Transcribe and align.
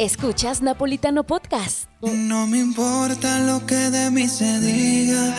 Escuchas 0.00 0.62
Napolitano 0.62 1.24
Podcast. 1.24 1.84
No 2.00 2.46
me 2.46 2.56
importa 2.58 3.38
lo 3.40 3.66
que 3.66 3.74
de 3.74 4.10
mí 4.10 4.26
se 4.28 4.58
diga. 4.58 5.36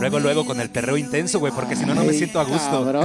Luego, 0.00 0.18
luego 0.18 0.46
con 0.46 0.58
el 0.62 0.70
perreo 0.70 0.96
intenso, 0.96 1.38
güey, 1.40 1.52
porque 1.52 1.76
si 1.76 1.84
no, 1.84 1.94
no 1.94 2.02
me 2.04 2.14
siento 2.14 2.40
a 2.40 2.44
gusto. 2.44 3.04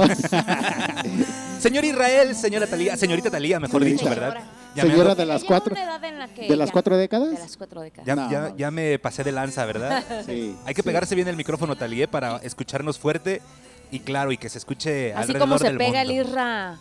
Señor 1.60 1.84
Israel, 1.84 2.34
señora 2.34 2.66
Talía, 2.66 2.96
señorita 2.96 3.30
Talía, 3.30 3.60
mejor 3.60 3.84
dicho, 3.84 4.06
señora. 4.06 4.28
¿verdad? 4.30 4.44
Ya 4.74 4.84
me, 4.84 4.90
Señora 4.92 5.14
de 5.14 5.26
las 5.26 5.44
cuatro. 5.44 5.72
una 5.74 5.84
edad 5.84 6.04
en 6.04 6.18
la 6.18 6.28
que 6.28 6.48
¿De 6.48 6.56
las 6.56 6.68
ya- 6.68 6.72
cuatro 6.72 6.96
décadas? 6.96 7.30
De 7.32 7.38
las 7.38 7.56
cuatro 7.58 7.82
décadas. 7.82 8.06
ya, 8.06 8.16
No, 8.16 8.30
ya- 8.30 8.40
mames. 8.40 8.54
ya 8.56 8.70
me 8.70 8.98
pasé 8.98 9.24
de 9.24 9.32
lanza, 9.32 9.66
¿verdad? 9.66 10.02
Sí, 10.26 10.56
Hay 10.64 10.72
que 10.74 10.80
sí. 10.80 10.86
pegarse 10.86 11.14
bien 11.14 11.28
el 11.28 11.36
micrófono, 11.36 11.76
Talía, 11.76 12.10
para 12.10 12.38
escucharnos 12.38 12.98
fuerte 12.98 13.42
y 13.90 14.00
claro, 14.00 14.32
y 14.32 14.38
que 14.38 14.48
se 14.48 14.56
escuche 14.56 15.12
Así 15.12 15.20
alrededor 15.32 15.48
como 15.48 15.58
se 15.58 15.64
del 15.66 15.76
pega 15.76 16.00
el 16.00 16.08
mundo. 16.08 16.30
Irra. 16.30 16.76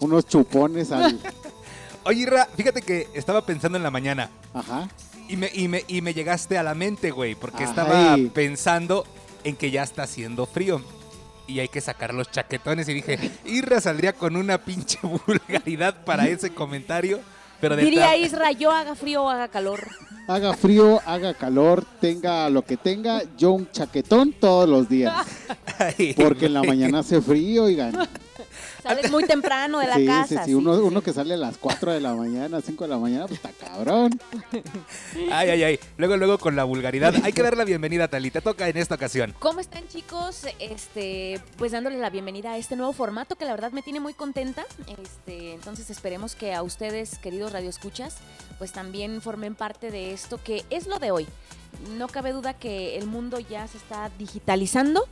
Unos 0.00 0.26
chupones 0.26 0.90
al. 0.90 1.16
Oye, 2.10 2.22
Irra, 2.22 2.48
fíjate 2.56 2.82
que 2.82 3.06
estaba 3.14 3.46
pensando 3.46 3.78
en 3.78 3.84
la 3.84 3.90
mañana 3.92 4.30
Ajá. 4.52 4.88
y 5.28 5.36
me, 5.36 5.48
y 5.54 5.68
me, 5.68 5.84
y 5.86 6.02
me 6.02 6.12
llegaste 6.12 6.58
a 6.58 6.64
la 6.64 6.74
mente, 6.74 7.12
güey, 7.12 7.36
porque 7.36 7.62
Ajá, 7.62 7.70
estaba 7.70 8.16
pensando 8.34 9.06
en 9.44 9.54
que 9.54 9.70
ya 9.70 9.84
está 9.84 10.02
haciendo 10.02 10.44
frío. 10.44 10.82
Y 11.46 11.60
hay 11.60 11.68
que 11.68 11.80
sacar 11.80 12.12
los 12.12 12.28
chaquetones 12.28 12.88
y 12.88 12.94
dije, 12.94 13.30
Irra 13.44 13.80
saldría 13.80 14.12
con 14.12 14.34
una 14.34 14.58
pinche 14.58 14.98
vulgaridad 15.02 16.02
para 16.04 16.26
ese 16.26 16.50
comentario. 16.50 17.20
Pero 17.60 17.76
de 17.76 17.84
Diría 17.84 18.16
Isra, 18.16 18.50
yo 18.50 18.72
haga 18.72 18.96
frío 18.96 19.22
o 19.22 19.30
haga 19.30 19.46
calor. 19.46 19.86
Haga 20.26 20.54
frío, 20.54 21.00
haga 21.06 21.32
calor, 21.34 21.84
tenga 22.00 22.50
lo 22.50 22.64
que 22.64 22.76
tenga, 22.76 23.22
yo 23.38 23.52
un 23.52 23.70
chaquetón 23.70 24.32
todos 24.32 24.68
los 24.68 24.88
días. 24.88 25.14
Ay, 25.78 26.14
Porque 26.14 26.46
en 26.46 26.54
la 26.54 26.64
mañana 26.64 27.00
hace 27.00 27.22
frío, 27.22 27.64
oigan. 27.64 27.92
Sales 28.82 29.10
muy 29.10 29.24
temprano 29.24 29.78
de 29.78 29.86
la 29.86 29.96
sí, 29.96 30.06
casa. 30.06 30.28
sí, 30.28 30.36
sí, 30.36 30.44
sí, 30.46 30.54
Uno, 30.54 31.02
que 31.02 31.12
sale 31.12 31.34
a 31.34 31.36
las 31.36 31.58
4 31.58 31.92
de 31.92 32.00
la 32.00 32.14
mañana, 32.14 32.60
5 32.60 32.84
de 32.84 32.90
la 32.90 32.98
mañana, 32.98 33.26
pues 33.26 33.40
está 33.42 33.50
cabrón. 33.52 34.18
Ay, 35.30 35.50
ay, 35.50 35.62
ay. 35.62 35.80
Luego, 35.96 36.16
luego 36.16 36.38
con 36.38 36.56
la 36.56 36.64
vulgaridad. 36.64 37.14
Hay 37.22 37.32
que 37.32 37.42
dar 37.42 37.56
la 37.56 37.64
bienvenida, 37.64 38.08
Tali. 38.08 38.30
Te 38.30 38.40
toca 38.40 38.68
en 38.68 38.76
esta 38.76 38.94
ocasión. 38.94 39.34
¿Cómo 39.38 39.60
están 39.60 39.86
chicos? 39.88 40.46
Este, 40.58 41.40
pues 41.56 41.72
dándoles 41.72 42.00
la 42.00 42.10
bienvenida 42.10 42.52
a 42.52 42.58
este 42.58 42.76
nuevo 42.76 42.92
formato 42.92 43.36
que 43.36 43.44
la 43.44 43.52
verdad 43.52 43.72
me 43.72 43.82
tiene 43.82 44.00
muy 44.00 44.14
contenta. 44.14 44.64
Este, 45.02 45.52
entonces 45.52 45.90
esperemos 45.90 46.34
que 46.34 46.54
a 46.54 46.62
ustedes, 46.62 47.18
queridos 47.18 47.52
radioescuchas, 47.52 48.16
pues 48.58 48.72
también 48.72 49.22
formen 49.22 49.54
parte 49.54 49.90
de 49.90 50.12
esto 50.12 50.40
que 50.42 50.64
es 50.70 50.86
lo 50.86 50.98
de 50.98 51.10
hoy. 51.10 51.26
No 51.96 52.08
cabe 52.08 52.32
duda 52.32 52.54
que 52.54 52.96
el 52.98 53.06
mundo 53.06 53.38
ya 53.40 53.66
se 53.68 53.78
está 53.78 54.10
digitalizando. 54.18 55.06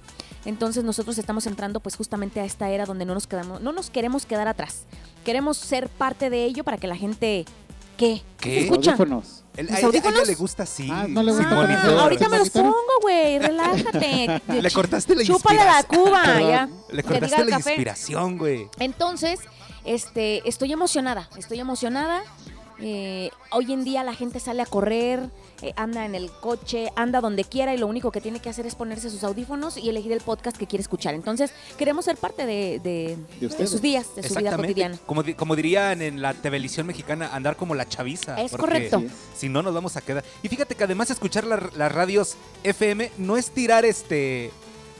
Entonces 0.45 0.85
nosotros 0.85 1.19
estamos 1.19 1.47
entrando 1.47 1.81
pues 1.81 1.97
justamente 1.97 2.41
a 2.41 2.45
esta 2.45 2.71
era 2.71 2.87
donde 2.87 3.05
no 3.05 3.15
nos 3.15 3.27
quedamos, 3.27 3.61
no 3.61 3.73
nos 3.73 3.91
queremos 3.91 4.25
quedar 4.27 4.49
atrás. 4.49 4.85
Queremos 5.25 5.57
ser 5.57 5.89
parte 5.89 6.31
de 6.31 6.45
ello 6.45 6.65
para 6.65 6.79
que 6.79 6.87
la 6.87 6.97
gente 6.97 7.45
¿qué? 7.97 8.23
¿Qué? 8.39 8.55
¿Se 8.61 8.65
escucha? 8.67 8.93
Audífonos. 8.93 9.45
El- 9.57 9.67
¿Mis 9.67 9.75
a, 9.75 9.79
ella, 9.81 9.87
a 9.89 9.91
ella 9.91 9.99
audífonos? 10.01 10.29
le 10.29 10.35
gusta 10.37 10.63
así. 10.63 10.89
Ah, 10.91 11.07
no 11.09 11.23
le 11.23 11.33
gusta 11.33 11.49
Ah, 11.51 12.03
ahorita 12.03 12.29
me 12.29 12.39
los 12.39 12.51
pongo, 12.51 12.75
güey, 13.03 13.41
relájate. 13.41 14.41
Le 14.63 14.71
cortaste 14.71 15.17
la 15.17 15.25
Chúpale 15.25 15.65
la 15.65 15.83
cuba, 15.83 16.23
ya. 16.41 16.69
Le 16.93 17.03
cortaste 17.03 17.45
la 17.45 17.57
café. 17.57 17.71
inspiración, 17.71 18.39
güey. 18.39 18.69
Entonces, 18.79 19.41
este, 19.85 20.49
estoy 20.49 20.73
emocionada, 20.73 21.29
estoy 21.37 21.59
emocionada. 21.59 22.23
Eh, 22.81 23.31
hoy 23.51 23.73
en 23.73 23.83
día 23.83 24.05
la 24.05 24.15
gente 24.15 24.39
sale 24.39 24.63
a 24.63 24.67
correr, 24.67 25.29
eh, 25.63 25.73
anda 25.77 26.05
en 26.05 26.15
el 26.15 26.31
coche, 26.31 26.91
anda 26.95 27.21
donde 27.21 27.43
quiera 27.45 27.75
y 27.75 27.79
lo 27.79 27.89
único 27.89 28.13
que 28.13 28.21
tiene 28.21 28.41
que 28.41 28.49
hacer 28.49 28.67
es 28.67 28.77
ponerse 28.77 29.11
sus 29.11 29.25
audífonos 29.25 29.77
y 29.77 29.89
elegir 29.89 30.13
el 30.13 30.21
podcast 30.21 30.57
que 30.57 30.67
quiere 30.69 30.83
escuchar. 30.83 31.15
Entonces, 31.15 31.53
queremos 31.77 32.05
ser 32.05 32.17
parte 32.17 32.47
de, 32.47 32.79
de- 32.79 33.17
De 33.17 33.19
de 33.41 33.47
ustedes. 33.47 33.71
sus 33.71 33.83
días, 33.83 34.15
de 34.15 34.23
su 34.23 34.35
vida 34.37 34.55
cotidiana. 34.57 34.97
Como, 35.07 35.23
di- 35.25 35.35
como 35.35 35.57
dirían 35.57 36.03
en 36.03 36.23
la 36.23 36.35
televisión 36.35 36.87
mexicana, 36.87 37.31
andar 37.35 37.57
como 37.57 37.75
la 37.75 37.89
chaviza. 37.89 38.41
Es 38.41 38.53
correcto. 38.53 39.03
Si 39.37 39.49
no, 39.49 39.63
nos 39.63 39.75
vamos 39.75 39.97
a 39.97 40.01
quedar. 40.01 40.23
Y 40.45 40.49
fíjate 40.49 40.75
que 40.77 40.85
además 40.85 41.11
escuchar 41.11 41.45
la- 41.45 41.71
las 41.77 41.91
radios 41.93 42.37
FM 42.63 43.11
no 43.19 43.37
es 43.37 43.51
tirar 43.51 43.85
este. 43.85 44.51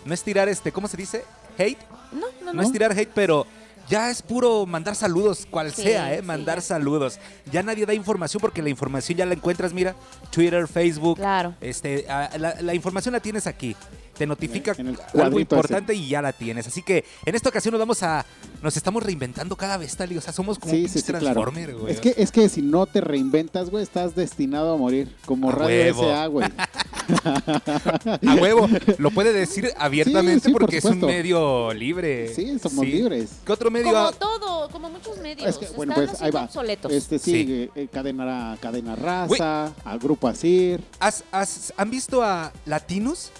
No 0.05 0.15
es 0.15 0.23
tirar 0.25 0.49
este. 0.49 0.73
¿Cómo 0.73 0.89
se 0.89 0.97
dice? 0.97 1.25
Hate. 1.59 1.79
No, 2.13 2.21
no, 2.21 2.47
No, 2.47 2.53
no. 2.55 2.63
es 2.63 2.73
tirar 2.73 2.93
hate, 2.93 3.11
pero 3.15 3.47
ya 3.89 4.11
es 4.11 4.23
puro 4.23 4.67
mandar 4.67 4.95
saludos, 4.95 5.47
cual 5.51 5.73
Sí, 5.73 5.83
sea, 5.83 6.15
¿eh? 6.15 6.23
Mandar 6.23 6.61
saludos. 6.63 7.19
Ya 7.51 7.63
nadie 7.63 7.87
da 7.87 7.95
información 7.95 8.41
porque 8.41 8.63
la 8.63 8.69
información 8.69 9.19
ya 9.19 9.27
la 9.27 9.35
encuentras, 9.35 9.73
mira, 9.73 9.95
Twitter, 10.31 10.67
Facebook. 10.69 11.17
Claro. 11.17 11.55
Este, 11.61 12.07
ah, 12.09 12.31
la, 12.39 12.61
la 12.61 12.75
información 12.75 13.13
la 13.13 13.21
tienes 13.21 13.47
aquí. 13.47 13.75
Te 14.17 14.27
notifica 14.27 14.75
algo 15.15 15.39
importante 15.39 15.95
y 15.95 16.09
ya 16.09 16.21
la 16.21 16.33
tienes. 16.33 16.67
Así 16.67 16.83
que 16.83 17.05
en 17.25 17.37
esta 17.37 17.51
ocasión 17.51 17.71
nos 17.71 17.79
vamos 17.79 18.03
a. 18.03 18.27
Nos 18.63 18.77
estamos 18.77 19.01
reinventando 19.01 19.55
cada 19.55 19.77
vez, 19.77 19.97
Tali. 19.97 20.19
O 20.19 20.21
sea, 20.21 20.33
somos 20.33 20.59
como 20.59 20.75
Sí, 20.75 20.87
un 20.93 21.03
claro. 21.03 21.19
Transformer, 21.21 21.77
güey. 21.77 21.93
Es 21.95 22.01
que, 22.01 22.15
es 22.17 22.33
que 22.33 22.49
si 22.49 22.61
no 22.61 22.87
te 22.87 23.01
reinventas, 23.01 23.71
güey, 23.71 23.85
estás 23.85 24.17
destinado 24.17 24.75
a 24.75 24.77
morir. 24.77 25.15
Como 25.25 25.51
A 25.51 25.53
Radio 25.53 25.69
huevo. 25.85 26.03
SA, 26.03 26.27
güey. 26.27 26.49
A 28.27 28.35
huevo. 28.41 28.69
Lo 28.99 29.11
puede 29.11 29.33
decir 29.33 29.71
abiertamente 29.79 30.41
Sí, 30.41 30.47
sí, 30.47 30.53
por 30.53 30.63
porque 30.63 30.79
es 30.79 30.85
un 30.85 31.01
medio 31.01 31.73
libre. 31.75 32.33
Sí, 32.35 32.59
somos 32.59 32.85
libres. 32.87 33.31
¿Qué 33.45 33.53
otro 33.53 33.71
medio? 33.71 33.93
Como 33.93 34.13
todo, 34.13 34.69
como 34.71 34.91
muchos 34.91 35.19
medios. 35.19 35.49
Es 35.49 35.59
que, 35.59 35.67
bueno, 35.77 35.93
están 35.95 36.07
pues 36.09 36.23
ahí 36.23 36.31
va. 36.31 36.45
obsoletos. 36.45 36.93
Este 36.93 37.19
sí, 37.19 37.33
Sí. 37.33 37.71
eh, 37.75 37.89
cadena, 37.93 38.57
cadena 38.61 38.97
raza, 38.97 39.73
al 39.85 39.99
grupo 39.99 40.29
Asir, 40.29 40.81
¿Has- 41.01 41.25
has- 41.33 41.73
¿Han 41.77 41.91
visto 41.91 42.23
a 42.23 42.53
Latinus? 42.67 43.31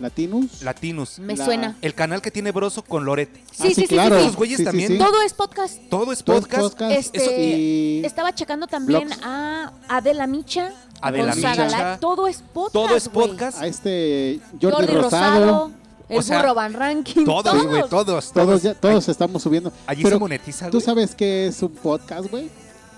Latinus. 0.00 0.62
Latinus. 0.62 1.18
Me 1.20 1.36
la- 1.36 1.44
suena. 1.44 1.76
El 1.80 1.94
canal 1.94 2.20
que 2.22 2.30
tiene 2.32 2.50
Broso 2.50 2.82
con 2.82 3.04
Loret. 3.04 3.30
Sí, 3.34 3.40
Ah, 3.42 3.62
sí, 3.68 3.74
sí, 3.74 3.80
sí, 3.82 3.86
claro. 3.88 4.16
sí. 4.16 4.22
Esos 4.24 4.36
güeyes 4.36 4.64
también. 4.64 4.98
Todo 4.98 5.22
es 5.22 5.32
podcast. 5.32 5.78
Todo 5.88 6.12
es 6.12 6.24
Todo 6.24 6.36
es 6.38 6.42
podcast. 6.42 6.62
podcast, 6.62 6.92
Este, 6.92 7.18
eso- 7.22 7.32
y 7.36 8.02
Estaba 8.04 8.34
checando 8.34 8.66
también 8.66 9.06
Blogs. 9.08 9.20
a 9.22 9.72
Adela 9.88 10.26
Micha. 10.26 10.72
Micha. 11.10 11.54
Live. 11.68 11.98
Todo 12.00 12.26
es 12.26 12.42
podcast. 12.52 12.72
Todo 12.72 12.96
es 12.96 13.08
podcast. 13.08 13.60
a 13.60 13.66
este 13.66 14.40
Jordi, 14.60 14.86
Jordi, 14.86 14.92
Rosado. 14.94 15.40
Rosado. 15.40 15.70
El 16.08 16.18
O 16.18 16.22
sea, 16.22 16.38
burro 16.42 16.54
Van 16.54 16.72
Ranking. 16.74 17.24
Todos, 17.24 17.66
güey, 17.66 17.82
todos. 17.88 17.88
Todos, 17.88 18.32
Todos, 18.32 18.62
ya, 18.62 18.74
todos 18.74 19.08
estamos 19.08 19.42
subiendo. 19.42 19.72
Allí 19.86 20.02
Pero, 20.02 20.16
se 20.16 20.20
monetiza, 20.20 20.68
¿Tú 20.70 20.80
sabes 20.80 21.14
qué 21.14 21.46
es 21.46 21.62
un 21.62 21.70
podcast, 21.72 22.30
güey? 22.30 22.50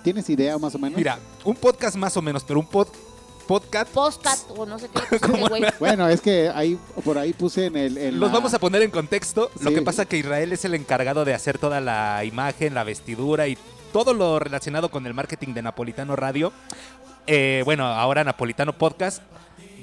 ¿Tienes 0.03 0.29
idea 0.29 0.59
más 0.59 0.75
o 0.75 0.79
menos? 0.79 0.99
Mira, 0.99 1.19
un 1.45 1.55
podcast 1.55 1.97
más 1.97 2.17
o 2.17 2.23
menos, 2.23 2.43
pero 2.45 2.59
un 2.61 2.67
pod, 2.67 2.89
podcast. 3.47 3.91
Postcat 3.93 4.39
o 4.57 4.67
no 4.67 4.79
sé 4.79 4.89
qué. 4.89 5.01
pusiste, 5.19 5.49
güey. 5.49 5.63
Bueno, 5.79 6.09
es 6.09 6.21
que 6.21 6.51
ahí 6.53 6.77
por 7.05 7.17
ahí 7.17 7.33
puse 7.33 7.67
en 7.67 7.77
el. 7.77 7.97
en 7.99 8.19
Los 8.19 8.31
la- 8.31 8.35
vamos 8.37 8.53
a 8.53 8.59
poner 8.59 8.83
en 8.83 8.91
contexto. 8.91 9.51
Lo 9.61 9.71
que 9.71 9.83
pasa 9.83 10.07
que 10.07 10.19
Israel 10.19 10.53
es 10.53 10.65
el 10.65 10.75
encargado 10.75 11.25
de 11.25 11.35
hacer 11.35 11.59
toda 11.59 11.81
la 11.81 12.25
imagen, 12.25 12.75
la 12.75 12.83
vestidura 12.85 13.47
y 13.47 13.57
todo 13.93 14.13
lo 14.13 14.41
relacionado 14.41 14.91
con 14.91 15.07
el 15.07 15.15
marketing 15.15 15.55
de 15.55 15.63
Napolitano 15.63 16.17
Radio. 16.17 16.53
Eh, 17.27 17.63
bueno, 17.65 17.87
ahora 17.87 18.25
Napolitano 18.25 18.73
Podcast. 18.73 19.23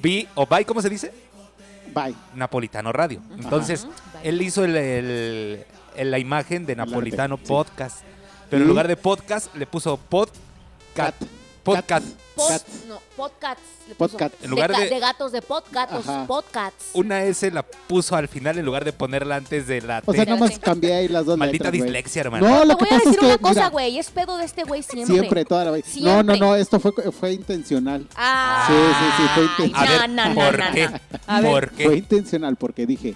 Vi, 0.01 0.27
o 0.35 0.45
by, 0.45 0.65
¿cómo 0.65 0.81
se 0.81 0.89
dice? 0.89 1.13
Bye. 1.93 2.15
Napolitano 2.35 2.91
Radio. 2.91 3.21
Entonces, 3.37 3.85
Ajá. 3.85 4.21
él 4.23 4.41
hizo 4.41 4.63
el- 4.63 4.75
el- 4.77 5.65
el- 5.95 6.11
la 6.11 6.19
imagen 6.19 6.65
de 6.65 6.75
Napolitano 6.75 7.37
sí. 7.37 7.43
Podcast. 7.47 8.01
Pero 8.49 8.63
en 8.63 8.67
lugar 8.69 8.87
de 8.87 8.97
podcast, 8.97 9.53
le 9.55 9.65
puso 9.65 9.97
podcast. 9.97 11.21
Podcast. 11.63 12.05
Cat. 12.37 12.61
no, 12.87 12.99
podcasts. 13.15 13.61
le 13.87 13.93
puso. 13.95 14.11
Podcast. 14.17 14.33
En 14.43 14.49
lugar 14.49 14.75
de, 14.75 14.83
de- 14.85 14.89
de 14.89 14.99
gatos 14.99 15.31
de 15.31 15.41
podcasts, 15.43 15.93
Ajá. 15.95 16.25
podcasts. 16.25 16.85
Una 16.93 17.23
S 17.25 17.51
la 17.51 17.61
puso 17.63 18.15
al 18.15 18.27
final 18.27 18.57
en 18.57 18.65
lugar 18.65 18.83
de 18.83 18.93
ponerla 18.93 19.35
antes 19.35 19.67
de 19.67 19.81
la 19.81 20.01
O 20.05 20.11
sea, 20.13 20.25
T. 20.25 20.31
nomás 20.31 20.57
cambié 20.57 20.93
ahí 20.95 21.07
las 21.07 21.25
dos 21.25 21.37
Maldita 21.37 21.65
letras, 21.65 21.83
dislexia, 21.83 22.21
hermano. 22.21 22.47
No, 22.49 22.59
Te 22.61 22.65
lo 22.65 22.77
que 22.77 22.85
voy 22.85 22.87
a 22.87 22.97
pasa 22.97 22.97
es 22.97 23.05
decir 23.15 23.19
que. 23.19 23.25
una 23.25 23.37
cosa, 23.37 23.69
güey. 23.69 23.99
Es 23.99 24.09
pedo 24.09 24.37
de 24.37 24.45
este 24.45 24.63
güey 24.63 24.81
siempre. 24.81 25.13
siempre, 25.15 25.45
toda 25.45 25.65
la 25.65 25.71
vez. 25.71 25.97
No, 25.97 26.23
no, 26.23 26.35
no, 26.35 26.55
esto 26.55 26.79
fue, 26.79 26.91
fue 27.11 27.33
intencional. 27.33 28.07
Ah, 28.15 28.65
Sí, 28.67 28.73
sí, 28.73 29.05
sí, 29.17 29.29
fue 29.35 29.43
ay, 29.43 29.49
intencional. 29.67 29.87
A 29.87 30.01
ver, 30.01 30.09
no, 30.09 30.29
no, 30.29 30.35
¿por 30.35 30.59
no, 30.59 30.71
qué? 30.73 30.89
¿Por 31.49 31.69
qué? 31.71 31.83
Fue 31.85 31.97
intencional 31.97 32.55
porque 32.55 32.85
dije, 32.87 33.15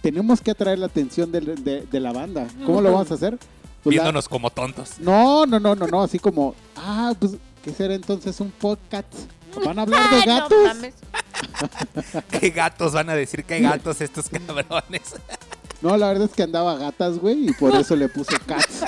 tenemos 0.00 0.40
que 0.40 0.52
atraer 0.52 0.78
la 0.78 0.86
atención 0.86 1.30
de, 1.32 1.40
de- 1.40 1.82
de 1.82 2.00
la 2.00 2.12
banda. 2.12 2.46
¿Cómo 2.64 2.80
lo 2.80 2.92
vamos 2.92 3.10
a 3.10 3.14
hacer? 3.14 3.36
Pues 3.82 3.94
la- 3.94 4.02
Viéndonos 4.02 4.28
como 4.28 4.50
tontos. 4.50 4.92
No, 4.98 5.46
no, 5.46 5.60
no, 5.60 5.74
no, 5.74 5.86
no, 5.86 6.02
así 6.02 6.18
como, 6.18 6.54
ah, 6.76 7.12
pues, 7.18 7.32
¿qué 7.68 7.74
será 7.74 7.94
entonces 7.94 8.40
un 8.40 8.50
podcast? 8.50 9.06
¿Van 9.64 9.78
a 9.78 9.82
hablar 9.82 10.10
de 10.10 10.26
no 10.26 10.38
gatos? 10.40 10.58
mames. 10.64 10.94
¿Qué 12.40 12.50
gatos 12.50 12.92
van 12.92 13.10
a 13.10 13.14
decir? 13.14 13.44
¿Qué 13.44 13.60
gatos 13.60 14.00
estos 14.00 14.26
cabrones? 14.28 15.02
No, 15.80 15.96
la 15.96 16.08
verdad 16.08 16.24
es 16.28 16.34
que 16.34 16.42
andaba 16.42 16.76
gatas, 16.76 17.18
güey, 17.20 17.50
y 17.50 17.52
por 17.52 17.72
eso 17.76 17.94
le 17.94 18.08
puse 18.08 18.36
cats. 18.44 18.82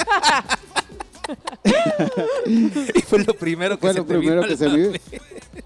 y 2.47 3.01
fue 3.03 3.21
lo 3.25 3.33
primero 3.35 3.77
que 3.77 3.83
Fue 3.83 3.93
se 3.93 3.99
lo 4.01 4.05
te 4.07 4.19
primero 4.19 4.43
que 4.45 4.57
se 4.57 4.69
me... 4.69 4.77
mente. 4.77 5.01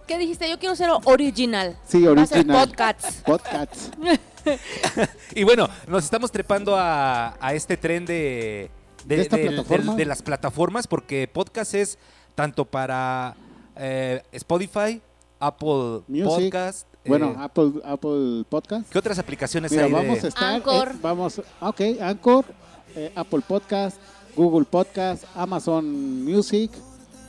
¿Qué 0.06 0.19
dijiste? 0.19 0.50
Yo 0.50 0.58
quiero 0.58 0.76
ser 0.76 0.90
original. 1.05 1.78
Sí, 1.88 2.06
original. 2.06 2.66
podcasts. 2.66 3.22
Podcasts. 3.25 3.90
Y 5.34 5.44
bueno, 5.44 5.70
nos 5.87 6.05
estamos 6.05 6.31
trepando 6.31 6.76
a, 6.76 7.37
a 7.40 7.55
este 7.55 7.78
tren 7.78 8.05
de, 8.05 8.70
¿De 9.06 9.20
esta 9.22 9.37
del- 9.38 9.46
plataforma? 9.55 9.93
del- 9.93 9.96
de 9.96 10.05
las 10.05 10.20
plataformas, 10.20 10.87
porque 10.87 11.26
podcast 11.32 11.72
es 11.72 11.99
tanto 12.35 12.65
para 12.65 13.35
eh, 13.77 14.23
Spotify, 14.33 15.01
Apple 15.41 16.03
Music. 16.09 16.53
Podcast. 16.53 16.89
Bueno, 17.07 17.33
eh, 17.33 17.37
Apple, 17.39 17.73
Apple 17.85 18.45
Podcast. 18.49 18.91
¿qué 18.91 18.99
otras 18.99 19.19
aplicaciones 19.19 19.71
Mira, 19.71 19.85
hay? 19.85 19.91
de- 19.91 19.97
vamos 19.97 20.25
a 20.25 20.29
estar... 20.29 20.45
Anchor. 20.55 20.89
eh, 20.89 20.99
vamos, 21.03 21.43
ok, 21.61 21.81
Anchor, 22.01 22.45
eh, 22.97 23.13
Apple 23.15 23.41
Podcast, 23.47 23.99
Google 24.35 24.65
Podcast, 24.65 25.25
Amazon 25.35 26.25
Music, 26.25 26.71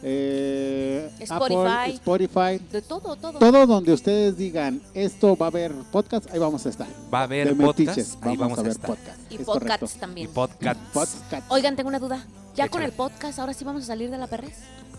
eh, 0.01 1.09
Spotify. 1.19 1.55
Apple, 1.67 1.93
Spotify. 1.95 2.59
De 2.71 2.81
todo, 2.81 3.15
todo. 3.15 3.39
Todo 3.39 3.65
donde 3.67 3.91
ustedes 3.91 4.37
digan, 4.37 4.81
esto 4.93 5.35
va 5.35 5.47
a 5.47 5.49
haber 5.49 5.73
podcast, 5.91 6.31
ahí 6.31 6.39
vamos 6.39 6.65
a 6.65 6.69
estar. 6.69 6.87
Va 7.13 7.19
a 7.21 7.23
haber 7.23 7.49
De 7.49 7.55
podcast, 7.55 7.79
metiches, 7.79 8.17
ahí 8.21 8.37
vamos 8.37 8.59
a 8.59 8.61
ver 8.61 8.71
estar. 8.71 8.87
podcast. 8.91 9.19
Y 9.31 9.35
es 9.35 9.41
podcasts 9.41 9.69
correcto. 9.79 9.97
Y 9.97 9.99
también. 9.99 10.29
podcast. 10.31 10.79
Podcast. 10.93 11.51
Oigan, 11.51 11.75
tengo 11.75 11.89
una 11.89 11.99
duda. 11.99 12.25
¿Ya 12.55 12.69
con 12.69 12.81
el 12.83 12.93
podcast 12.93 13.39
ahora 13.39 13.53
sí 13.53 13.65
vamos 13.65 13.83
a 13.83 13.87
salir 13.87 14.09
de 14.09 14.17
la 14.17 14.27
perrez? 14.27 14.53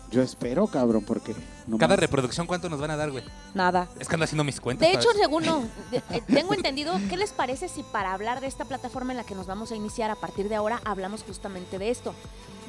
Yo 0.09 0.21
espero, 0.21 0.67
cabrón, 0.67 1.03
porque... 1.05 1.35
no 1.67 1.77
Cada 1.77 1.95
más. 1.95 1.99
reproducción, 1.99 2.47
¿cuánto 2.47 2.69
nos 2.69 2.79
van 2.79 2.91
a 2.91 2.95
dar, 2.95 3.11
güey? 3.11 3.23
Nada. 3.53 3.89
Es 3.99 4.07
que 4.07 4.15
ando 4.15 4.23
haciendo 4.23 4.43
mis 4.43 4.61
cuentas. 4.61 4.87
De 4.87 4.93
hecho, 4.93 5.09
¿sabes? 5.09 5.21
según 5.21 5.45
no, 5.45 5.63
eh, 5.91 6.21
tengo 6.27 6.53
entendido, 6.53 6.93
¿qué 7.09 7.17
les 7.17 7.31
parece 7.33 7.67
si 7.67 7.83
para 7.83 8.13
hablar 8.13 8.39
de 8.39 8.47
esta 8.47 8.65
plataforma 8.65 9.11
en 9.11 9.17
la 9.17 9.25
que 9.25 9.35
nos 9.35 9.47
vamos 9.47 9.71
a 9.71 9.75
iniciar 9.75 10.09
a 10.09 10.15
partir 10.15 10.47
de 10.47 10.55
ahora 10.55 10.79
hablamos 10.85 11.23
justamente 11.23 11.77
de 11.77 11.89
esto? 11.89 12.13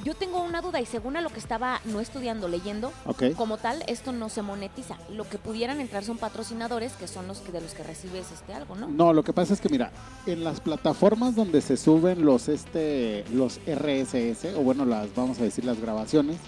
Yo 0.04 0.14
tengo 0.14 0.42
una 0.42 0.62
duda 0.62 0.80
y 0.80 0.86
según 0.86 1.16
a 1.16 1.20
lo 1.20 1.28
que 1.30 1.40
estaba 1.40 1.80
no 1.84 2.00
estudiando, 2.00 2.46
leyendo, 2.48 2.92
como 3.36 3.58
tal, 3.58 3.82
esto 3.88 4.12
no 4.12 4.28
se 4.28 4.42
monetiza. 4.42 4.96
Lo 5.10 5.28
que 5.28 5.38
pudieran 5.38 5.80
entrar 5.80 6.04
son 6.04 6.18
patrocinadores, 6.18 6.92
que 6.92 7.08
son 7.08 7.26
los 7.26 7.38
que 7.40 7.50
de 7.50 7.60
los 7.60 7.74
que 7.74 7.82
recibes 7.82 8.30
este 8.30 8.54
algo, 8.54 8.76
¿no? 8.76 8.86
No, 8.86 9.12
lo 9.12 9.24
que 9.24 9.32
pasa 9.32 9.54
es 9.54 9.60
que 9.60 9.68
mira, 9.68 9.90
en 10.26 10.44
las 10.44 10.60
plataformas 10.60 11.34
donde 11.34 11.60
se 11.60 11.76
suben 11.76 12.24
los 12.24 12.48
este 12.48 13.24
los 13.32 13.60
RSS 13.66 14.56
o 14.56 14.60
bueno, 14.60 14.84
las 14.84 15.12
vamos 15.16 15.40
a 15.40 15.42
decir 15.42 15.64
las 15.64 15.80
grabaciones, 15.80 16.38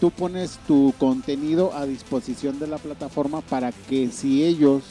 tú 0.00 0.10
pones 0.10 0.58
tu 0.66 0.94
contenido 0.98 1.72
a 1.74 1.86
disposición 1.86 2.58
de 2.58 2.66
la 2.66 2.78
plataforma 2.78 3.40
para 3.42 3.72
que 3.72 4.10
si 4.10 4.44
ellos, 4.44 4.82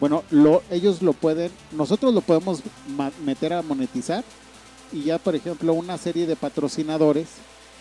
bueno, 0.00 0.24
lo 0.30 0.62
ellos 0.70 1.02
lo 1.02 1.12
pueden, 1.12 1.50
nosotros 1.72 2.14
lo 2.14 2.20
podemos 2.20 2.62
meter 3.24 3.52
a 3.52 3.62
monetizar 3.62 4.24
y 4.92 5.04
ya 5.04 5.18
por 5.18 5.34
ejemplo, 5.34 5.74
una 5.74 5.98
serie 5.98 6.26
de 6.26 6.36
patrocinadores 6.36 7.28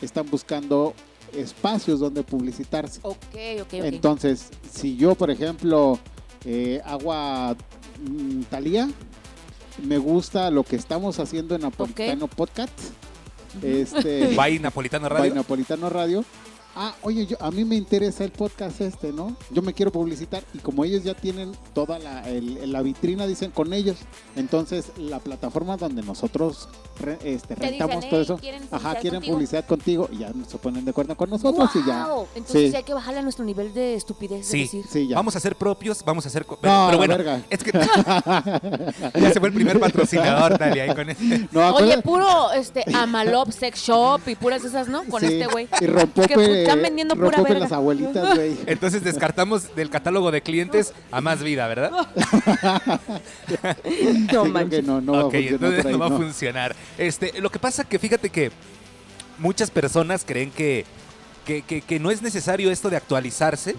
están 0.02 0.30
buscando 0.30 0.94
espacios 1.34 2.00
donde 2.00 2.24
publicitarse. 2.24 3.00
Ok, 3.04 3.18
ok, 3.62 3.62
ok. 3.62 3.74
Entonces, 3.74 4.50
si 4.72 4.96
yo, 4.96 5.16
por 5.16 5.32
ejemplo, 5.32 6.00
eh, 6.46 6.82
hago 6.86 7.14
a 7.14 7.56
mm, 8.00 8.44
Thalía, 8.44 8.90
me 9.84 9.98
gusta 9.98 10.50
lo 10.52 10.64
que 10.64 10.76
estamos 10.76 11.20
haciendo 11.20 11.56
en 11.56 11.62
Napolitano 11.62 12.28
Podcast, 12.28 12.74
este, 13.62 14.28
Bye 14.38 14.60
Napolitano 14.60 15.10
by 15.10 15.18
Radio. 15.18 15.36
Napolitano 15.36 15.90
Radio. 15.90 16.26
Ah, 16.78 16.94
oye, 17.04 17.26
yo, 17.26 17.38
a 17.40 17.52
mí 17.52 17.64
me 17.64 17.76
interesa 17.76 18.24
el 18.26 18.32
podcast 18.32 18.82
este, 18.82 19.14
¿no? 19.14 19.36
Yo 19.50 19.62
me 19.62 19.74
quiero 19.74 19.92
publicitar 19.92 20.44
y 20.54 20.58
como 20.60 20.84
ellos 20.84 21.04
ya 21.04 21.14
tienen 21.14 21.54
toda 21.74 22.00
la, 22.00 22.28
el- 22.30 22.72
la 22.72 22.82
vitrina, 22.82 23.26
dicen 23.26 23.52
con 23.52 23.72
ellos, 23.74 23.98
entonces 24.36 24.92
la 24.98 25.20
plataforma 25.20 25.78
donde 25.78 26.02
nosotros 26.04 26.68
re- 27.00 27.18
este, 27.24 27.56
Te 27.56 27.68
rentamos 27.70 27.96
dicen, 27.96 28.10
todo 28.10 28.20
"Hey, 28.20 28.24
eso, 28.26 28.38
¿quieren 28.38 28.64
ajá, 28.72 28.96
quieren 28.96 29.20
contigo?" 29.20 29.34
publicidad 29.36 29.66
contigo 29.66 30.10
y 30.12 30.18
ya 30.18 30.32
se 30.48 30.58
ponen 30.58 30.84
de 30.84 30.92
acuerdo 30.92 31.16
con 31.16 31.30
nosotros 31.30 31.70
y 31.76 31.86
ya. 31.88 32.08
Entonces 32.36 32.72
Sí. 32.72 32.76
hay 32.76 32.84
que 32.84 32.94
bajarle 32.94 33.20
a 33.20 33.24
nuestro 33.24 33.46
nivel 33.46 33.74
de 33.74 33.96
estupidez 33.96 34.46
Sí. 34.46 34.58
de 34.58 34.64
decir. 34.64 34.86
Sí, 34.90 35.08
ya. 35.08 35.16
Vamos 35.16 35.36
a 35.36 35.40
ser 35.40 35.56
propios, 35.56 36.04
vamos 36.04 36.26
a 36.26 36.30
ser... 36.30 36.46
No, 36.50 36.58
pero 36.88 36.98
bueno, 36.98 37.16
verga. 37.18 37.42
es 37.50 37.64
que... 37.64 37.72
ya 39.20 39.32
se 39.32 39.40
fue 39.40 39.50
el 39.50 39.56
primer 39.56 39.80
patrocinador, 39.80 40.58
Talia, 40.58 40.84
ahí 40.84 40.96
con. 40.96 41.08
No, 41.52 41.76
Oye, 41.76 42.02
puro 42.02 42.52
este 42.52 42.84
Amalop 42.94 43.50
Sex 43.52 43.80
Shop 43.82 44.22
y 44.28 44.36
puras 44.36 44.64
esas, 44.64 44.88
¿no? 44.88 45.04
Con 45.06 45.22
Sí, 45.22 45.28
este 45.28 45.48
güey. 45.48 45.68
Y 45.82 45.88
rompope, 45.88 46.28
Que, 46.28 46.65
están 46.68 46.82
vendiendo 46.82 47.16
pura 47.16 47.42
verga. 47.42 47.60
las 47.60 47.72
abuelitas, 47.72 48.36
güey. 48.36 48.58
Entonces 48.66 49.04
descartamos 49.04 49.76
del 49.76 49.90
catálogo 49.90 50.32
de 50.32 50.42
clientes 50.42 50.94
a 51.12 51.22
más 51.22 51.42
vida, 51.44 51.68
¿verdad? 51.68 51.92
No 54.34 54.46
manches. 54.46 54.82
que 54.82 54.86
no, 54.88 55.02
no 55.02 55.12
va 55.14 55.20
a 55.34 55.38
entonces 55.38 55.86
ahí, 55.86 55.92
no 55.94 56.00
va 56.00 56.08
a 56.08 56.10
funcionar. 56.10 56.76
Este, 56.98 57.40
lo 57.42 57.50
que 57.50 57.60
pasa 57.60 57.84
que 57.84 58.00
fíjate 58.00 58.30
que 58.30 58.52
muchas 59.38 59.72
personas 59.72 60.24
creen 60.26 60.52
que, 60.52 60.86
que, 61.46 61.62
que- 61.62 61.82
que 61.82 62.00
no 62.00 62.12
es 62.12 62.22
necesario 62.22 62.72
esto 62.72 62.90
de 62.90 62.98
actualizarse, 62.98 63.76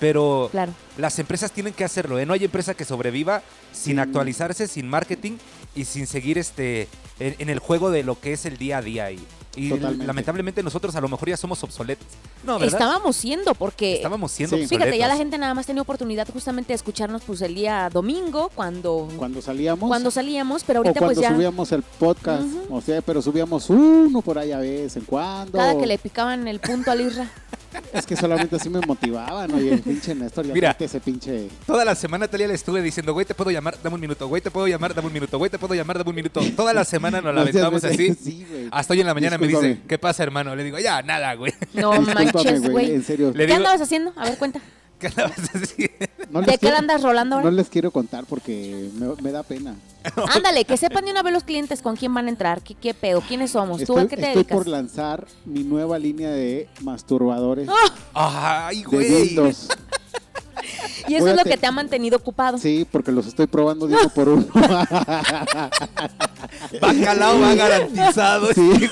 pero 0.00 0.48
Claro. 0.50 0.72
las 0.98 1.18
empresas 1.18 1.52
tienen 1.52 1.72
que 1.72 1.84
hacerlo. 1.84 2.18
¿eh? 2.18 2.26
No 2.26 2.32
hay 2.34 2.44
empresa 2.44 2.74
que 2.74 2.84
sobreviva 2.84 3.42
sin 3.72 3.96
Mm. 3.96 4.00
actualizarse, 4.00 4.66
sin 4.68 4.88
marketing 4.88 5.32
y 5.74 5.84
sin 5.84 6.06
seguir 6.06 6.38
este 6.38 6.88
en, 7.20 7.34
en 7.38 7.48
el 7.50 7.58
juego 7.58 7.90
de 7.90 8.02
lo 8.02 8.18
que 8.18 8.32
es 8.32 8.44
el 8.46 8.56
día 8.58 8.78
a 8.78 8.82
día. 8.82 9.10
Y, 9.10 9.18
y 9.54 9.68
Totalmente. 9.70 10.06
lamentablemente 10.06 10.62
nosotros 10.62 10.94
a 10.96 11.00
lo 11.00 11.08
mejor 11.08 11.28
ya 11.28 11.36
somos 11.36 11.62
obsoletos. 11.62 12.06
No, 12.44 12.58
¿verdad? 12.58 12.74
Estábamos 12.80 13.16
siendo, 13.16 13.54
porque 13.54 13.96
Estábamos 13.96 14.32
siendo 14.32 14.56
Sí. 14.56 14.66
fíjate, 14.66 14.96
ya 14.96 15.06
la 15.08 15.16
gente 15.16 15.36
nada 15.38 15.54
más 15.54 15.66
tenía 15.66 15.82
oportunidad 15.82 16.26
justamente 16.32 16.68
de 16.68 16.76
escucharnos 16.76 17.22
pues 17.22 17.40
el 17.42 17.54
día 17.54 17.88
domingo 17.92 18.50
cuando, 18.54 19.08
Cuando 19.16 19.42
salíamos. 19.42 19.88
cuando 19.88 20.10
salíamos, 20.10 20.64
pero 20.64 20.80
o 20.80 20.82
ahorita 20.84 21.00
cuando 21.00 21.14
pues 21.14 21.28
ya 21.28 21.34
subíamos 21.34 21.72
el 21.72 21.82
podcast. 21.82 22.44
O 22.70 22.80
sea, 22.80 23.02
pero 23.02 23.20
subíamos 23.22 23.68
uno 23.70 24.22
por 24.22 24.38
ahí 24.38 24.52
a 24.52 24.58
vez 24.58 24.96
en 24.96 25.04
cuando. 25.04 25.52
cada 25.58 25.78
que 25.78 25.86
le 25.86 25.98
picaban 25.98 26.48
el 26.48 26.58
punto 26.60 26.90
al 26.90 27.00
Isra. 27.02 27.30
Es 27.92 28.06
que 28.06 28.16
solamente 28.16 28.56
así 28.56 28.68
me 28.68 28.80
motivaban. 28.80 29.52
Oye, 29.52 29.74
el 29.74 29.80
pinche 29.80 30.14
Néstor, 30.14 30.46
ya 30.46 30.54
Mira. 30.54 30.76
ese 30.78 31.00
pinche. 31.00 31.48
Toda 31.66 31.84
la 31.84 31.94
semana 31.94 32.28
Talia 32.28 32.48
le 32.48 32.54
estuve 32.54 32.80
diciendo, 32.82 33.12
güey, 33.12 33.26
te 33.26 33.34
puedo 33.34 33.50
llamar, 33.50 33.76
dame 33.82 33.94
un 33.94 34.00
minuto, 34.00 34.28
güey, 34.28 34.40
te 34.42 34.50
puedo 34.50 34.66
llamar, 34.66 34.94
dame 34.94 35.08
un 35.08 35.14
minuto, 35.14 35.38
güey, 35.38 35.50
te 35.50 35.58
puedo 35.58 35.74
llamar, 35.74 35.98
dame 35.98 36.10
un 36.10 36.16
minuto. 36.16 36.40
Toda 36.56 36.72
la 36.72 36.84
semana 36.84 37.20
nos 37.20 37.34
la 37.34 37.42
aventamos 37.42 37.84
así. 37.84 38.14
Sí, 38.22 38.46
güey. 38.48 38.68
Hasta 38.70 38.92
hoy 38.94 39.00
en 39.00 39.06
la 39.06 39.14
mañana 39.14 39.38
me 39.38 39.46
dice. 39.48 39.80
¿qué 39.88 39.98
pasa, 39.98 40.22
hermano? 40.22 40.54
Le 40.56 40.64
digo, 40.64 40.78
ya, 40.78 41.02
nada, 41.02 41.34
güey. 41.34 41.52
No 41.74 41.92
Discúlpame, 41.92 42.32
manches, 42.32 42.70
güey. 42.70 42.94
En 42.94 43.02
serio. 43.04 43.28
Le 43.34 43.38
¿Qué 43.38 43.46
digo- 43.46 43.56
andabas 43.58 43.80
haciendo? 43.80 44.12
A 44.16 44.24
ver, 44.24 44.38
cuenta. 44.38 44.60
¿De 45.10 46.58
qué 46.58 46.70
la 46.70 46.78
andas 46.78 47.02
rolando 47.02 47.36
No 47.36 47.40
ahora? 47.42 47.50
les 47.52 47.68
quiero 47.68 47.90
contar 47.90 48.24
porque 48.26 48.88
me, 48.94 49.08
me 49.22 49.32
da 49.32 49.42
pena. 49.42 49.74
Ándale, 50.34 50.64
que 50.64 50.76
sepan 50.76 51.04
de 51.04 51.10
una 51.12 51.22
vez 51.22 51.32
los 51.32 51.44
clientes 51.44 51.80
con 51.82 51.96
quién 51.96 52.12
van 52.14 52.26
a 52.26 52.28
entrar, 52.30 52.62
qué, 52.62 52.74
qué 52.74 52.92
pedo, 52.94 53.20
quiénes 53.20 53.52
somos, 53.52 53.84
tú 53.84 53.96
a 53.98 54.02
Estoy, 54.02 54.08
qué 54.08 54.16
te 54.16 54.22
estoy 54.22 54.34
dedicas. 54.42 54.56
por 54.58 54.66
lanzar 54.68 55.26
mi 55.44 55.62
nueva 55.64 55.98
línea 55.98 56.30
de 56.30 56.68
masturbadores 56.80 57.68
Ay, 58.14 58.78
de 58.82 58.84
güey. 58.84 59.12
Windows. 59.14 59.68
Y 61.08 61.14
eso 61.16 61.24
voy 61.24 61.32
es 61.32 61.38
a 61.38 61.40
lo 61.40 61.44
te- 61.44 61.50
que 61.50 61.56
te 61.56 61.66
ha 61.66 61.72
mantenido 61.72 62.16
ocupado. 62.16 62.56
Sí, 62.58 62.86
porque 62.90 63.10
los 63.10 63.26
estoy 63.26 63.48
probando 63.48 63.86
de 63.88 63.96
uno 63.96 64.08
por 64.10 64.28
uno. 64.28 64.46
Bacalao 66.80 67.40
va 67.40 67.54
garantizado. 67.56 68.52
Sí. 68.54 68.88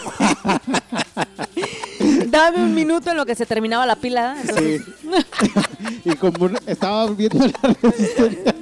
Dame 2.42 2.58
un 2.64 2.74
minuto 2.74 3.10
en 3.10 3.16
lo 3.16 3.26
que 3.26 3.34
se 3.34 3.46
terminaba 3.46 3.86
la 3.86 3.96
pila. 3.96 4.36
entonces- 4.40 4.82
Sí. 4.82 6.00
y 6.04 6.14
como 6.16 6.50
estaba 6.66 7.06
viendo 7.08 7.46
la 7.46 7.74
resistencia 7.82 8.54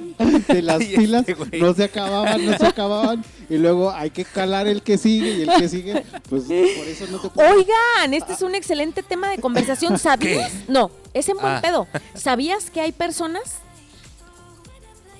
de 0.47 0.61
las 0.61 0.79
Ay, 0.81 0.85
este 0.87 0.97
pilas, 0.97 1.25
güey. 1.37 1.61
no 1.61 1.73
se 1.73 1.83
acababan, 1.85 2.45
no 2.45 2.57
se 2.57 2.65
acababan. 2.65 3.23
Y 3.49 3.57
luego 3.57 3.89
hay 3.91 4.09
que 4.11 4.25
calar 4.25 4.67
el 4.67 4.81
que 4.83 4.97
sigue 4.97 5.31
y 5.31 5.41
el 5.43 5.49
que 5.57 5.69
sigue, 5.69 6.03
pues 6.29 6.43
por 6.43 6.53
eso 6.87 7.05
no 7.09 7.19
te 7.19 7.29
puedo. 7.29 7.49
Oigan, 7.55 8.13
este 8.13 8.33
es 8.33 8.41
un 8.41 8.53
excelente 8.55 9.01
tema 9.01 9.29
de 9.29 9.37
conversación. 9.39 9.97
¿Sabías? 9.97 10.51
No, 10.67 10.91
es 11.13 11.27
en 11.29 11.37
buen 11.37 11.53
Ah. 11.53 11.61
pedo. 11.61 11.87
¿Sabías 12.15 12.69
que 12.69 12.81
hay 12.81 12.91
personas 12.91 13.41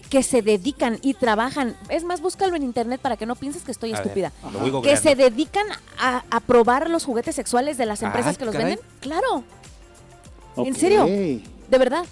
que 0.09 0.23
se 0.23 0.41
dedican 0.41 0.97
y 1.01 1.13
trabajan? 1.13 1.75
Es 1.89 2.03
más, 2.03 2.21
búscalo 2.21 2.55
en 2.55 2.63
internet 2.63 2.99
para 3.01 3.15
que 3.17 3.25
no 3.25 3.35
pienses 3.35 3.63
que 3.63 3.71
estoy 3.71 3.93
A 3.93 3.97
estúpida. 3.97 4.31
Que 4.83 4.97
se 4.97 5.15
dedican 5.15 5.65
a, 5.99 6.23
a 6.29 6.39
probar 6.39 6.89
los 6.89 7.05
juguetes 7.05 7.35
sexuales 7.35 7.77
de 7.77 7.85
las 7.85 8.01
empresas 8.01 8.31
Ay, 8.31 8.35
que 8.37 8.45
los 8.45 8.53
caray. 8.53 8.71
venden. 8.75 8.85
Claro, 8.99 9.43
¿en 10.57 10.75
serio? 10.75 11.05
de 11.05 11.77
verdad. 11.77 12.03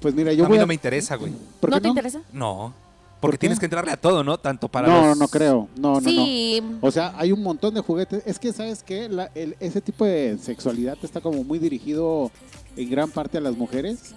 Pues 0.00 0.14
mira, 0.14 0.32
yo 0.32 0.44
a 0.44 0.48
voy 0.48 0.56
mí 0.56 0.58
a. 0.58 0.62
no 0.62 0.66
me 0.68 0.74
interesa, 0.74 1.16
güey. 1.16 1.32
¿por 1.60 1.70
¿No 1.70 1.76
qué 1.76 1.80
te 1.82 1.88
interesa? 1.88 2.20
No. 2.32 2.72
Porque 3.20 3.36
tienes 3.36 3.58
que 3.58 3.66
entrarle 3.66 3.90
a 3.90 3.96
todo, 3.96 4.22
¿no? 4.22 4.38
Tanto 4.38 4.68
para 4.68 4.86
no, 4.86 5.06
los... 5.08 5.18
no 5.18 5.26
creo. 5.26 5.68
No, 5.76 6.00
no, 6.00 6.08
sí, 6.08 6.60
no. 6.62 6.78
O 6.82 6.90
sea, 6.92 7.14
hay 7.16 7.32
un 7.32 7.42
montón 7.42 7.74
de 7.74 7.80
juguetes. 7.80 8.22
Es 8.24 8.38
que, 8.38 8.52
¿sabes 8.52 8.84
qué? 8.84 9.08
La- 9.08 9.28
el- 9.34 9.56
ese 9.58 9.80
tipo 9.80 10.04
de 10.04 10.38
sexualidad 10.40 10.96
está 11.02 11.20
como 11.20 11.42
muy 11.42 11.58
dirigido 11.58 12.30
en 12.76 12.88
gran 12.88 13.10
parte 13.10 13.38
a 13.38 13.40
las 13.40 13.56
mujeres. 13.56 14.14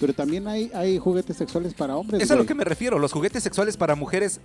Pero 0.00 0.12
también 0.12 0.46
hay, 0.48 0.70
hay 0.74 0.98
juguetes 0.98 1.36
sexuales 1.36 1.72
para 1.74 1.96
hombres. 1.96 2.22
Es 2.22 2.30
a 2.30 2.36
lo 2.36 2.44
que 2.46 2.54
me 2.54 2.64
refiero. 2.64 2.98
Los 2.98 3.12
juguetes 3.12 3.42
sexuales 3.42 3.76
para 3.76 3.94
mujeres, 3.94 4.40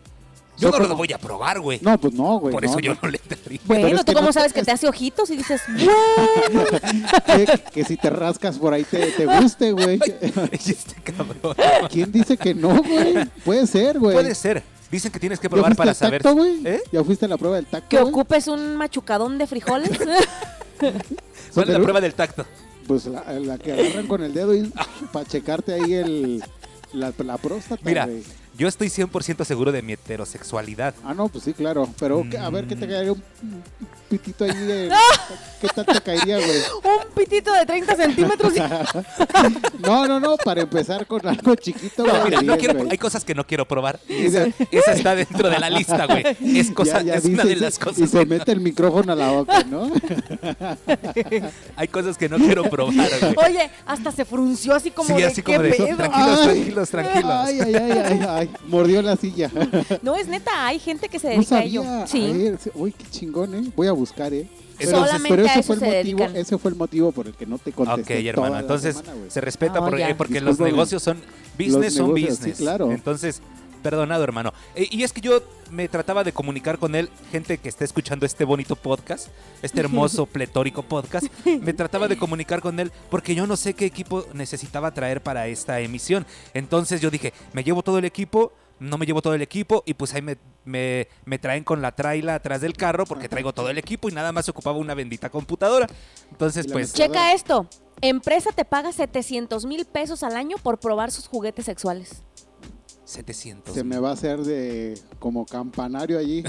yo 0.58 0.70
no 0.72 0.78
los 0.78 0.88
como- 0.88 0.98
voy 1.00 1.12
a 1.14 1.18
probar, 1.18 1.60
güey. 1.60 1.80
No, 1.82 1.98
pues 2.00 2.14
no, 2.14 2.40
güey. 2.40 2.52
Por 2.54 2.64
no, 2.64 2.70
eso 2.70 2.80
yo 2.80 2.94
no. 3.02 3.10
le 3.10 3.18
entraría. 3.18 3.60
bueno, 3.66 3.88
es 3.88 4.00
¿tú 4.00 4.06
que 4.06 4.14
cómo 4.14 4.28
no- 4.28 4.34
sabes 4.34 4.54
que 4.54 4.62
te 4.64 4.72
hace 4.72 4.88
ojitos 4.88 5.30
y 5.32 5.38
dices, 5.38 5.62
que, 7.26 7.62
que 7.74 7.84
si 7.84 7.98
te 7.98 8.10
rascas 8.10 8.58
por 8.58 8.74
ahí 8.74 8.84
te, 8.84 9.12
te 9.12 9.26
guste, 9.26 9.72
güey. 9.72 10.00
Este 10.52 11.02
cabrón. 11.04 11.56
¿Quién 11.90 12.12
dice 12.12 12.38
que 12.38 12.54
no, 12.54 12.82
güey? 12.84 13.26
Puede 13.44 13.66
ser, 13.68 14.00
güey. 14.00 14.14
Puede 14.14 14.36
ser. 14.36 14.64
Dicen 14.92 15.12
que 15.12 15.20
tienes 15.20 15.40
que 15.40 15.46
¿Ya 15.48 15.50
probar 15.52 15.76
para 15.76 15.94
saber. 15.94 16.22
tacto, 16.24 16.36
güey? 16.38 16.62
¿Eh? 16.66 16.82
¿Ya 16.92 17.04
fuiste 17.04 17.26
a 17.26 17.28
la 17.28 17.38
prueba 17.38 17.58
del 17.58 17.66
tacto, 17.68 17.88
Que 17.90 18.00
ocupes 18.00 18.48
un 18.48 18.76
machucadón 18.76 19.38
de 19.38 19.46
frijoles. 19.48 19.92
¿Cuál 20.80 20.94
es 20.94 21.56
la 21.56 21.64
Pero- 21.66 21.84
prueba 21.84 22.02
del 22.02 22.14
tacto? 22.16 22.46
Pues 22.90 23.06
la, 23.06 23.22
la 23.34 23.60
que 23.60 23.72
agarran 23.72 24.08
con 24.08 24.24
el 24.24 24.34
dedo 24.34 24.52
y 24.56 24.74
para 25.14 25.24
checarte 25.24 25.76
ahí 25.76 25.94
el, 25.94 26.44
la, 26.92 27.14
la 27.20 27.38
próstata, 27.38 27.80
Mira, 27.86 28.08
güey. 28.08 28.24
Yo 28.58 28.68
estoy 28.68 28.88
100% 28.88 29.46
seguro 29.46 29.72
de 29.72 29.84
mi 29.84 29.94
heterosexualidad. 29.94 30.96
Ah, 31.04 31.14
no, 31.14 31.28
pues 31.30 31.44
sí, 31.44 31.54
claro. 31.54 31.88
Pero 32.00 32.26
que- 32.28 32.40
a 32.40 32.50
ver, 32.50 32.66
¿qué 32.66 32.76
te 32.76 32.88
Mm. 32.88 32.90
caería 32.90 33.12
un 33.14 33.24
pitito 34.10 34.44
ahí 34.46 34.52
de... 34.58 34.90
¿Qué 35.62 35.68
tal 35.68 35.86
te 35.86 36.00
caería, 36.02 36.38
güey? 36.38 36.50
Un 36.84 37.14
pitito 37.14 37.52
de 37.54 37.66
30 37.66 37.96
centímetros. 37.98 38.54
y- 38.56 38.60
No, 39.86 40.08
no, 40.08 40.20
no, 40.20 40.38
para 40.38 40.62
empezar 40.62 41.06
con 41.06 41.26
algo 41.28 41.56
chiquito, 41.56 42.06
No, 42.06 42.24
mira, 42.26 42.42
no 42.42 42.58
quiero- 42.58 42.88
hay 42.90 42.98
cosas 42.98 43.26
que 43.26 43.36
no 43.36 43.46
quiero 43.46 43.68
probar. 43.68 44.00
Y 44.08 44.26
esa, 44.28 44.48
esa 44.72 44.94
está 44.94 45.16
dentro 45.16 45.50
de 45.50 45.60
la 45.60 45.70
lista, 45.70 46.06
güey. 46.06 46.24
Es, 46.58 46.72
cosa, 46.72 47.02
Ya- 47.02 47.14
ya 47.14 47.16
es 47.16 47.26
una 47.26 47.44
dice, 47.44 47.56
de 47.56 47.62
las 47.62 47.76
y 47.76 47.80
cosas. 47.80 48.10
se 48.10 48.26
mete 48.26 48.52
el 48.54 48.62
micrófono 48.62 49.12
a 49.12 49.16
la 49.16 49.32
boca, 49.32 49.64
¿no? 49.64 49.92
Hay 51.76 51.88
cosas 51.88 52.18
que 52.18 52.30
no 52.30 52.38
quiero 52.38 52.64
probar, 52.70 53.10
güey. 53.22 53.36
Oye, 53.52 53.70
hasta 53.86 54.12
se 54.12 54.26
frunció 54.26 54.74
así 54.76 54.92
como 54.92 55.10
Sí, 55.10 55.14
de 55.22 55.26
así 55.26 55.42
qué 55.42 55.54
como 55.56 55.64
de, 55.64 55.72
pedo. 55.74 55.98
tranquilos, 55.98 56.40
Ay. 56.40 56.46
tranquilos, 56.48 56.90
tranquilos. 56.90 57.32
Ay, 57.32 57.60
ay, 57.62 57.76
ay, 57.76 57.92
ay, 58.06 58.26
ay. 58.28 58.50
Mordió 58.68 59.02
la 59.02 59.16
silla. 59.16 59.52
No, 60.02 60.16
es 60.16 60.28
neta, 60.28 60.66
hay 60.68 60.80
gente 60.80 61.10
que 61.10 61.20
se 61.20 61.28
No 61.30 61.34
dedica 61.42 61.58
a 61.58 61.64
ello. 61.64 61.84
sabía. 61.84 62.08
Sí. 62.08 62.30
A 62.30 62.34
ver, 62.34 62.60
uy, 62.76 62.92
qué 62.94 63.06
chingón, 63.10 63.56
¿eh? 63.56 63.72
Voy 63.76 63.88
a 63.88 63.92
buscar, 64.00 64.34
¿eh? 64.34 64.48
Solamente 64.82 65.42
a 65.42 65.46
ese 65.46 65.60
eso 65.60 65.64
fue 65.64 65.76
el 65.76 65.82
motivo, 65.82 66.20
dedican. 66.20 66.36
ese 66.38 66.58
fue 66.58 66.72
el 66.72 66.78
motivo 66.78 67.12
por 67.12 67.28
el 67.28 67.34
que 67.34 67.46
no 67.46 67.58
te 67.58 67.72
contesté 67.74 68.20
Ok, 68.20 68.26
hermano. 68.26 68.34
toda 68.48 68.50
la 68.50 68.60
Entonces, 68.62 68.96
semana, 68.98 69.30
se 69.30 69.42
respeta 69.42 69.80
Oh, 69.82 69.86
porque, 69.86 70.00
ya. 70.00 70.18
porque 70.18 70.34
los 70.42 70.52
Discúlpame. 70.52 70.72
negocios 70.72 71.04
son 71.04 71.18
business, 71.58 71.94
son 71.96 72.06
negocios, 72.14 72.30
sí, 72.38 72.40
business. 72.40 72.58
claro. 72.60 72.92
Entonces, 72.92 73.42
perdonado, 73.84 74.24
hermano. 74.24 74.54
E- 74.76 74.88
y 74.90 75.04
es 75.04 75.12
que 75.14 75.20
yo 75.22 75.42
me 75.72 75.88
trataba 75.90 76.24
de 76.24 76.32
comunicar 76.32 76.80
con 76.80 76.96
él, 76.96 77.10
gente 77.32 77.58
que 77.58 77.68
está 77.70 77.84
escuchando 77.86 78.26
este 78.26 78.44
bonito 78.46 78.76
podcast, 78.78 79.28
este 79.62 79.80
hermoso, 79.82 80.26
pletórico 80.28 80.84
podcast. 80.84 81.28
Me 81.46 81.74
trataba 81.74 82.08
de 82.08 82.18
comunicar 82.18 82.62
con 82.62 82.80
él 82.80 82.92
porque 83.10 83.36
yo 83.36 83.48
no 83.48 83.58
sé 83.58 83.74
qué 83.74 83.86
equipo 83.86 84.26
necesitaba 84.34 84.94
traer 84.94 85.22
para 85.22 85.48
esta 85.48 85.80
emisión. 85.82 86.26
Entonces 86.54 87.02
yo 87.02 87.10
dije, 87.12 87.34
me 87.54 87.64
llevo 87.66 87.84
todo 87.84 87.98
el 88.00 88.06
equipo. 88.06 88.54
No 88.80 88.98
me 88.98 89.06
llevo 89.06 89.22
todo 89.22 89.34
el 89.34 89.42
equipo 89.42 89.84
y 89.86 89.94
pues 89.94 90.14
ahí 90.14 90.22
me, 90.22 90.38
me, 90.66 91.08
me 91.26 91.38
traen 91.38 91.64
con 91.64 91.82
la 91.82 91.94
traila 91.96 92.36
atrás 92.36 92.62
del 92.62 92.74
carro 92.74 93.06
porque 93.06 93.28
traigo 93.28 93.54
todo 93.54 93.70
el 93.70 93.78
equipo 93.78 94.08
y 94.10 94.14
nada 94.14 94.32
más 94.32 94.48
ocupaba 94.50 94.78
una 94.78 94.94
bendita 94.94 95.30
computadora. 95.30 95.88
Entonces, 96.32 96.66
pues, 96.72 96.94
Checa 96.94 97.34
esto. 97.34 97.68
Empresa 98.02 98.52
te 98.56 98.64
paga 98.64 98.94
700 98.94 99.66
mil 99.66 99.86
pesos 99.86 100.24
al 100.24 100.38
año 100.38 100.56
por 100.64 100.80
probar 100.80 101.12
sus 101.12 101.28
juguetes 101.28 101.66
sexuales. 101.66 102.24
700. 103.04 103.74
Se 103.74 103.84
me 103.84 103.98
va 104.00 104.12
a 104.12 104.14
hacer 104.14 104.40
de 104.40 104.98
como 105.20 105.46
campanario 105.46 106.18
allí. 106.20 106.44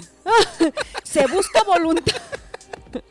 Se 1.02 1.26
busca 1.26 1.62
voluntario. 1.64 2.20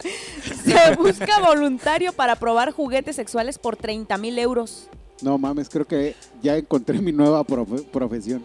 Se 0.64 0.96
busca 0.96 1.40
voluntario 1.42 2.14
para 2.14 2.36
probar 2.36 2.72
juguetes 2.72 3.16
sexuales 3.16 3.58
por 3.58 3.76
30 3.76 4.18
mil 4.18 4.38
euros. 4.40 4.88
No 5.22 5.38
mames, 5.38 5.68
creo 5.70 5.86
que 5.86 6.16
ya 6.42 6.56
encontré 6.56 7.00
mi 7.00 7.12
nueva 7.12 7.44
profe- 7.44 7.84
profesión. 7.86 8.44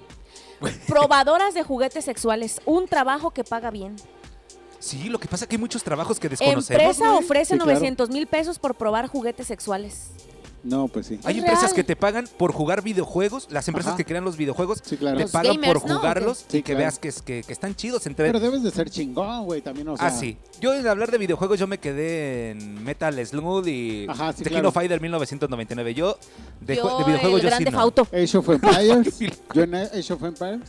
Probadoras 0.88 1.54
de 1.54 1.62
juguetes 1.62 2.04
sexuales. 2.04 2.60
Un 2.64 2.86
trabajo 2.86 3.30
que 3.30 3.44
paga 3.44 3.70
bien. 3.70 3.96
Sí, 4.78 5.08
lo 5.08 5.18
que 5.18 5.28
pasa 5.28 5.44
es 5.44 5.48
que 5.48 5.56
hay 5.56 5.60
muchos 5.60 5.82
trabajos 5.82 6.20
que 6.20 6.28
desconocemos. 6.28 6.70
Empresa 6.70 7.14
ofrece 7.14 7.54
Sí, 7.54 7.58
claro. 7.58 7.72
900 7.72 8.10
mil 8.10 8.26
pesos 8.26 8.58
por 8.58 8.74
probar 8.74 9.06
juguetes 9.06 9.46
sexuales. 9.46 10.10
No, 10.64 10.88
pues 10.88 11.06
sí. 11.06 11.20
Hay 11.24 11.34
Es 11.34 11.38
empresas 11.40 11.64
real. 11.64 11.74
que 11.74 11.84
te 11.84 11.94
pagan 11.94 12.26
por 12.38 12.50
jugar 12.52 12.82
videojuegos. 12.82 13.48
Las 13.50 13.68
empresas 13.68 13.90
Ajá. 13.90 13.96
que 13.98 14.04
crean 14.06 14.24
los 14.24 14.36
videojuegos 14.38 14.80
Sí, 14.82 14.96
claro. 14.96 15.18
te 15.18 15.24
Los 15.24 15.30
pagan 15.30 15.56
gamers, 15.56 15.80
por 15.80 15.88
¿no? 15.90 15.96
jugarlos 15.98 16.38
Sí, 16.48 16.56
y 16.58 16.62
que 16.62 16.72
claro. 16.72 16.78
veas 16.78 16.98
que, 16.98 17.08
es- 17.08 17.20
que, 17.22 17.42
que 17.42 17.52
están 17.52 17.74
chidos. 17.74 18.06
Entre... 18.06 18.26
Pero 18.26 18.40
debes 18.40 18.62
de 18.62 18.70
ser 18.70 18.88
chingón, 18.88 19.44
güey, 19.44 19.60
también, 19.60 19.86
o 19.88 19.96
sea. 19.98 20.06
ah, 20.06 20.10
sí. 20.10 20.38
Yo 20.60 20.72
en 20.74 20.86
hablar 20.88 21.10
de 21.10 21.18
videojuegos 21.18 21.58
yo 21.60 21.66
me 21.66 21.76
quedé 21.78 22.52
en 22.52 22.82
Metal 22.82 23.14
Slug 23.26 23.66
y 23.68 24.06
Ajá, 24.08 24.32
sí, 24.32 24.38
The 24.38 24.44
King 24.44 24.54
claro. 24.54 24.68
of 24.70 24.74
Fighter 24.74 25.00
1999. 25.02 25.94
Yo 25.94 26.18
de, 26.60 26.76
Yo, 26.76 26.98
de 26.98 27.04
videojuegos 27.04 27.44
el 27.44 27.50
yo 27.50 27.56
sí 27.58 27.64
no. 27.64 27.80
Age 28.12 28.38
of 28.38 28.48
Empires. 28.48 29.18
Yo 29.54 29.62
en 29.62 29.74
Age 29.74 30.12
of 30.14 30.22
Empires. 30.24 30.60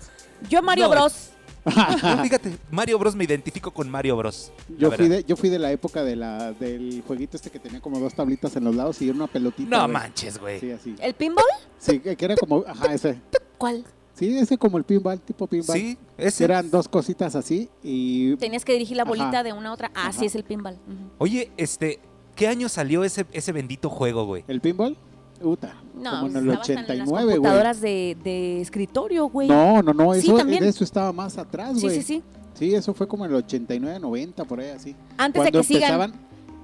Yo 0.49 0.61
Mario 0.61 0.85
No, 0.85 0.91
Bros. 0.91 1.29
No, 2.03 2.23
fíjate, 2.23 2.57
Mario 2.71 2.99
Bros 2.99 3.15
me 3.15 3.23
identifico 3.23 3.71
con 3.71 3.89
Mario 3.89 4.15
Bros. 4.17 4.51
Yo 4.77 4.91
fui, 4.91 5.07
de, 5.07 5.23
yo 5.23 5.35
fui 5.35 5.49
de 5.49 5.59
la 5.59 5.71
época 5.71 6.03
de 6.03 6.15
la, 6.15 6.53
del 6.53 7.03
jueguito 7.05 7.37
este 7.37 7.49
que 7.49 7.59
tenía 7.59 7.81
como 7.81 7.99
dos 7.99 8.13
tablitas 8.13 8.55
en 8.55 8.63
los 8.65 8.75
lados 8.75 9.01
y 9.01 9.09
una 9.09 9.27
pelotita. 9.27 9.69
No 9.69 9.83
güey. 9.83 9.93
manches, 9.93 10.37
güey. 10.39 10.59
Sí, 10.59 10.71
así. 10.71 10.95
¿El 11.01 11.13
pinball? 11.15 11.43
Sí, 11.79 11.99
que 11.99 12.15
era 12.19 12.35
como, 12.35 12.63
ajá, 12.67 12.93
ese. 12.93 13.19
¿Cuál? 13.57 13.83
Sí, 14.13 14.37
ese 14.37 14.57
como 14.57 14.77
el 14.77 14.83
pinball, 14.83 15.19
tipo 15.19 15.47
pinball. 15.47 15.75
Sí, 15.77 15.97
ese. 16.17 16.43
Eran 16.45 16.69
dos 16.71 16.87
cositas 16.87 17.35
así 17.35 17.69
y 17.83 18.35
Tenías 18.37 18.63
que 18.63 18.71
dirigir 18.73 18.95
la 18.95 19.03
Ajá. 19.03 19.09
bolita 19.09 19.43
de 19.43 19.51
una 19.51 19.69
a 19.69 19.73
otra. 19.73 19.91
Ah, 19.93 20.09
Ajá. 20.09 20.13
sí, 20.13 20.25
es 20.25 20.35
el 20.35 20.43
pinball. 20.43 20.77
Oye, 21.17 21.51
este, 21.57 21.99
¿qué 22.35 22.47
año 22.47 22.69
salió 22.69 23.03
ese, 23.03 23.25
ese 23.33 23.51
bendito 23.51 23.89
juego, 23.89 24.25
güey? 24.25 24.43
el 24.47 24.61
pinball, 24.61 24.97
puta, 25.41 25.75
No, 25.95 26.11
como 26.21 26.27
en 26.27 26.35
el 26.37 26.49
estaba 26.49 26.61
hasta 26.61 26.93
en 26.93 26.99
las 26.99 27.07
89, 27.09 27.23
güey. 27.25 27.35
computadoras 27.37 27.81
de, 27.81 28.17
de 28.23 28.61
escritorio, 28.61 29.27
güey. 29.29 29.47
No, 29.47 29.81
no, 29.81 29.93
no, 29.93 30.13
Sí, 30.13 30.19
eso, 30.27 30.37
también. 30.37 30.63
eso 30.63 30.83
estaba 30.83 31.11
más 31.13 31.37
atrás, 31.37 31.75
sí, 31.75 31.81
güey. 31.81 31.95
sí, 31.97 32.01
sí. 32.03 32.23
Sí, 32.53 32.73
eso 32.73 32.93
fue 32.93 33.05
como 33.05 33.25
en 33.25 33.31
el 33.31 33.37
89, 33.37 33.99
90, 33.99 34.45
por 34.45 34.61
ahí 34.61 34.69
así. 34.69 34.95
Antes 35.17 35.43
de 35.43 35.51
Cuando 35.51 35.59
que 35.59 35.63
sigan. 35.67 36.13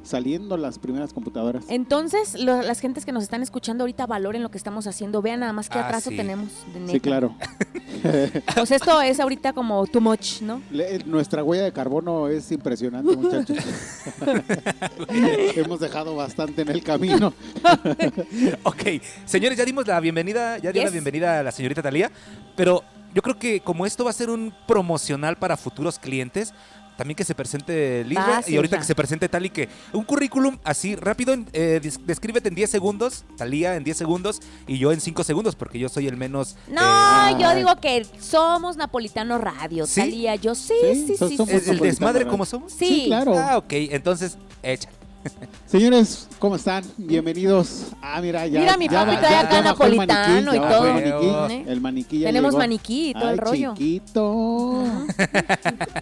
Saliendo 0.03 0.57
las 0.57 0.79
primeras 0.79 1.13
computadoras. 1.13 1.63
Entonces, 1.69 2.39
lo- 2.39 2.61
las 2.61 2.79
gentes 2.79 3.05
que 3.05 3.11
nos 3.11 3.23
están 3.23 3.43
escuchando 3.43 3.83
ahorita 3.83 4.05
valoren 4.07 4.41
lo 4.43 4.49
que 4.49 4.57
estamos 4.57 4.87
haciendo. 4.87 5.21
Vean 5.21 5.41
nada 5.41 5.53
más 5.53 5.69
qué 5.69 5.77
Ah, 5.79 5.85
atraso 5.87 6.09
sí. 6.09 6.17
tenemos. 6.17 6.49
de. 6.73 6.87
Sí, 6.91 6.99
claro. 6.99 7.35
Pues 8.55 8.71
esto 8.71 8.99
es 9.01 9.19
ahorita 9.19 9.53
como 9.53 9.85
too 9.85 10.01
much, 10.01 10.41
¿no? 10.41 10.61
Le- 10.71 11.03
nuestra 11.05 11.43
huella 11.43 11.63
de 11.65 11.71
carbono 11.71 12.27
es 12.29 12.51
impresionante, 12.51 13.15
muchachos. 13.15 13.57
Hemos 15.55 15.79
dejado 15.79 16.15
bastante 16.15 16.61
en 16.63 16.69
el 16.69 16.83
camino. 16.83 17.33
Ok, 18.63 18.83
señores, 19.25 19.57
ya 19.57 19.65
dimos 19.65 19.85
la 19.87 19.99
bienvenida, 19.99 20.57
ya 20.57 20.71
di 20.71 20.81
la 20.83 20.89
bienvenida 20.89 21.39
a 21.39 21.43
la 21.43 21.51
señorita 21.51 21.81
Talía, 21.81 22.11
pero 22.55 22.83
yo 23.13 23.21
creo 23.21 23.37
que 23.37 23.59
como 23.61 23.85
esto 23.85 24.03
va 24.03 24.09
a 24.09 24.13
ser 24.13 24.29
un 24.29 24.53
promocional 24.67 25.37
para 25.37 25.57
futuros 25.57 25.99
clientes, 25.99 26.53
también 27.01 27.15
que 27.15 27.23
se 27.23 27.33
presente 27.33 28.03
Lizra 28.05 28.27
Vas, 28.27 28.47
y 28.47 28.55
ahorita 28.57 28.75
hija. 28.75 28.81
que 28.83 28.85
se 28.87 28.93
presente 28.93 29.27
Tali, 29.27 29.49
que 29.49 29.67
un 29.91 30.03
currículum 30.03 30.59
así 30.63 30.95
rápido, 30.95 31.33
eh, 31.51 31.79
des- 31.81 31.99
descríbete 32.05 32.49
en 32.49 32.53
10 32.53 32.69
segundos, 32.69 33.25
Talía 33.37 33.75
en 33.75 33.83
10 33.83 33.97
segundos 33.97 34.39
y 34.67 34.77
yo 34.77 34.91
en 34.91 35.01
5 35.01 35.23
segundos, 35.23 35.55
porque 35.55 35.79
yo 35.79 35.89
soy 35.89 36.07
el 36.07 36.15
menos... 36.15 36.55
No, 36.67 36.79
eh, 37.29 37.35
yo 37.41 37.55
digo 37.55 37.75
que 37.81 38.05
somos 38.19 38.77
Napolitano 38.77 39.39
Radio, 39.39 39.87
¿Sí? 39.87 40.01
Talía. 40.01 40.35
Yo 40.35 40.53
sí, 40.53 40.75
Sí, 40.93 41.05
sí, 41.07 41.15
sí. 41.17 41.37
somos 41.37 41.49
sí. 41.63 41.69
el, 41.71 41.79
desmadre 41.79 42.27
como 42.27 42.45
somos. 42.45 42.71
Sí. 42.71 42.85
Sí, 42.87 43.03
claro. 43.07 43.33
Ah, 43.35 43.57
ok, 43.57 43.71
entonces, 43.89 44.37
echa. 44.61 44.89
Señores, 45.67 46.27
¿cómo 46.39 46.55
están? 46.57 46.83
Bienvenidos. 46.97 47.87
Ah, 48.01 48.19
mira, 48.21 48.45
ya. 48.47 48.59
Mira, 48.59 48.75
mi 48.77 48.87
ya 48.89 49.05
papi 49.05 49.15
ba- 49.15 49.19
trae 49.21 49.31
ya- 49.31 49.39
acá 49.41 49.51
ya 49.51 49.57
el 49.59 49.63
napolitano 49.65 50.53
y 50.53 50.57
ya 50.59 50.69
todo. 50.69 50.85
El 50.87 50.93
maniquí, 50.93 51.53
¿Eh? 51.53 51.65
el 51.67 51.81
maniquí 51.81 52.19
ya 52.19 52.27
Tenemos 52.27 52.49
llegó. 52.51 52.57
maniquí 52.59 53.09
y 53.09 53.13
todo 53.13 53.25
Ay, 53.27 53.31
el 53.33 53.37
rollo. 53.37 53.73
chiquito. 53.73 54.83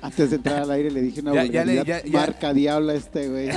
Antes 0.01 0.29
de 0.31 0.35
entrar 0.38 0.59
al 0.63 0.71
aire 0.71 0.89
le 0.91 1.01
dije 1.01 1.21
una 1.21 1.31
vulgaridad. 1.33 2.03
Marca 2.11 2.53
diablo 2.53 2.91
este, 2.93 3.27
güey. 3.29 3.49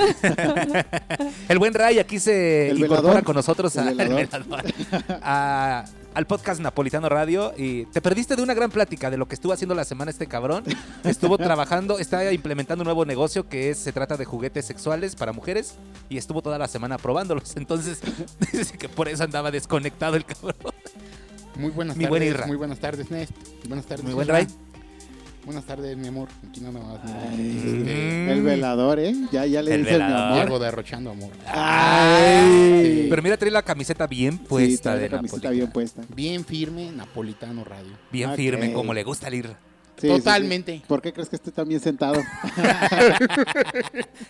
El 1.48 1.58
buen 1.58 1.72
Ray 1.74 1.98
aquí 1.98 2.18
se 2.18 2.68
El 2.70 2.76
incorpora 2.78 3.00
velador. 3.02 3.24
con 3.24 3.36
nosotros 3.36 3.74
El 3.76 3.82
a- 3.82 3.88
al, 3.90 3.96
velador. 3.96 4.28
velador. 4.28 4.64
A- 5.22 5.84
al 6.14 6.26
podcast 6.26 6.60
Napolitano 6.60 7.08
Radio 7.08 7.52
y 7.56 7.86
te 7.86 8.00
perdiste 8.00 8.36
de 8.36 8.42
una 8.42 8.54
gran 8.54 8.70
plática 8.70 9.10
de 9.10 9.16
lo 9.16 9.26
que 9.26 9.34
estuvo 9.34 9.52
haciendo 9.52 9.74
la 9.74 9.84
semana 9.84 10.10
este 10.10 10.26
cabrón. 10.26 10.64
Estuvo 11.04 11.38
trabajando, 11.38 11.98
está 11.98 12.32
implementando 12.32 12.82
un 12.82 12.86
nuevo 12.86 13.04
negocio 13.04 13.48
que 13.48 13.70
es, 13.70 13.78
se 13.78 13.92
trata 13.92 14.16
de 14.16 14.24
juguetes 14.24 14.64
sexuales 14.64 15.16
para 15.16 15.32
mujeres 15.32 15.74
y 16.08 16.18
estuvo 16.18 16.42
toda 16.42 16.58
la 16.58 16.68
semana 16.68 16.98
probándolos. 16.98 17.56
Entonces, 17.56 18.00
dice 18.52 18.76
que 18.78 18.88
por 18.88 19.08
eso 19.08 19.24
andaba 19.24 19.50
desconectado 19.50 20.16
el 20.16 20.24
cabrón. 20.24 20.54
Muy 21.56 21.70
buenas 21.70 21.96
Mi 21.96 22.04
tardes. 22.04 22.34
buen. 22.34 22.48
Muy 22.48 22.56
buenas 22.56 22.78
tardes, 22.78 23.10
Nest. 23.10 23.32
Buenas 23.68 23.86
tardes. 23.86 24.04
Muy 24.04 24.14
buen. 24.14 24.28
Ray. 24.28 24.46
Buenas 25.44 25.64
tardes, 25.64 25.96
mi 25.96 26.06
amor. 26.06 26.28
Aquí 26.48 26.60
nada 26.60 26.78
más. 26.78 27.04
mira, 27.04 27.18
Ay, 27.32 27.56
este, 27.56 28.32
El 28.32 28.42
velador, 28.42 29.00
¿eh? 29.00 29.12
Ya, 29.32 29.44
ya 29.44 29.60
le 29.60 29.74
El 29.74 29.80
dice 29.82 29.92
mi 29.94 29.98
velador. 29.98 30.22
amor. 30.26 30.34
Diego 30.36 30.58
derrochando 30.60 31.10
amor. 31.10 31.30
Ay. 31.48 33.06
Pero 33.10 33.22
mira, 33.22 33.36
trae 33.36 33.50
la 33.50 33.62
camiseta 33.62 34.06
bien 34.06 34.38
puesta 34.38 34.94
de 34.94 35.08
la 35.08 35.16
camiseta 35.16 35.50
bien 35.50 35.68
puesta. 35.70 36.02
Bien 36.14 36.44
firme, 36.44 36.92
Napolitano 36.92 37.64
Radio. 37.64 37.90
Bien 38.12 38.34
firme, 38.34 38.72
como 38.72 38.94
le 38.94 39.02
gusta 39.02 39.26
al 39.26 39.34
Irra. 39.34 39.58
Sí, 39.96 40.08
sí, 40.08 40.14
sí. 40.14 40.18
Totalmente. 40.18 40.82
¿Por 40.86 41.02
qué 41.02 41.12
crees 41.12 41.28
que 41.28 41.36
estoy 41.36 41.52
tan 41.52 41.68
bien 41.68 41.80
sentado? 41.80 42.14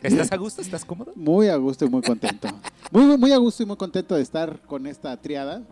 ¿Estás 0.02 0.33
a 0.33 0.37
gusto? 0.37 0.61
¿Estás 0.62 0.85
cómodo? 0.85 1.12
Muy 1.14 1.49
a 1.49 1.57
gusto 1.57 1.85
y 1.85 1.88
muy 1.88 2.02
contento. 2.02 2.49
Muy, 2.90 3.16
muy 3.19 3.33
a 3.33 3.37
gusto 3.37 3.62
y 3.62 3.66
muy 3.66 3.76
contento 3.76 4.14
de 4.16 4.23
estar 4.23 4.61
con 4.62 4.87
esta 4.87 5.16
triada. 5.19 5.62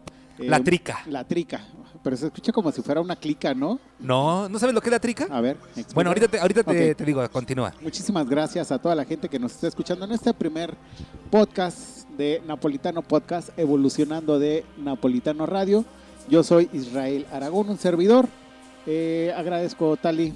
Eh, 0.41 0.49
La 0.49 0.61
trica. 0.61 1.03
La 1.07 1.25
trica. 1.25 1.61
Pero 2.03 2.17
se 2.17 2.27
escucha 2.27 2.51
como 2.51 2.73
si 2.73 2.81
fuera 2.81 3.01
una 3.01 3.15
clica, 3.15 3.53
¿no? 3.53 3.79
No, 3.99 4.49
¿no 4.49 4.59
sabes 4.59 4.75
lo 4.75 4.81
que 4.81 4.89
es 4.89 4.93
la 4.93 5.01
trica? 5.01 5.27
A 5.31 5.41
ver. 5.43 5.57
explica. 5.67 5.91
Bueno, 5.95 6.11
ahorita 6.11 6.29
te, 6.29 6.41
ahorita 6.41 6.63
te, 6.65 6.95
te 6.95 7.05
digo, 7.05 7.29
continúa. 7.31 7.75
Muchísimas 7.83 8.27
gracias 8.27 8.73
a 8.73 8.79
toda 8.79 8.95
la 8.95 9.05
gente 9.05 9.29
que 9.29 9.39
nos 9.39 9.53
está 9.53 9.69
escuchando 9.69 10.07
en 10.07 10.13
este 10.13 10.33
primer 10.33 10.75
podcast 11.31 12.09
de 12.17 12.43
Napolitano 12.47 13.03
Podcast, 13.03 13.51
evolucionando 13.59 14.39
de 14.39 14.65
Napolitano 14.79 15.45
Radio. 15.45 15.85
Yo 16.29 16.43
soy 16.43 16.71
Israel 16.73 17.27
Aragón, 17.33 17.69
un 17.69 17.79
servidor. 17.79 18.29
Eh, 18.87 19.33
agradezco, 19.37 19.97
Tali, 19.99 20.33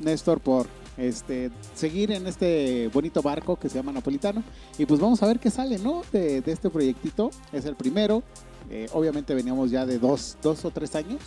Néstor, 0.00 0.40
por 0.40 0.66
este, 0.96 1.50
seguir 1.74 2.10
en 2.10 2.26
este 2.26 2.88
bonito 2.92 3.22
barco 3.22 3.56
que 3.56 3.68
se 3.68 3.76
llama 3.76 3.92
Napolitano. 3.92 4.42
Y 4.76 4.86
pues 4.86 4.98
vamos 4.98 5.22
a 5.22 5.26
ver 5.26 5.38
qué 5.38 5.50
sale, 5.50 5.78
¿no? 5.78 6.02
De, 6.12 6.40
de 6.40 6.52
este 6.52 6.68
proyectito. 6.68 7.30
Es 7.52 7.64
el 7.64 7.76
primero. 7.76 8.22
Eh, 8.70 8.88
obviamente 8.92 9.34
veníamos 9.34 9.70
ya 9.70 9.86
de 9.86 9.98
dos, 9.98 10.36
dos 10.42 10.64
o 10.64 10.70
tres 10.70 10.94
años 10.96 11.20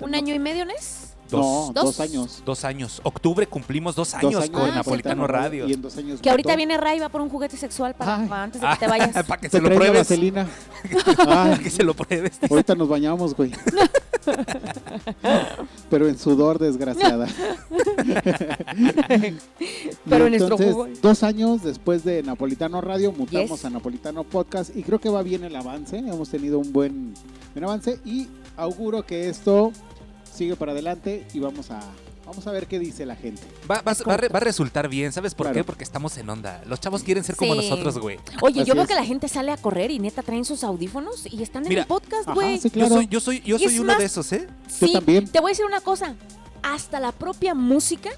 ¿Un 0.00 0.12
no. 0.12 0.16
año 0.16 0.34
y 0.34 0.38
medio, 0.38 0.64
Nes? 0.64 1.10
No, 1.32 1.38
Dos. 1.38 1.74
dos, 1.74 2.00
años. 2.00 2.42
Dos 2.44 2.64
años. 2.64 3.00
Octubre 3.02 3.46
cumplimos 3.46 3.96
dos 3.96 4.12
Dos 4.12 4.22
años, 4.22 4.50
con 4.50 4.68
en 4.68 4.74
Napolitano 4.74 5.26
Radio. 5.26 5.66
Y 5.66 5.72
en 5.72 5.82
dos 5.82 5.96
años 5.96 6.20
Que 6.20 6.30
ahorita 6.30 6.54
viene 6.54 6.76
Ray 6.76 7.00
va 7.00 7.08
por 7.08 7.22
un 7.22 7.28
juguete 7.28 7.56
sexual 7.56 7.94
para, 7.94 8.26
para 8.28 8.42
antes 8.44 8.60
de 8.60 8.68
que 8.68 8.76
te 8.76 8.86
vayas. 8.86 9.10
Para 9.26 9.40
que 9.40 9.48
se 9.48 9.60
lo 9.60 9.68
pruebes. 9.70 9.98
vaselina. 10.00 10.46
Ay, 11.26 11.58
que 11.58 11.70
se 11.70 11.82
lo 11.82 11.94
pruebes. 11.94 12.38
ahorita 12.48 12.74
nos 12.74 12.88
bañamos, 12.88 13.34
güey. 13.34 13.52
Pero 15.90 16.08
en 16.08 16.18
sudor, 16.18 16.58
desgraciada. 16.58 17.26
Pero 20.08 20.26
en 20.26 20.32
nuestro 20.32 20.54
entonces, 20.54 20.72
jugo. 20.72 20.88
Dos 21.02 21.22
años 21.22 21.62
después 21.62 22.04
de 22.04 22.22
Napolitano 22.22 22.80
Radio, 22.80 23.12
mutamos 23.12 23.50
Yes. 23.50 23.64
a 23.64 23.70
Napolitano 23.70 24.24
Podcast 24.24 24.76
y 24.76 24.82
creo 24.82 25.00
que 25.00 25.08
va 25.08 25.22
bien 25.22 25.44
el 25.44 25.54
avance. 25.56 25.98
Hemos 25.98 26.28
tenido 26.28 26.58
un 26.58 26.72
buen, 26.72 27.14
buen 27.54 27.64
avance 27.64 27.98
y 28.04 28.28
auguro 28.56 29.04
que 29.04 29.28
esto 29.28 29.72
sigue 30.32 30.56
para 30.56 30.72
adelante 30.72 31.26
y 31.32 31.38
vamos 31.38 31.70
a, 31.70 31.80
vamos 32.26 32.46
a 32.46 32.52
ver 32.52 32.66
qué 32.66 32.78
dice 32.78 33.04
la 33.06 33.16
gente. 33.16 33.42
Va, 33.70 33.82
va- 33.82 33.94
va 34.08 34.14
a 34.14 34.16
re- 34.16 34.28
va 34.28 34.38
a 34.38 34.40
resultar 34.40 34.88
bien, 34.88 35.12
¿sabes 35.12 35.34
por 35.34 35.46
Claro. 35.46 35.54
qué? 35.54 35.64
Porque 35.64 35.84
estamos 35.84 36.16
en 36.18 36.28
onda. 36.30 36.62
Los 36.66 36.80
chavos 36.80 37.02
quieren 37.02 37.22
ser 37.24 37.36
como 37.36 37.54
Sí. 37.54 37.68
nosotros, 37.68 37.98
güey. 37.98 38.18
Oye, 38.42 38.60
Así 38.62 38.68
yo 38.68 38.74
veo 38.74 38.84
es. 38.84 38.88
que 38.88 38.94
la 38.94 39.04
gente 39.04 39.28
sale 39.28 39.52
a 39.52 39.56
correr 39.56 39.90
y 39.90 39.98
neta 39.98 40.22
traen 40.22 40.44
sus 40.44 40.64
audífonos 40.64 41.26
y 41.32 41.42
están 41.42 41.62
en 41.64 41.68
Mira. 41.70 41.82
el 41.82 41.88
podcast, 41.88 42.28
güey. 42.28 42.58
sí, 42.58 42.70
Yo 42.74 42.88
soy, 42.88 43.06
yo 43.08 43.20
soy, 43.20 43.40
yo 43.42 43.58
soy 43.58 43.78
uno 43.78 43.88
más- 43.92 43.98
de 43.98 44.04
esos, 44.06 44.32
¿eh? 44.32 44.48
Sí, 44.68 44.92
también. 44.92 45.28
te 45.28 45.40
voy 45.40 45.50
a 45.50 45.52
decir 45.52 45.64
una 45.66 45.80
cosa. 45.80 46.14
Hasta 46.62 46.98
la 47.00 47.12
propia 47.12 47.54
música 47.54 48.10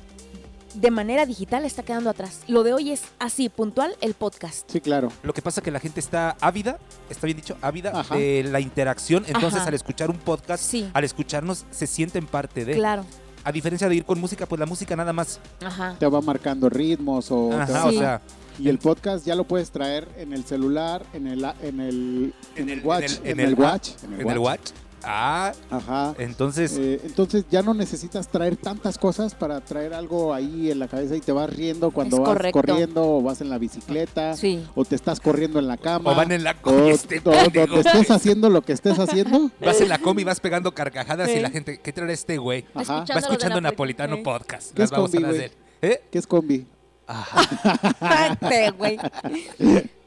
de 0.74 0.90
manera 0.90 1.24
digital 1.24 1.64
está 1.64 1.82
quedando 1.82 2.10
atrás. 2.10 2.40
Lo 2.48 2.62
de 2.62 2.74
hoy 2.74 2.92
es 2.92 3.02
así, 3.18 3.48
puntual, 3.48 3.96
el 4.02 4.12
podcast. 4.12 4.70
Sí, 4.70 4.80
claro. 4.82 5.10
Lo 5.22 5.32
que 5.32 5.40
pasa 5.40 5.60
es 5.60 5.64
que 5.64 5.70
la 5.70 5.80
gente 5.80 6.00
está 6.00 6.36
ávida, 6.40 6.78
está 7.08 7.26
bien 7.26 7.38
dicho, 7.38 7.56
ávida 7.62 7.92
Ajá. 7.98 8.14
de 8.14 8.44
la 8.44 8.60
interacción. 8.60 9.24
Entonces, 9.26 9.60
Ajá. 9.60 9.68
al 9.68 9.74
escuchar 9.74 10.10
un 10.10 10.18
podcast, 10.18 10.62
Sí. 10.62 10.88
al 10.92 11.02
escucharnos, 11.04 11.64
se 11.70 11.86
sienten 11.86 12.26
parte 12.26 12.64
de. 12.66 12.74
Claro. 12.74 13.06
A 13.46 13.52
diferencia 13.52 13.88
de 13.88 13.94
ir 13.94 14.04
con 14.04 14.20
música, 14.20 14.44
pues 14.44 14.58
la 14.58 14.66
música 14.66 14.96
nada 14.96 15.12
más. 15.12 15.38
Ajá. 15.64 15.94
Te 16.00 16.06
va 16.06 16.20
marcando 16.20 16.68
ritmos 16.68 17.30
o... 17.30 17.50
te 17.50 17.54
Ajá, 17.54 17.72
va- 17.72 17.84
o 17.86 17.90
Sí. 17.92 17.98
sea, 17.98 18.20
Y 18.58 18.68
el 18.68 18.78
podcast 18.78 19.24
ya 19.24 19.34
lo 19.36 19.44
puedes 19.44 19.70
traer 19.70 20.08
en 20.16 20.32
el 20.32 20.44
celular, 20.44 21.04
en 21.12 21.26
el, 21.28 21.44
en 21.62 21.78
el, 21.80 22.34
en 22.56 22.70
el 22.70 22.80
watch, 22.84 23.18
en 23.22 23.26
en 23.32 23.40
el- 23.40 23.46
el 23.50 23.54
watch. 23.54 23.90
en 24.02 24.30
el 24.30 24.38
watch. 24.38 24.70
Ah, 25.02 25.52
Ajá. 25.70 26.14
entonces, 26.18 26.76
Eh, 26.78 27.00
entonces 27.04 27.44
ya 27.50 27.62
no 27.62 27.74
necesitas 27.74 28.28
traer 28.28 28.56
tantas 28.56 28.98
cosas 28.98 29.34
para 29.34 29.60
traer 29.60 29.94
algo 29.94 30.34
ahí 30.34 30.70
en 30.70 30.78
la 30.78 30.88
cabeza 30.88 31.14
y 31.16 31.20
te 31.20 31.32
vas 31.32 31.48
riendo 31.50 31.90
cuando 31.90 32.18
vas 32.18 32.28
correcto. 32.28 32.60
corriendo 32.60 33.04
o 33.16 33.22
vas 33.22 33.40
en 33.40 33.48
la 33.50 33.58
bicicleta 33.58 34.34
Sí. 34.36 34.64
o 34.74 34.84
te 34.84 34.94
estás 34.96 35.20
corriendo 35.20 35.58
en 35.58 35.68
la 35.68 35.76
cama 35.76 36.10
o 36.10 36.14
van 36.14 36.32
en 36.32 36.42
la 36.44 36.52
o, 36.52 36.62
combi, 36.62 36.90
este 36.90 37.18
o 37.18 37.30
donde 37.30 37.50
pendejo. 37.50 37.76
estés 37.80 38.10
haciendo 38.10 38.50
lo 38.50 38.62
que 38.62 38.72
estés 38.72 38.98
haciendo. 38.98 39.50
Vas 39.60 39.80
en 39.80 39.88
la 39.88 39.98
combi, 39.98 40.24
vas 40.24 40.40
pegando 40.40 40.72
carcajadas 40.74 41.28
y 41.30 41.40
la 41.40 41.50
gente, 41.50 41.78
¿qué 41.80 41.92
trae 41.92 42.12
este 42.12 42.38
güey? 42.38 42.64
Ajá. 42.74 43.04
Va 43.12 43.18
Escuchando 43.20 43.56
de 43.56 43.60
Napolitano 43.62 44.16
Sí. 44.16 44.22
Podcast. 44.22 44.72
¿Qué 44.72 44.80
Las 44.82 44.86
es 44.86 44.90
vamos 44.92 45.10
a 45.10 45.12
combi, 45.12 45.24
güey? 45.28 45.38
hacer. 45.38 45.52
¿Eh? 45.82 46.00
¿Qué 46.10 46.18
es 46.18 46.26
combi? 46.26 46.66
Este, 47.08 48.70
güey. 48.70 48.98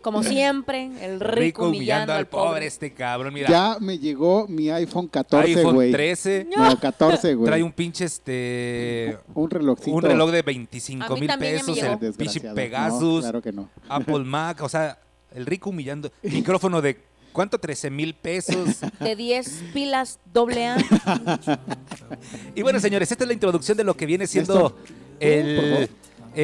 Como 0.02 0.24
siempre, 0.24 0.90
el 1.02 1.20
rico, 1.20 1.68
humillando 1.68 2.14
al 2.14 2.26
pobre. 2.28 2.66
este 2.66 2.94
cabrón. 2.94 3.34
Mira, 3.34 3.50
Ya 3.50 3.78
me 3.80 3.98
llegó 4.00 4.48
mi 4.48 4.70
iPhone 4.70 5.08
14, 5.08 5.56
iPhone 5.60 5.76
güey. 5.76 5.92
13 5.92 6.48
No, 6.56 6.80
14, 6.80 7.36
güey. 7.36 7.46
trae 7.50 7.64
un 7.64 7.74
pinche 7.74 8.06
este 8.06 9.18
Un 9.34 9.50
relojcito. 9.50 9.92
un 9.98 10.02
reloj 10.02 10.32
de 10.32 10.40
A 10.40 10.44
25 10.44 11.14
mí 11.16 11.22
mil 11.22 11.38
pesos, 11.38 11.78
el 11.78 12.14
pinche. 12.14 12.40
Pegasus, 12.40 13.02
No, 13.16 13.20
claro 13.22 13.42
que 13.42 13.52
no. 13.52 13.70
Apple 13.90 14.20
Mac, 14.24 14.62
o 14.62 14.70
sea, 14.70 14.98
el 15.36 15.46
rico 15.46 15.70
humillando. 15.70 16.10
Micrófono 16.24 16.82
de 16.82 16.98
¿cuánto? 17.34 17.60
13 17.60 17.90
mil 17.92 18.14
pesos. 18.14 18.78
De 19.02 19.16
10 19.18 19.64
pilas 19.74 20.20
doble 20.34 20.66
A. 20.68 20.78
Y 22.56 22.62
bueno, 22.62 22.80
señores, 22.80 23.12
esta 23.12 23.24
es 23.24 23.28
la 23.28 23.34
introducción 23.34 23.78
de 23.78 23.84
lo 23.84 23.96
que 23.96 24.06
viene 24.06 24.28
siendo 24.28 24.72
por 24.72 24.78
el, 25.20 25.58
favor. 25.88 25.90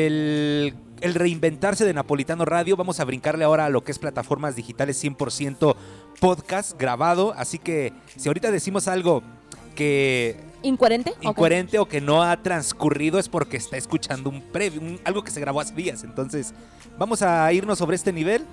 El, 0.05 0.75
el 1.01 1.13
reinventarse 1.13 1.85
de 1.85 1.93
Napolitano 1.93 2.45
Radio. 2.45 2.75
Vamos 2.75 2.99
a 2.99 3.05
brincarle 3.05 3.45
ahora 3.45 3.65
a 3.65 3.69
lo 3.69 3.83
que 3.83 3.91
es 3.91 3.99
plataformas 3.99 4.55
digitales 4.55 5.01
100% 5.03 5.75
podcast 6.19 6.77
grabado. 6.79 7.33
Así 7.37 7.59
que 7.59 7.93
si 8.17 8.27
ahorita 8.29 8.51
decimos 8.51 8.87
algo 8.87 9.23
que 9.75 10.37
¿Incoherente? 10.63 11.13
Incoherente 11.21 11.79
o 11.79 11.85
que 11.87 12.01
no 12.01 12.23
ha 12.23 12.41
transcurrido 12.41 13.19
es 13.19 13.29
porque 13.29 13.57
está 13.57 13.77
escuchando 13.77 14.29
un 14.29 14.41
previo, 14.41 14.81
un- 14.81 14.99
algo 15.03 15.23
que 15.23 15.31
se 15.31 15.39
grabó 15.39 15.59
hace 15.61 15.75
días. 15.75 16.03
Entonces, 16.03 16.53
vamos 16.97 17.21
a 17.21 17.51
irnos 17.53 17.77
sobre 17.77 17.95
este 17.95 18.11
nivel, 18.11 18.45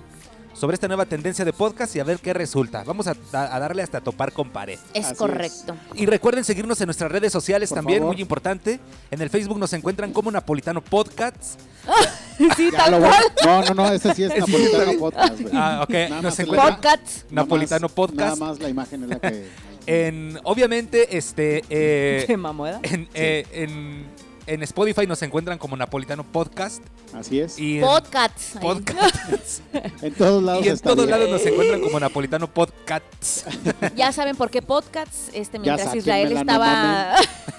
sobre 0.53 0.75
esta 0.75 0.87
nueva 0.87 1.05
tendencia 1.05 1.43
de 1.43 1.51
podcast 1.53 1.95
y 1.95 1.99
a 1.99 2.03
ver 2.03 2.19
qué 2.19 2.33
resulta. 2.33 2.83
Vamos 2.83 3.07
a, 3.07 3.15
a 3.33 3.59
darle 3.59 3.81
hasta 3.83 4.01
topar 4.01 4.31
con 4.31 4.49
pared. 4.51 4.79
Es 4.93 5.05
Así 5.07 5.15
correcto. 5.15 5.75
Y 5.95 6.05
recuerden 6.05 6.43
seguirnos 6.43 6.79
en 6.81 6.87
nuestras 6.87 7.11
redes 7.11 7.31
sociales 7.33 7.69
Por 7.69 7.77
también, 7.77 7.99
favor. 7.99 8.13
muy 8.15 8.21
importante. 8.21 8.79
En 9.11 9.21
el 9.21 9.29
Facebook 9.29 9.57
nos 9.59 9.73
encuentran 9.73 10.13
como 10.13 10.31
Napolitano 10.31 10.81
Podcasts. 10.81 11.57
Sí, 12.57 12.69
Ya 12.71 12.77
tal 12.79 12.91
lo 12.93 12.99
voy- 12.99 13.09
cual. 13.09 13.23
No, 13.45 13.61
no, 13.63 13.73
no, 13.83 13.93
ese 13.93 14.11
sí 14.15 14.23
es 14.23 14.29
Napolitano. 14.37 14.99
Podcast, 14.99 15.39
güey. 15.39 15.53
Ah, 15.55 15.81
ok. 15.83 15.93
Nada 15.93 16.09
Nos 16.09 16.23
más 16.23 16.37
la- 16.39 16.43
encuentran 16.43 16.75
Podcast. 16.75 17.15
nada 17.29 17.29
Napolitano 17.29 17.81
más- 17.87 17.91
Podcast. 17.93 18.19
Nada 18.19 18.35
más 18.35 18.59
la 18.59 18.69
imagen 18.69 19.03
es 19.03 19.09
la 19.09 19.19
que... 19.19 19.47
En, 19.85 20.39
obviamente, 20.45 21.17
este, 21.17 21.61
eh, 21.69 22.23
Qué 22.25 22.37
mamueda. 22.37 22.79
en, 22.83 23.09
eh, 23.13 23.45
en, 23.51 24.05
en 24.45 24.63
Spotify 24.63 25.07
nos 25.07 25.21
encuentran 25.21 25.57
como 25.57 25.77
Napolitano 25.77 26.23
Podcast. 26.23 26.83
Así 27.13 27.39
es. 27.39 27.57
Y 27.57 27.79
Podcasts. 27.79 28.57
Podcasts. 28.59 29.61
En 30.01 30.13
todos 30.13 30.43
lados 30.43 30.65
y 30.65 30.67
en 30.67 30.73
está 30.73 30.89
todos 30.89 31.05
bien. 31.05 31.11
lados 31.19 31.29
nos 31.29 31.45
encuentran 31.45 31.81
como 31.81 31.99
Napolitano 31.99 32.47
Podcasts. 32.47 33.45
Ya 33.95 34.11
saben 34.11 34.35
por 34.35 34.49
qué 34.49 34.61
podcasts. 34.61 35.29
Este, 35.33 35.59
mientras 35.59 35.95
Israel 35.95 36.31
estaba 36.31 37.15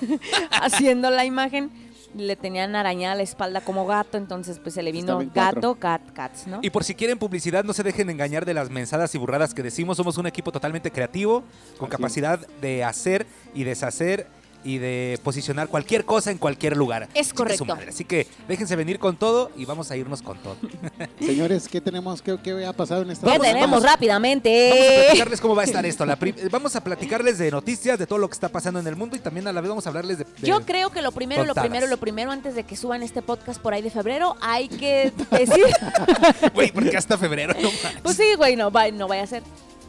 haciendo 0.50 1.10
la 1.10 1.24
imagen, 1.24 1.70
le 2.16 2.36
tenían 2.36 2.76
arañada 2.76 3.14
la 3.16 3.22
espalda 3.22 3.60
como 3.60 3.86
gato, 3.86 4.18
entonces 4.18 4.58
pues 4.58 4.74
se 4.74 4.82
le 4.82 4.92
vino 4.92 5.20
gato, 5.34 5.74
cat, 5.76 6.02
cats, 6.12 6.46
¿no? 6.46 6.60
Y 6.62 6.70
por 6.70 6.84
si 6.84 6.94
quieren 6.94 7.18
publicidad, 7.18 7.64
no 7.64 7.72
se 7.72 7.82
dejen 7.82 8.10
engañar 8.10 8.44
de 8.44 8.54
las 8.54 8.70
mensadas 8.70 9.14
y 9.14 9.18
burradas 9.18 9.54
que 9.54 9.62
decimos. 9.62 9.96
Somos 9.96 10.18
un 10.18 10.26
equipo 10.26 10.52
totalmente 10.52 10.90
creativo, 10.90 11.44
con 11.78 11.88
Así 11.88 11.96
capacidad 11.96 12.38
de 12.60 12.84
hacer 12.84 13.26
y 13.54 13.64
deshacer 13.64 14.26
y 14.64 14.78
de 14.78 15.18
posicionar 15.22 15.68
cualquier 15.68 16.04
cosa 16.04 16.30
en 16.30 16.38
cualquier 16.38 16.76
lugar. 16.76 17.08
Es 17.14 17.32
correcto. 17.32 17.58
su 17.58 17.64
madre. 17.66 17.90
Así 17.90 18.04
que 18.04 18.26
déjense 18.48 18.74
venir 18.76 18.98
con 18.98 19.16
todo 19.16 19.50
y 19.56 19.64
vamos 19.66 19.90
a 19.90 19.96
irnos 19.96 20.22
con 20.22 20.38
todo. 20.38 20.56
Señores, 21.20 21.68
¿qué 21.68 21.80
tenemos? 21.80 22.22
¿Qué, 22.22 22.38
qué 22.42 22.64
ha 22.64 22.72
pasado 22.72 23.02
en 23.02 23.10
esta 23.10 23.26
¿Qué 23.26 23.32
Vamos, 23.32 23.46
tenemos 23.46 23.60
vamos. 23.70 23.82
Vamos 23.82 23.84
a 23.84 23.94
rápidamente? 23.94 25.04
platicarles 25.06 25.40
cómo 25.40 25.54
va 25.54 25.62
a 25.62 25.64
estar 25.66 25.84
esto. 25.86 26.06
La 26.06 26.18
vamos 26.50 26.74
a 26.76 26.82
platicarles 26.82 27.38
de 27.38 27.50
noticias, 27.50 27.98
de 27.98 28.06
todo 28.06 28.18
lo 28.18 28.28
que 28.28 28.34
está 28.34 28.48
pasando 28.48 28.80
en 28.80 28.86
el 28.86 28.96
mundo 28.96 29.16
y 29.16 29.18
también 29.18 29.46
a 29.48 29.52
la 29.52 29.60
vez 29.60 29.68
vamos 29.68 29.86
a 29.86 29.90
hablarles 29.90 30.18
de... 30.18 30.24
de- 30.24 30.46
Yo 30.48 30.60
creo 30.62 30.90
que 30.90 31.02
lo 31.02 31.12
primero, 31.12 31.44
lo 31.44 31.54
primero, 31.54 31.86
lo 31.86 31.96
primero, 31.98 32.30
antes 32.30 32.54
de 32.54 32.64
que 32.64 32.76
suban 32.76 33.02
este 33.02 33.20
podcast 33.22 33.60
por 33.60 33.74
ahí 33.74 33.82
de 33.82 33.90
febrero, 33.90 34.36
hay 34.40 34.68
que 34.68 35.12
decir, 35.30 35.64
Güey, 36.54 36.72
porque 36.72 36.96
hasta 36.96 37.18
febrero 37.18 37.54
no 37.60 37.70
más. 37.70 37.94
pues 38.02 38.16
sí, 38.16 38.34
güey, 38.36 38.56
no, 38.56 38.70
va- 38.70 38.90
no 38.90 39.08
vaya 39.08 39.22
a 39.24 39.26
ser, 39.26 39.42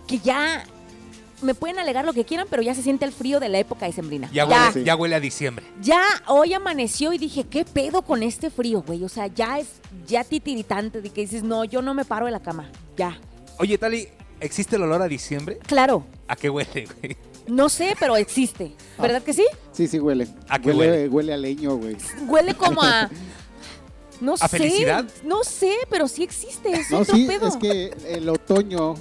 que 0.08 0.20
ya 0.20 0.66
me 1.42 1.54
pueden 1.54 1.80
alegar 1.80 2.06
lo 2.06 2.14
que 2.14 2.24
quieran, 2.26 2.48
pero 2.50 2.62
ya 2.62 2.74
se 2.74 2.82
siente 2.82 3.06
el 3.06 3.12
frío 3.12 3.40
de 3.40 3.50
la 3.50 3.60
época 3.60 3.86
decembrina. 3.86 4.30
Ya 4.32 4.48
ya, 4.48 4.60
huele, 4.62 4.74
Sí. 4.74 4.84
ya 4.84 4.96
huele 4.96 5.16
a 5.16 5.20
diciembre. 5.20 5.66
ya 5.82 6.02
hoy 6.28 6.54
amaneció 6.54 7.14
y 7.14 7.18
dije, 7.18 7.44
¿qué 7.44 7.66
pedo 7.66 8.02
con 8.04 8.24
este 8.24 8.50
frío, 8.50 8.82
güey? 8.82 9.04
O 9.04 9.10
sea, 9.10 9.28
ya 9.28 9.60
es 9.60 9.68
ya 10.08 10.24
titiritante 10.24 11.02
de 11.02 11.10
que 11.10 11.22
dices, 11.22 11.44
no, 11.44 11.64
yo 11.66 11.82
no 11.82 11.94
me 11.94 12.06
paro 12.06 12.26
de 12.26 12.32
la 12.32 12.40
cama, 12.42 12.70
ya. 12.98 13.20
Oye, 13.60 13.78
Tali, 13.78 14.08
¿existe 14.40 14.76
el 14.78 14.84
olor 14.84 15.02
a 15.02 15.08
diciembre? 15.08 15.60
Claro, 15.66 16.06
¿A 16.28 16.36
qué 16.36 16.50
huele, 16.50 16.88
güey? 17.02 17.16
no 17.48 17.70
sé, 17.70 17.96
pero 18.00 18.16
existe, 18.18 18.74
¿verdad 18.98 19.22
que 19.22 19.34
sí? 19.34 19.46
Sí, 19.72 19.88
sí 19.88 20.00
huele. 20.00 20.28
¿A 20.50 20.58
qué 20.60 20.72
huele? 20.72 21.08
Huele 21.10 21.34
a 21.34 21.38
leño, 21.38 21.76
güey. 21.76 21.96
Huele 22.28 22.54
como 22.56 22.82
a... 22.82 23.10
No 24.22 24.36
¿A 24.36 24.48
sé, 24.48 24.58
felicidad? 24.60 25.06
no 25.26 25.44
sé, 25.44 25.74
pero 25.90 26.08
sí 26.08 26.24
existe, 26.24 26.72
es 26.72 26.90
No, 26.90 27.00
otro 27.00 27.14
sí, 27.18 27.26
pedo. 27.28 27.50
es 27.50 27.58
que 27.58 27.94
el 28.08 28.30
otoño... 28.30 28.96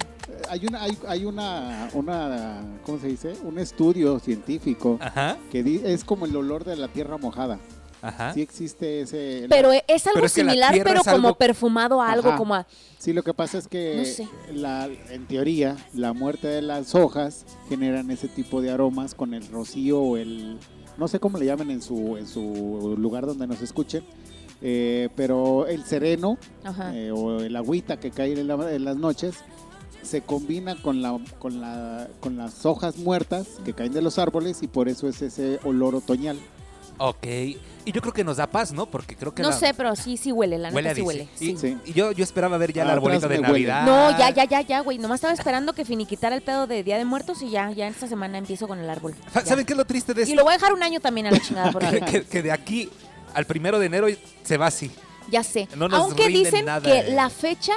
Hay 0.49 0.65
una, 0.67 0.81
hay, 0.83 0.97
hay 1.07 1.25
una, 1.25 1.89
una, 1.93 2.61
¿cómo 2.85 2.99
se 2.99 3.07
dice? 3.07 3.33
Un 3.43 3.57
estudio 3.59 4.19
científico 4.19 4.97
Ajá, 5.01 5.37
que 5.51 5.63
di- 5.63 5.81
es 5.83 6.03
como 6.03 6.25
el 6.25 6.35
olor 6.35 6.63
de 6.63 6.75
la 6.75 6.87
tierra 6.87 7.17
mojada. 7.17 7.59
ajá. 8.01 8.33
Sí 8.33 8.41
existe 8.41 9.01
ese... 9.01 9.47
Pero 9.49 9.71
es 9.71 10.05
algo 10.07 10.15
Pero 10.15 10.25
es 10.27 10.33
que 10.33 10.43
la 10.43 10.51
similar, 10.51 10.73
pero 10.83 10.99
algo- 11.01 11.11
como 11.11 11.33
perfumado 11.35 12.01
a 12.01 12.11
algo, 12.11 12.29
Ajá. 12.29 12.37
como 12.37 12.55
a... 12.55 12.67
Sí, 12.99 13.13
lo 13.13 13.23
que 13.23 13.33
pasa 13.33 13.57
es 13.57 13.67
que 13.67 13.95
No 13.97 14.05
sé. 14.05 14.27
la, 14.53 14.87
en 15.09 15.25
teoría 15.27 15.75
la 15.93 16.13
muerte 16.13 16.47
de 16.47 16.61
las 16.61 16.93
hojas 16.95 17.45
generan 17.69 18.11
ese 18.11 18.27
tipo 18.27 18.61
de 18.61 18.71
aromas 18.71 19.15
con 19.15 19.33
el 19.33 19.47
rocío 19.47 19.99
o 19.99 20.17
el 20.17 20.57
no 20.97 21.07
sé 21.09 21.19
cómo 21.19 21.37
le 21.37 21.45
llaman 21.45 21.71
en 21.71 21.81
su 21.81 22.15
en 22.17 22.25
su 22.25 22.95
lugar 22.97 23.25
donde 23.25 23.45
nos 23.47 23.61
escuchen, 23.61 24.03
eh, 24.61 25.09
pero 25.15 25.67
el 25.67 25.83
sereno 25.83 26.37
eh, 26.93 27.11
o 27.13 27.41
el 27.41 27.53
agüita 27.55 27.99
que 27.99 28.11
cae 28.11 28.31
en, 28.39 28.47
la- 28.47 28.73
en 28.73 28.85
las 28.85 28.95
noches 28.95 29.35
se 30.05 30.21
combina 30.21 30.75
con 30.81 31.01
la 31.01 31.17
con 31.39 31.59
la 31.61 32.07
con 32.19 32.37
las 32.37 32.65
hojas 32.65 32.97
muertas 32.97 33.47
que 33.65 33.73
caen 33.73 33.93
de 33.93 34.01
los 34.01 34.17
árboles 34.19 34.61
y 34.63 34.67
por 34.67 34.87
eso 34.89 35.07
es 35.07 35.21
ese 35.21 35.59
olor 35.63 35.95
otoñal. 35.95 36.39
Ok. 36.97 37.25
Y 37.27 37.91
yo 37.91 37.99
creo 38.01 38.13
que 38.13 38.23
nos 38.23 38.37
da 38.37 38.47
paz, 38.47 38.71
¿no? 38.71 38.85
Porque 38.85 39.15
creo 39.17 39.35
que 39.35 39.41
No 39.43 39.49
la- 39.49 39.57
sé, 39.57 39.73
pero 39.73 39.95
sí, 39.97 40.15
sí 40.15 40.31
huele, 40.31 40.57
la 40.57 40.69
huele 40.69 40.89
a 40.89 40.93
neta 40.93 40.95
sí 40.95 41.01
huele. 41.01 41.27
Y, 41.41 41.45
sí. 41.47 41.57
Sí. 41.57 41.77
y 41.85 41.91
yo, 41.93 42.13
yo 42.13 42.23
esperaba 42.23 42.57
ver 42.57 42.71
ya 42.71 42.83
el 42.83 42.87
Atrás 42.89 43.03
arbolito 43.03 43.27
de 43.27 43.35
huele. 43.35 43.47
Navidad. 43.67 43.85
No, 43.85 44.17
ya, 44.17 44.29
ya, 44.29 44.45
ya, 44.45 44.61
ya, 44.61 44.79
güey. 44.79 44.97
Nomás 44.97 45.17
estaba 45.17 45.33
esperando 45.33 45.73
que 45.73 45.83
finiquitara 45.83 46.35
el 46.35 46.41
pedo 46.41 46.67
de 46.67 46.83
Día 46.83 46.97
de 46.97 47.03
Muertos 47.03 47.41
y 47.41 47.49
ya, 47.49 47.69
ya 47.71 47.87
esta 47.87 48.07
semana 48.07 48.37
empiezo 48.37 48.67
con 48.67 48.79
el 48.79 48.89
árbol. 48.89 49.13
Ya. 49.33 49.41
¿Saben 49.45 49.65
qué 49.65 49.73
es 49.73 49.77
lo 49.77 49.85
triste 49.85 50.13
de 50.13 50.21
Y 50.21 50.23
esto? 50.23 50.35
lo 50.35 50.43
voy 50.43 50.53
a 50.53 50.57
dejar 50.57 50.73
un 50.73 50.83
año 50.83 51.01
también 51.01 51.27
a 51.27 51.31
la 51.31 51.39
chingada, 51.39 51.71
porque 51.73 51.99
que, 52.01 52.23
que 52.23 52.41
de 52.41 52.51
aquí 52.53 52.89
al 53.33 53.45
primero 53.45 53.77
de 53.77 53.87
enero 53.87 54.07
se 54.43 54.55
va 54.57 54.67
así. 54.67 54.89
ya 55.29 55.43
sé. 55.43 55.67
No 55.75 55.89
nos 55.89 55.99
Aunque 55.99 56.29
dicen 56.29 56.63
nada, 56.65 56.81
que 56.81 56.99
eh. 57.09 57.13
la 57.13 57.29
fecha 57.29 57.73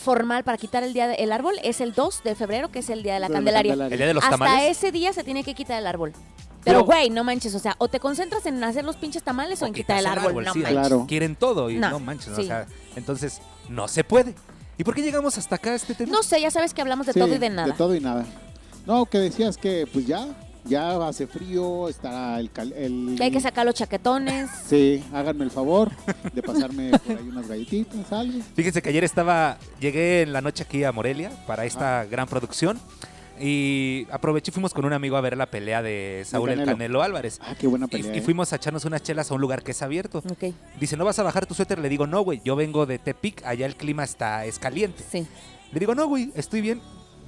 formal 0.00 0.42
para 0.44 0.58
quitar 0.58 0.82
el 0.82 0.92
día 0.92 1.06
de- 1.08 1.14
el 1.16 1.30
árbol 1.32 1.54
es 1.62 1.80
el 1.80 1.92
2 1.92 2.22
de 2.24 2.34
febrero, 2.34 2.70
que 2.72 2.80
es 2.80 2.90
el 2.90 3.02
día 3.02 3.14
de 3.14 3.20
la 3.20 3.28
De 3.28 3.32
la 3.34 3.36
Candelaria. 3.38 3.72
El 3.74 3.96
día 3.96 4.06
de 4.06 4.14
los 4.14 4.24
Hasta 4.24 4.36
tamales. 4.38 4.76
ese 4.76 4.90
día 4.92 5.12
se 5.12 5.22
tiene 5.24 5.44
que 5.44 5.54
quitar 5.54 5.78
el 5.78 5.86
árbol. 5.86 6.12
Pero- 6.64 6.84
güey, 6.84 7.08
no 7.08 7.24
manches, 7.24 7.54
o 7.54 7.58
sea, 7.58 7.74
o 7.78 7.88
te 7.88 8.00
concentras 8.00 8.44
en 8.46 8.62
hacer 8.64 8.84
los 8.84 8.96
pinches 8.96 9.22
tamales 9.22 9.62
o, 9.62 9.66
en 9.66 9.72
quitar 9.72 9.98
el 9.98 10.06
árbol, 10.06 10.44
no 10.44 10.52
sí, 10.52 10.58
manches. 10.58 10.78
Claro. 10.78 11.06
Quieren 11.08 11.36
todo 11.36 11.70
y 11.70 11.76
no, 11.76 11.90
No, 11.90 12.00
manches. 12.00 12.34
sí. 12.36 12.42
O 12.42 12.44
sea, 12.44 12.66
entonces 12.96 13.40
no 13.68 13.88
se 13.88 14.04
puede. 14.04 14.34
¿Y 14.76 14.84
por 14.84 14.94
qué 14.94 15.02
llegamos 15.02 15.38
hasta 15.38 15.54
acá 15.56 15.70
a 15.70 15.74
este 15.74 15.94
tema? 15.94 16.12
No 16.12 16.22
sé, 16.22 16.40
ya 16.40 16.50
sabes 16.50 16.74
que 16.74 16.80
hablamos 16.82 17.06
de 17.06 17.12
Sí, 17.14 17.20
todo 17.20 17.34
y 17.34 17.38
de 17.38 17.48
nada. 17.50 17.68
De 17.68 17.72
todo 17.74 17.94
y 17.94 18.00
nada. 18.00 18.24
No, 18.86 19.06
que 19.06 19.18
decías 19.18 19.56
que 19.56 19.86
pues 19.90 20.06
ya, 20.06 20.26
ya 20.64 21.06
hace 21.06 21.26
frío, 21.26 21.88
está 21.88 22.38
el... 22.38 22.50
cal- 22.50 22.72
el 22.74 23.16
hay 23.20 23.30
que 23.30 23.40
sacar 23.40 23.66
los 23.66 23.74
chaquetones. 23.74 24.48
Sí, 24.66 25.02
háganme 25.12 25.44
el 25.44 25.50
favor 25.50 25.90
de 26.32 26.42
pasarme 26.42 26.90
por 26.98 27.16
ahí 27.18 27.28
unas 27.28 27.48
galletitas, 27.48 28.12
algo. 28.12 28.38
Fíjense 28.54 28.80
que 28.82 28.88
ayer 28.90 29.04
estaba, 29.04 29.58
llegué 29.80 30.22
en 30.22 30.32
la 30.32 30.40
noche 30.40 30.62
aquí 30.62 30.84
a 30.84 30.92
Morelia 30.92 31.30
para 31.46 31.64
esta 31.64 32.04
gran 32.04 32.28
producción 32.28 32.78
y 33.42 34.06
aproveché 34.10 34.50
y 34.50 34.52
fuimos 34.52 34.74
con 34.74 34.84
un 34.84 34.92
amigo 34.92 35.16
a 35.16 35.20
ver 35.22 35.36
la 35.36 35.46
pelea 35.46 35.82
de 35.82 36.24
Saúl 36.26 36.50
el 36.50 36.56
Canelo. 36.58 36.72
Canelo 36.76 37.02
Álvarez. 37.02 37.38
Ah, 37.42 37.54
qué 37.58 37.66
buena 37.66 37.88
pelea. 37.88 38.14
y 38.14 38.18
¿eh? 38.18 38.22
fuimos 38.22 38.52
a 38.52 38.56
echarnos 38.56 38.84
unas 38.84 39.02
chelas 39.02 39.30
a 39.30 39.34
un 39.34 39.40
lugar 39.40 39.62
que 39.62 39.70
es 39.70 39.80
abierto. 39.82 40.18
Ok, 40.30 40.54
Dice, 40.78 40.96
¿no 40.96 41.04
vas 41.06 41.18
a 41.18 41.22
bajar 41.22 41.46
tu 41.46 41.54
suéter? 41.54 41.78
Le 41.78 41.88
digo, 41.88 42.06
no, 42.06 42.20
güey, 42.20 42.42
yo 42.44 42.54
vengo 42.54 42.84
de 42.86 42.98
Tepic, 42.98 43.42
allá 43.46 43.64
el 43.66 43.76
clima 43.76 44.04
está, 44.04 44.44
es 44.44 44.58
caliente. 44.58 45.02
sí. 45.10 45.26
Le 45.72 45.78
digo, 45.78 45.94
no, 45.94 46.06
güey, 46.08 46.32
estoy 46.34 46.60
bien. 46.62 46.80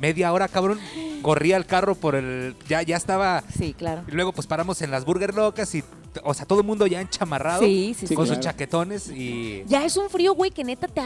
Media 0.02 0.32
hora, 0.32 0.48
cabrón, 0.48 0.80
corría 1.22 1.56
el 1.56 1.64
carro 1.64 1.94
por 1.94 2.16
el... 2.16 2.56
Ya, 2.68 2.82
ya 2.82 2.96
estaba... 2.96 3.44
Sí, 3.56 3.72
claro. 3.72 4.02
Y 4.08 4.10
luego 4.10 4.32
pues 4.32 4.48
paramos 4.48 4.82
en 4.82 4.90
las 4.90 5.04
Burger 5.04 5.32
Locas 5.32 5.72
y, 5.76 5.84
o 6.24 6.34
sea, 6.34 6.44
todo 6.44 6.58
el 6.58 6.66
mundo 6.66 6.88
ya 6.88 7.00
enchamarrado. 7.00 7.62
Sí, 7.62 7.94
sí, 7.96 8.08
sí. 8.08 8.14
con 8.16 8.24
claro. 8.26 8.34
sus 8.36 8.44
chaquetones 8.44 9.08
y... 9.08 9.62
Ya 9.68 9.84
es 9.84 9.96
un 9.96 10.10
frío, 10.10 10.34
güey, 10.34 10.50
que 10.50 10.64
neta 10.64 10.88
te, 10.88 11.00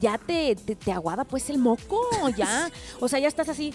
ya 0.00 0.18
te, 0.18 0.56
te, 0.56 0.74
te 0.74 0.90
aguada 0.90 1.22
pues 1.24 1.48
el 1.48 1.58
moco, 1.58 2.00
ya. 2.36 2.68
O 2.98 3.06
sea, 3.06 3.20
ya 3.20 3.28
estás 3.28 3.48
así 3.48 3.72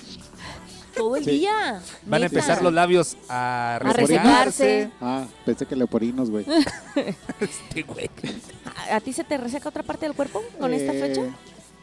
todo 0.94 1.16
el 1.16 1.24
Sí. 1.24 1.32
día. 1.32 1.82
Van 2.06 2.24
a 2.24 2.26
empezar 2.26 2.62
los 2.62 2.74
labios 2.74 3.16
a 3.30 3.76
A 3.78 3.80
resecarse. 3.80 4.92
Ah, 5.00 5.24
pensé 5.46 5.66
que 5.66 5.78
leoporinos, 5.78 6.30
güey. 6.30 6.46
Este 7.40 7.84
güey. 7.84 8.10
¿A, 8.92 8.96
a 8.98 9.00
ti 9.00 9.14
se 9.14 9.24
te 9.24 9.38
reseca 9.38 9.70
otra 9.70 9.84
parte 9.84 10.06
del 10.06 10.16
cuerpo 10.16 10.44
con 10.60 10.74
esta 10.74 10.94
Eh, 10.94 11.00
fecha? 11.00 11.22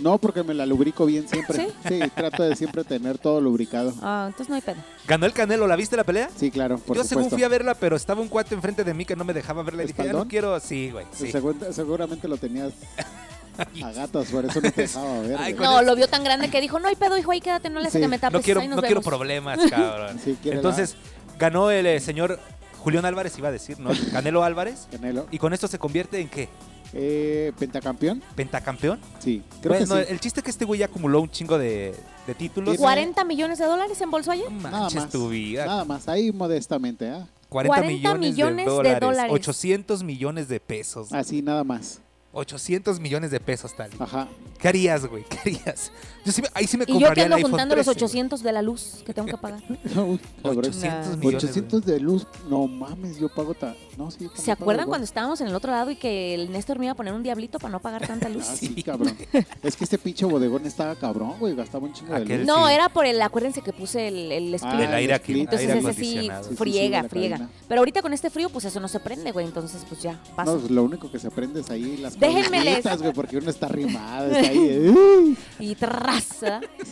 No, 0.02 0.18
porque 0.18 0.42
me 0.42 0.52
la 0.54 0.66
lubrico 0.66 1.06
bien 1.06 1.28
siempre. 1.28 1.68
¿Sí? 1.86 1.88
Sí, 1.88 2.00
trato 2.14 2.42
de 2.42 2.56
siempre 2.56 2.84
tener 2.84 3.18
todo 3.18 3.40
lubricado. 3.40 3.94
Ah, 4.02 4.24
entonces 4.28 4.48
no 4.48 4.56
hay 4.56 4.60
pedo. 4.60 4.76
¿Ganó 5.06 5.26
el 5.26 5.32
Canelo? 5.32 5.66
¿La 5.66 5.76
viste 5.76 5.96
la 5.96 6.04
pelea? 6.04 6.28
Sí, 6.36 6.50
claro, 6.50 6.78
por 6.78 6.96
Yo 6.96 7.04
según 7.04 7.24
supuesto. 7.24 7.36
fui 7.36 7.44
a 7.44 7.48
verla, 7.48 7.74
pero 7.74 7.96
estaba 7.96 8.20
un 8.20 8.28
cuate 8.28 8.54
enfrente 8.54 8.84
de 8.84 8.94
mí 8.94 9.04
que 9.04 9.14
no 9.16 9.24
me 9.24 9.32
dejaba 9.32 9.62
verla. 9.62 9.84
Y 9.84 9.86
dije, 9.86 10.04
ya 10.04 10.12
no 10.12 10.26
quiero... 10.26 10.58
Sí, 10.60 10.90
güey, 10.90 11.06
sí. 11.12 11.32
Seguramente 11.72 12.26
lo 12.28 12.36
tenías 12.36 12.72
a 13.84 13.92
gatas, 13.92 14.26
por 14.30 14.44
eso 14.44 14.60
no 14.60 14.70
te 14.72 14.82
dejaba 14.82 15.20
ver. 15.20 15.36
Ay, 15.38 15.52
güey. 15.52 15.64
No, 15.68 15.80
el- 15.80 15.86
lo 15.86 15.94
vio 15.94 16.08
tan 16.08 16.24
grande 16.24 16.50
que 16.50 16.60
dijo, 16.60 16.78
no 16.80 16.88
hay 16.88 16.96
pedo, 16.96 17.16
hijo, 17.18 17.30
ahí 17.30 17.40
quédate, 17.40 17.70
no 17.70 17.80
le 17.80 17.88
hace 17.88 17.98
Sí. 17.98 18.02
que 18.02 18.08
me 18.08 18.18
tapes. 18.18 18.34
No 18.34 18.42
quiero, 18.42 18.60
ahí 18.60 18.68
nos 18.68 18.76
no 18.76 18.82
quiero 18.82 19.00
vemos". 19.00 19.06
problemas, 19.08 19.58
cabrón. 19.70 20.18
Sí, 20.24 20.36
quiere 20.42 20.56
Entonces, 20.56 20.96
ganó 21.38 21.70
el 21.70 21.86
eh, 21.86 22.00
señor 22.00 22.40
Julián 22.78 23.04
Álvarez, 23.04 23.38
iba 23.38 23.48
a 23.48 23.52
decir, 23.52 23.78
¿no? 23.78 23.90
Canelo 24.12 24.42
Álvarez. 24.42 24.88
Canelo. 24.90 25.26
Y 25.30 25.38
con 25.38 25.52
esto 25.52 25.68
se 25.68 25.78
convierte 25.78 26.20
en 26.20 26.28
qué? 26.28 26.48
Eh, 26.94 27.52
¿Pentacampeón? 27.58 28.22
¿Pentacampeón? 28.34 29.00
Sí, 29.18 29.42
creo 29.60 29.74
bueno, 29.78 29.96
que 29.96 30.04
sí. 30.04 30.12
el 30.12 30.20
chiste 30.20 30.40
es 30.40 30.44
que 30.44 30.50
este 30.50 30.64
güey 30.64 30.80
ya 30.80 30.86
acumuló 30.86 31.20
un 31.20 31.30
chingo 31.30 31.58
de, 31.58 31.94
de 32.26 32.34
títulos. 32.34 32.70
Tiene- 32.72 32.82
40 32.82 33.24
millones 33.24 33.58
de 33.58 33.64
dólares 33.64 34.00
en 34.00 34.10
bolso 34.10 34.30
ayer. 34.30 34.50
No 34.52 34.60
Nada 34.60 34.80
manches 34.80 35.02
más. 35.02 35.10
tu 35.10 35.28
vida. 35.28 35.64
Nada 35.66 35.84
más, 35.84 36.08
ahí 36.08 36.32
modestamente, 36.32 37.08
¿ah? 37.08 37.26
40, 37.48 37.74
40 37.76 37.88
millones, 38.14 38.30
millones 38.30 38.56
de, 38.56 38.70
de 38.70 38.76
dólares, 38.76 39.00
dólares. 39.00 39.32
800 39.32 40.02
millones 40.04 40.48
de 40.48 40.60
pesos. 40.60 41.12
Así, 41.12 41.42
nada 41.42 41.64
más. 41.64 42.00
800 42.32 42.98
millones 43.00 43.30
de 43.30 43.40
pesos, 43.40 43.74
Tali. 43.76 43.94
Ajá. 43.98 44.28
¿Qué 44.58 44.68
harías, 44.68 45.04
güey? 45.06 45.24
¿Qué 45.24 45.38
harías? 45.40 45.90
Yo 46.24 46.30
sí, 46.32 46.40
me- 46.40 46.48
ahí 46.54 46.66
sí 46.66 46.76
me 46.76 46.84
Y 46.84 46.86
yo 46.86 46.94
que 46.98 47.04
compraría 47.04 47.24
ando 47.24 47.48
juntando 47.48 47.74
los 47.76 47.84
13, 47.84 47.98
güey. 48.00 48.04
800 48.06 48.42
de 48.42 48.52
la 48.52 48.62
luz 48.62 49.02
que 49.04 49.12
tengo 49.12 49.26
que 49.28 49.36
pagar. 49.36 49.60
Cabrón. 49.92 50.20
800 50.42 51.08
Nah. 51.10 51.16
millones. 51.16 51.44
800 51.44 51.84
de 51.84 52.00
luz, 52.00 52.26
no 52.48 52.66
mames, 52.68 53.18
yo 53.18 53.28
pago 53.28 53.54
ta... 53.54 53.74
No, 53.98 54.10
sí, 54.10 54.30
¿Se 54.34 54.50
acuerdan 54.50 54.86
cuando 54.88 55.04
estábamos 55.04 55.40
en 55.42 55.48
el 55.48 55.54
otro 55.54 55.70
lado 55.70 55.90
y 55.90 55.96
que 55.96 56.34
el 56.34 56.50
Néstor 56.50 56.78
me 56.78 56.86
iba 56.86 56.92
a 56.92 56.94
poner 56.94 57.12
un 57.12 57.22
diablito 57.22 57.58
para 57.58 57.72
no 57.72 57.80
pagar 57.80 58.06
tanta 58.06 58.28
luz? 58.30 58.46
Ah, 58.48 58.56
sí, 58.56 58.82
cabrón. 58.82 59.14
Es 59.62 59.76
que 59.76 59.84
este 59.84 59.98
pinche 59.98 60.24
bodegón 60.24 60.64
estaba 60.64 60.94
cabrón, 60.94 61.34
güey, 61.38 61.54
gastaba 61.54 61.84
un 61.86 61.92
chingo 61.92 62.14
de 62.14 62.38
luz. 62.38 62.46
No, 62.46 62.68
sí. 62.68 62.72
era 62.74 62.88
por 62.88 63.04
el, 63.04 63.20
acuérdense 63.20 63.60
que 63.60 63.72
puse 63.74 64.08
el, 64.08 64.32
el 64.32 64.54
split. 64.54 64.72
Ah, 64.74 64.84
el 64.84 64.94
aire 64.94 65.12
aquí, 65.14 65.38
entonces 65.40 65.68
aire 65.68 65.80
ese 65.80 65.92
sí 65.92 66.06
acondicionado. 66.06 66.42
Sí, 66.44 66.48
sí, 66.48 66.54
sí, 66.56 66.58
friega, 66.62 67.02
friega. 67.04 67.50
Pero 67.68 67.80
ahorita 67.80 68.00
con 68.00 68.12
este 68.14 68.30
frío, 68.30 68.48
pues 68.48 68.64
eso 68.64 68.80
no 68.80 68.88
se 68.88 68.98
prende, 69.00 69.30
güey. 69.32 69.44
Entonces, 69.46 69.84
pues 69.88 70.00
ya, 70.00 70.18
pasa. 70.34 70.52
No, 70.52 70.58
pues, 70.58 70.70
lo 70.70 70.84
único 70.84 71.10
que 71.10 71.18
se 71.18 71.30
prende 71.30 71.60
es 71.60 71.68
ahí 71.70 71.98
las 71.98 72.16
Déjenme 72.26 72.64
les- 72.64 72.98
güey, 73.00 73.12
porque 73.12 73.36
uno 73.36 73.50
está 73.50 73.66
arrimado, 73.66 74.30
está 74.30 74.48
ahí. 74.48 75.36
Y. 75.60 75.76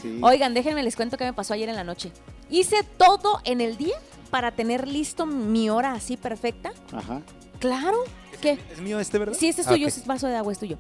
Sí. 0.01 0.19
Oigan, 0.23 0.55
déjenme 0.55 0.83
les 0.83 0.97
cuento 0.97 1.17
qué 1.17 1.25
me 1.25 1.33
pasó 1.33 1.55
ayer 1.55 1.69
en 1.69 1.77
la 1.77 1.85
noche. 1.85 2.13
Hice 2.51 2.83
todo 2.97 3.41
en 3.45 3.61
el 3.61 3.77
día 3.77 3.97
para 4.31 4.53
tener 4.53 4.87
listo 4.87 5.27
mi 5.27 5.71
hora 5.71 5.93
así 5.93 6.17
perfecta. 6.17 6.73
Ajá. 6.93 7.21
Claro. 7.59 7.99
¿Qué? 8.41 8.59
¿Es 8.73 8.81
mío 8.81 8.99
este, 9.01 9.19
verdad? 9.19 9.37
Sí, 9.39 9.49
este 9.49 9.63
es 9.63 9.69
Ah, 9.69 9.73
tuyo, 9.73 9.87
ok. 9.87 9.89
ese 9.89 10.07
vaso 10.07 10.27
de 10.27 10.37
agua 10.37 10.53
es 10.53 10.59
tuyo. 10.59 10.79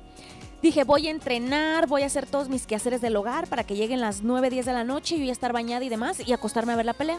Dije, 0.63 0.85
voy 0.85 1.09
a 1.09 1.11
entrenar, 1.11 1.87
voy 1.87 2.03
a 2.03 2.07
hacer 2.07 2.27
todos 2.27 2.49
mis 2.49 2.67
quehaceres 2.67 3.01
del 3.01 3.17
hogar 3.17 3.47
para 3.49 3.65
que 3.65 3.77
lleguen 3.77 4.01
las 4.01 4.23
9, 4.23 4.51
10 4.51 4.67
de 4.67 4.73
la 4.73 4.85
noche, 4.85 5.19
yo 5.19 5.25
ya 5.25 5.33
estar 5.33 5.53
bañada 5.53 5.85
y 5.85 5.89
demás 5.89 6.19
y 6.27 6.33
acostarme 6.33 6.73
a 6.73 6.77
ver 6.77 6.87
la 6.87 6.93
pelea. 6.95 7.19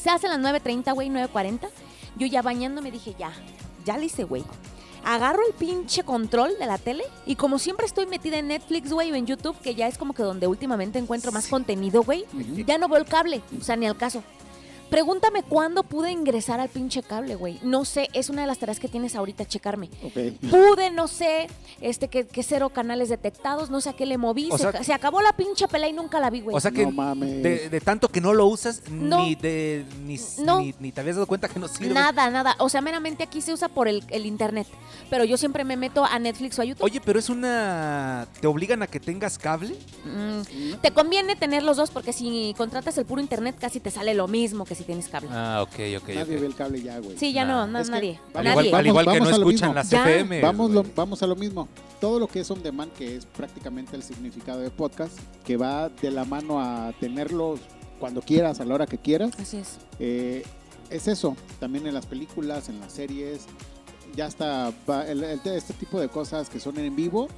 Se 0.00 0.10
hacen 0.10 0.30
las 0.30 0.38
9.30, 0.40 0.94
güey, 0.94 1.08
9.40. 1.10 1.68
Yo 2.16 2.26
ya 2.26 2.42
bañándome 2.42 2.90
dije, 2.90 3.14
ya, 3.18 3.32
ya 3.84 3.96
le 3.98 4.06
hice, 4.06 4.24
güey. 4.24 4.44
Agarro 5.04 5.40
el 5.46 5.54
pinche 5.54 6.02
control 6.02 6.52
de 6.58 6.66
la 6.66 6.78
tele 6.78 7.04
y 7.26 7.36
como 7.36 7.58
siempre 7.58 7.86
estoy 7.86 8.06
metida 8.06 8.38
en 8.38 8.48
Netflix, 8.48 8.92
güey, 8.92 9.10
o 9.10 9.14
en 9.14 9.26
YouTube, 9.26 9.56
que 9.60 9.74
ya 9.74 9.88
es 9.88 9.98
como 9.98 10.12
que 10.12 10.22
donde 10.22 10.46
últimamente 10.46 10.98
encuentro 10.98 11.32
más 11.32 11.48
contenido, 11.48 12.02
güey, 12.02 12.24
ya 12.66 12.78
no 12.78 12.88
veo 12.88 12.98
el 12.98 13.06
cable, 13.06 13.42
o 13.58 13.62
sea, 13.62 13.76
ni 13.76 13.86
al 13.86 13.96
caso. 13.96 14.22
Pregúntame 14.90 15.42
cuándo 15.42 15.82
pude 15.84 16.10
ingresar 16.10 16.60
al 16.60 16.68
pinche 16.68 17.02
cable, 17.02 17.36
güey. 17.36 17.58
No 17.62 17.84
sé, 17.84 18.08
es 18.12 18.28
una 18.28 18.42
de 18.42 18.48
las 18.48 18.58
tareas 18.58 18.80
que 18.80 18.88
tienes 18.88 19.14
ahorita, 19.14 19.44
checarme. 19.46 19.88
Pude, 20.50 20.90
no 20.90 21.06
sé, 21.08 21.46
este, 21.80 22.08
que, 22.08 22.26
que 22.26 22.42
cero 22.42 22.70
canales 22.70 23.08
detectados, 23.08 23.70
no 23.70 23.80
sé 23.80 23.90
a 23.90 23.92
qué 23.92 24.04
le 24.06 24.18
moví. 24.18 24.48
O 24.50 24.56
se, 24.58 24.64
sea- 24.64 24.72
ca- 24.72 24.84
se 24.84 24.92
acabó 24.92 25.22
la 25.22 25.32
pinche 25.32 25.68
pelea 25.68 25.88
y 25.88 25.92
nunca 25.92 26.18
la 26.20 26.28
vi, 26.30 26.40
güey. 26.40 26.56
O 26.56 26.60
sea 26.60 26.70
que 26.70 26.84
No 26.84 26.92
mames. 26.92 27.42
de, 27.42 27.68
de 27.68 27.80
tanto 27.80 28.08
que 28.08 28.20
no 28.20 28.34
lo 28.34 28.46
usas, 28.46 28.82
No. 28.90 29.22
ni, 29.22 29.34
de, 29.36 29.84
ni, 30.04 30.16
No. 30.44 30.60
ni, 30.60 30.74
ni 30.80 30.92
te 30.92 31.00
habías 31.00 31.16
dado 31.16 31.26
cuenta 31.26 31.48
que 31.48 31.58
no 31.60 31.68
sirve. 31.68 31.94
Nada, 31.94 32.28
nada. 32.30 32.56
O 32.58 32.68
sea, 32.68 32.80
meramente 32.80 33.22
aquí 33.22 33.40
se 33.40 33.52
usa 33.52 33.68
por 33.68 33.86
el, 33.88 34.04
el 34.10 34.26
internet. 34.26 34.66
Pero 35.08 35.24
yo 35.24 35.36
siempre 35.36 35.64
me 35.64 35.76
meto 35.76 36.04
a 36.04 36.18
Netflix 36.18 36.58
o 36.58 36.62
a 36.62 36.64
YouTube. 36.64 36.84
Oye, 36.84 37.00
pero 37.00 37.18
es 37.18 37.28
una... 37.28 38.26
¿Te 38.40 38.46
obligan 38.46 38.82
a 38.82 38.86
que 38.86 38.98
tengas 39.00 39.38
cable? 39.38 39.74
Mm, 40.04 40.80
te 40.80 40.90
conviene 40.92 41.36
tener 41.36 41.62
los 41.62 41.76
dos 41.76 41.90
porque 41.90 42.12
si 42.12 42.54
contratas 42.56 42.96
el 42.98 43.06
puro 43.06 43.20
internet 43.20 43.56
casi 43.58 43.80
te 43.80 43.90
sale 43.90 44.14
lo 44.14 44.26
mismo 44.28 44.64
que 44.64 44.74
si 44.74 44.79
tienes 44.84 45.08
cable. 45.08 45.28
Ah, 45.32 45.60
ok, 45.62 45.74
ok, 46.02 46.08
Nadie 46.08 46.24
ve 46.24 46.38
ok. 46.38 46.42
el 46.44 46.54
cable 46.54 46.82
ya, 46.82 46.98
güey. 46.98 47.16
sí, 47.18 47.32
ya 47.32 47.44
nah. 47.44 47.66
no, 47.66 47.72
no, 47.72 47.78
Es 47.80 47.86
que 47.88 47.92
nadie. 47.94 48.20
nadie. 48.34 48.50
igual, 48.50 48.74
al 48.74 48.86
igual 48.86 49.04
que 49.06 49.10
Vamos 49.18 49.30
no 49.30 49.36
escuchan 49.36 49.74
las 49.74 49.90
Ya. 49.90 50.02
FM. 50.10 50.40
Vamos, 50.40 50.70
lo- 50.70 50.84
vamos 50.94 51.22
a 51.22 51.26
lo 51.26 51.36
mismo. 51.36 51.68
Todo 52.00 52.18
lo 52.18 52.26
que 52.28 52.40
es 52.40 52.50
on 52.50 52.62
demand, 52.62 52.92
que 52.92 53.16
es 53.16 53.26
prácticamente 53.26 53.96
el 53.96 54.02
significado 54.02 54.60
de 54.60 54.70
podcast, 54.70 55.18
que 55.44 55.56
va 55.56 55.88
de 55.88 56.10
la 56.10 56.24
mano 56.24 56.60
a 56.60 56.92
tenerlos 57.00 57.60
cuando 57.98 58.22
quieras, 58.22 58.60
a 58.60 58.64
la 58.64 58.74
hora 58.74 58.86
que 58.86 58.98
quieras, 58.98 59.32
Así 59.38 59.58
es. 59.58 59.78
eh, 59.98 60.42
es 60.88 61.06
eso. 61.08 61.36
También 61.60 61.86
en 61.86 61.94
las 61.94 62.06
películas, 62.06 62.68
en 62.68 62.80
las 62.80 62.92
series, 62.92 63.46
ya 64.16 64.26
está 64.26 64.72
va 64.88 65.06
el- 65.06 65.22
el- 65.22 65.40
este 65.44 65.72
tipo 65.74 66.00
de 66.00 66.08
cosas 66.08 66.48
que 66.50 66.58
son 66.58 66.78
en 66.78 66.96
vivo. 66.96 67.28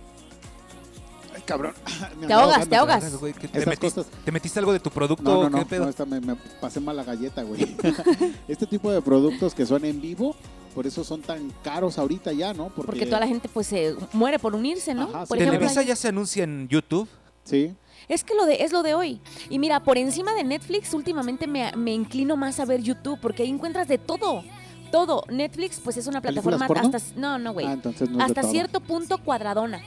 Ay, 1.35 1.43
cabrón. 1.43 1.75
Me 2.21 2.27
Te 2.27 2.33
ahogas, 2.33 2.69
te 2.69 2.77
ahogas. 2.77 3.21
Güey, 3.21 3.33
¿Te, 3.33 3.67
metiste, 3.67 4.03
te 4.25 4.33
metiste 4.33 4.59
algo 4.59 4.73
de 4.73 4.81
tu 4.81 4.91
producto? 4.91 5.23
No, 5.23 5.49
no, 5.49 5.59
¿Qué 5.59 5.65
no, 5.65 5.67
pedo? 5.69 5.85
no, 5.85 5.91
esta 5.91 6.05
me, 6.05 6.21
me 6.21 6.37
pasé 6.61 6.81
mal 6.81 6.97
la 6.97 7.05
galleta, 7.05 7.43
güey. 7.43 7.63
este 8.49 8.67
tipo 8.67 8.91
de 8.91 9.01
productos 9.03 9.55
que 9.55 9.65
son 9.67 9.85
en 9.85 10.01
vivo, 10.01 10.37
por 10.75 10.87
eso 10.87 11.05
son 11.05 11.23
tan 11.23 11.51
caros 11.63 11.99
ahorita 11.99 12.33
ya, 12.33 12.53
¿no? 12.53 12.65
Porque, 12.69 12.93
Porque 12.93 13.07
toda 13.07 13.21
la 13.21 13.27
gente 13.29 13.49
pues 13.49 13.67
se 13.67 13.95
muere 14.13 14.39
por 14.39 14.55
unirse, 14.55 14.95
¿no? 14.95 15.05
Ajá, 15.05 15.27
por 15.27 15.37
sí. 15.39 15.43
ejemplo, 15.43 15.59
Televisa 15.59 15.83
ya 15.83 15.97
se 15.97 16.09
anuncia 16.09 16.45
en 16.45 16.69
YouTube. 16.69 17.09
Sí, 17.45 17.75
Es 18.09 18.23
que 18.23 18.35
lo 18.35 18.47
de, 18.47 18.63
es 18.63 18.71
lo 18.73 18.83
de 18.85 18.95
hoy. 18.95 19.21
Y 19.51 19.59
mira, 19.59 19.83
por 19.83 19.99
encima 19.99 20.33
de 20.35 20.45
Netflix, 20.45 20.95
últimamente 20.95 21.49
me, 21.49 21.73
me 21.77 21.93
inclino 21.93 22.37
más 22.37 22.61
a 22.61 22.65
ver 22.65 22.81
YouTube, 22.83 23.19
porque 23.21 23.43
ahí 23.43 23.49
encuentras 23.49 23.89
de 23.89 23.99
todo. 23.99 24.45
Todo. 24.93 25.25
Netflix, 25.29 25.81
pues 25.81 25.97
es 25.97 26.07
una 26.07 26.21
¿Películas 26.21 26.59
plataforma 26.59 26.97
hasta. 26.97 27.19
No, 27.19 27.39
no, 27.39 27.53
güey. 27.53 27.67
ah, 27.67 27.79
no 28.11 28.23
hasta 28.25 28.43
cierto 28.45 28.81
punto 28.81 29.19
cuadradona. 29.19 29.81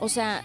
O 0.00 0.08
sea, 0.08 0.42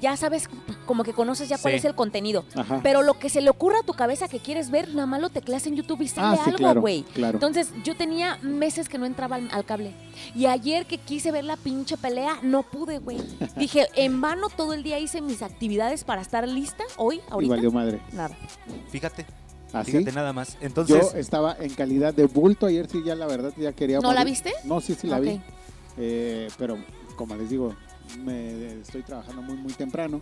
ya 0.00 0.16
sabes, 0.16 0.48
como 0.86 1.04
que 1.04 1.12
conoces 1.12 1.48
ya 1.48 1.58
cuál 1.58 1.72
Sí. 1.74 1.78
es 1.78 1.84
el 1.84 1.94
contenido. 1.94 2.44
Ajá. 2.54 2.80
Pero 2.82 3.02
lo 3.02 3.14
que 3.18 3.28
se 3.28 3.40
le 3.40 3.50
ocurra 3.50 3.80
a 3.80 3.82
tu 3.82 3.92
cabeza 3.94 4.28
que 4.28 4.38
quieres 4.40 4.70
ver, 4.70 4.88
nada 4.90 5.06
más 5.06 5.20
lo 5.20 5.30
tecleas 5.30 5.66
en 5.66 5.76
YouTube 5.76 6.02
y 6.02 6.08
sale 6.08 6.36
ah, 6.38 6.40
sí, 6.44 6.50
algo, 6.50 6.58
claro. 6.58 6.80
güey. 6.80 7.02
Claro. 7.14 7.36
Entonces, 7.36 7.70
yo 7.84 7.96
tenía 7.96 8.38
meses 8.42 8.88
que 8.88 8.98
no 8.98 9.06
entraba 9.06 9.36
al, 9.36 9.48
al 9.52 9.64
cable. 9.64 9.92
Y 10.34 10.46
ayer 10.46 10.86
que 10.86 10.98
quise 10.98 11.30
ver 11.32 11.44
la 11.44 11.56
pinche 11.56 11.96
pelea, 11.96 12.38
no 12.42 12.62
pude, 12.62 12.98
güey. 12.98 13.18
Dije, 13.56 13.86
en 13.96 14.20
vano 14.20 14.48
todo 14.48 14.72
el 14.72 14.82
día 14.82 14.98
hice 14.98 15.20
mis 15.20 15.42
actividades 15.42 16.04
para 16.04 16.20
estar 16.22 16.46
lista 16.46 16.84
hoy, 16.96 17.16
y 17.16 17.32
ahorita. 17.32 17.54
valió 17.54 17.70
madre. 17.72 18.00
Nada. 18.12 18.36
Fíjate, 18.90 19.26
¿Así? 19.72 19.92
fíjate 19.92 20.12
nada 20.12 20.32
más. 20.32 20.54
Yo 20.54 20.66
Entonces, 20.66 21.14
estaba 21.14 21.56
en 21.60 21.72
calidad 21.74 22.14
de 22.14 22.26
bulto. 22.26 22.66
Ayer 22.66 22.88
sí, 22.88 23.02
ya 23.04 23.14
la 23.14 23.26
verdad, 23.26 23.52
ya 23.56 23.72
quería. 23.72 24.00
¿No 24.00 24.12
la 24.12 24.24
viste? 24.24 24.52
No, 24.64 24.80
sí, 24.80 24.94
sí 24.94 25.06
la 25.06 25.20
vi. 25.20 25.40
Eh, 25.98 26.48
pero 26.58 26.78
como 27.16 27.34
les 27.36 27.48
digo, 27.50 27.74
me 28.24 28.80
estoy 28.80 29.02
trabajando 29.02 29.42
muy, 29.42 29.56
muy 29.56 29.72
temprano. 29.72 30.20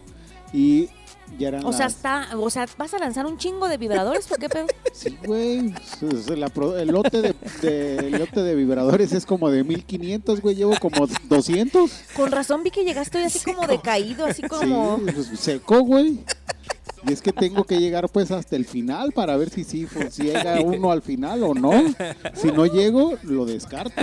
Y 0.52 0.88
ya 1.38 1.48
eran 1.48 1.64
O 1.66 1.72
sea, 1.72 1.86
está, 1.86 2.28
o 2.38 2.48
sea, 2.48 2.66
¿vas 2.78 2.94
a 2.94 2.98
lanzar 2.98 3.26
un 3.26 3.38
chingo 3.38 3.66
de 3.68 3.76
vibradores? 3.76 4.26
¿Por 4.26 4.38
qué 4.38 4.48
pedo? 4.48 4.66
Sí, 4.92 5.18
güey. 5.26 5.74
El 6.78 6.88
lote 6.88 7.20
de, 7.20 7.34
de- 7.62 7.96
el 7.98 8.12
lote 8.12 8.42
de 8.42 8.54
vibradores 8.54 9.12
es 9.12 9.26
como 9.26 9.50
de 9.50 9.64
1500, 9.64 10.40
güey. 10.40 10.54
Llevo 10.54 10.74
como 10.80 11.08
200. 11.28 11.90
Con 12.14 12.30
razón 12.30 12.62
vi 12.62 12.70
que 12.70 12.84
llegaste 12.84 13.18
hoy 13.18 13.24
así 13.24 13.40
como 13.40 13.66
decaído, 13.66 14.24
así 14.26 14.42
como... 14.42 14.98
Sí, 14.98 15.12
pues, 15.12 15.26
seco, 15.40 15.80
güey. 15.80 16.20
Y 17.06 17.12
es 17.12 17.20
que 17.20 17.32
tengo 17.32 17.64
que 17.64 17.78
llegar 17.78 18.08
pues 18.08 18.30
hasta 18.30 18.56
el 18.56 18.64
final 18.64 19.12
para 19.12 19.36
ver 19.36 19.50
si 19.50 19.64
sí 19.64 19.86
pues, 19.92 20.14
si 20.14 20.24
llega 20.24 20.60
uno 20.60 20.90
al 20.90 21.02
final 21.02 21.42
o 21.42 21.54
no. 21.54 21.72
Si 22.34 22.50
no 22.50 22.66
llego, 22.66 23.14
lo 23.22 23.44
descarto. 23.44 24.02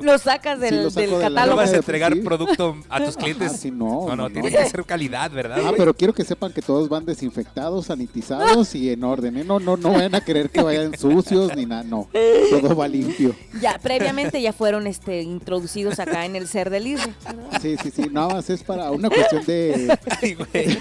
Lo 0.00 0.18
sacas 0.18 0.60
del, 0.60 0.82
lo 0.82 0.90
la 0.90 1.06
no 1.06 1.18
catálogo. 1.18 1.56
vas 1.56 1.72
a 1.72 1.76
entregar 1.76 2.12
sí. 2.12 2.20
producto 2.20 2.76
a 2.88 3.04
tus 3.04 3.16
clientes. 3.16 3.52
Ah, 3.52 3.56
sí, 3.56 3.70
no, 3.70 4.06
no, 4.08 4.08
no, 4.08 4.16
no, 4.16 4.30
tiene 4.30 4.50
que 4.50 4.68
ser 4.68 4.84
calidad, 4.84 5.30
¿verdad? 5.30 5.58
Ah, 5.64 5.72
pero 5.76 5.94
quiero 5.94 6.12
que 6.12 6.24
sepan 6.24 6.52
que 6.52 6.62
todos 6.62 6.88
van 6.88 7.04
desinfectados, 7.04 7.86
sanitizados 7.86 8.74
y 8.74 8.90
en 8.90 9.04
orden. 9.04 9.36
¿eh? 9.36 9.44
No, 9.44 9.60
no, 9.60 9.76
no 9.76 9.92
vayan 9.92 10.14
a 10.14 10.20
creer 10.20 10.50
que 10.50 10.62
vayan 10.62 10.96
sucios 10.98 11.54
ni 11.56 11.66
nada. 11.66 11.84
No, 11.84 12.08
todo 12.50 12.76
va 12.76 12.88
limpio. 12.88 13.34
Ya, 13.60 13.78
previamente 13.78 14.40
ya 14.42 14.52
fueron 14.52 14.86
este, 14.86 15.22
introducidos 15.22 15.98
acá 15.98 16.24
en 16.26 16.36
el 16.36 16.48
ser 16.48 16.70
del 16.70 16.86
ISRE. 16.86 17.12
Sí, 17.60 17.76
sí, 17.82 17.90
sí. 17.94 18.02
Nada 18.10 18.34
más 18.34 18.50
es 18.50 18.62
para 18.62 18.90
una 18.90 19.08
cuestión 19.08 19.44
de 19.44 19.98
Ay, 20.20 20.34
güey. 20.34 20.78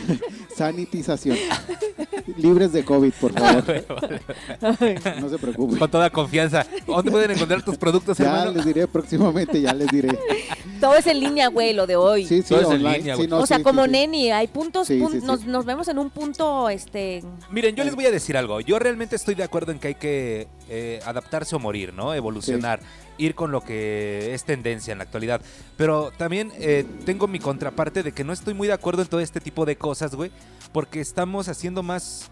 Libres 2.38 2.72
de 2.72 2.84
COVID, 2.84 3.12
por 3.20 3.34
favor. 3.34 3.64
No 5.22 5.30
se 5.30 5.38
preocupen. 5.38 5.78
Con 5.80 5.90
toda 5.92 6.10
confianza. 6.10 6.66
¿Dónde 6.86 7.12
pueden 7.12 7.32
encontrar 7.32 7.64
tus 7.64 7.78
productos, 7.78 8.18
Ya 8.18 8.26
hermano? 8.26 8.52
les 8.52 8.66
diré 8.66 8.88
próximamente, 8.88 9.62
ya 9.62 9.74
les 9.74 9.88
diré. 9.88 10.18
Todo 10.80 10.96
es 10.96 11.08
en 11.08 11.20
línea, 11.20 11.48
güey, 11.48 11.74
lo 11.74 11.88
de 11.88 11.96
hoy. 11.96 12.26
Sí, 12.26 12.42
sí, 12.42 12.50
Todo 12.50 12.62
es 12.62 12.68
en 12.68 12.74
online. 12.74 12.98
línea, 13.00 13.16
sí, 13.16 13.20
güey. 13.22 13.30
no, 13.30 13.40
o 13.40 13.46
sea, 13.48 13.58
sí, 13.58 13.64
como 13.64 13.84
sí, 13.84 13.88
sí. 13.88 13.92
neni, 13.92 14.32
hay 14.32 14.48
puntos, 14.48 14.88
Sí, 14.88 15.00
pun- 15.00 15.12
sí, 15.12 15.20
sí. 15.22 15.26
Nos, 15.26 15.46
nos 15.46 15.66
vemos 15.66 15.88
en 15.88 15.98
un 15.98 16.10
punto, 16.10 16.70
este... 16.70 17.24
Miren, 17.52 17.76
yo 17.76 17.84
les 17.84 17.96
voy 17.96 18.06
a 18.06 18.12
decir 18.12 18.38
algo. 18.38 18.60
Yo 18.62 18.78
realmente 18.80 19.16
estoy 19.16 19.36
de 19.36 19.44
acuerdo 19.44 19.72
en 19.72 19.80
que 19.80 19.88
hay 19.90 19.96
que 19.96 20.48
eh, 20.70 21.00
adaptarse 21.06 21.56
o 21.56 21.60
morir, 21.60 21.94
¿no? 21.94 22.14
Evolucionar, 22.14 22.80
ir 23.18 23.36
con 23.36 23.52
lo 23.52 23.62
que 23.62 24.34
es 24.34 24.44
tendencia 24.44 24.92
en 24.92 25.00
la 25.00 25.04
actualidad. 25.06 25.42
Pero 25.76 26.12
también 26.18 26.52
eh, 26.58 26.86
tengo 27.06 27.28
mi 27.28 27.40
contraparte 27.40 28.04
de 28.04 28.12
que 28.12 28.24
no 28.24 28.34
estoy 28.34 28.54
muy 28.54 28.68
de 28.68 28.74
acuerdo 28.74 29.02
en 29.02 29.08
todo 29.08 29.20
este 29.20 29.40
tipo 29.40 29.66
de 29.66 29.76
cosas, 29.78 30.16
güey, 30.16 30.32
porque 30.72 31.00
estamos 31.02 31.48
haciendo 31.50 31.84
más... 31.84 32.30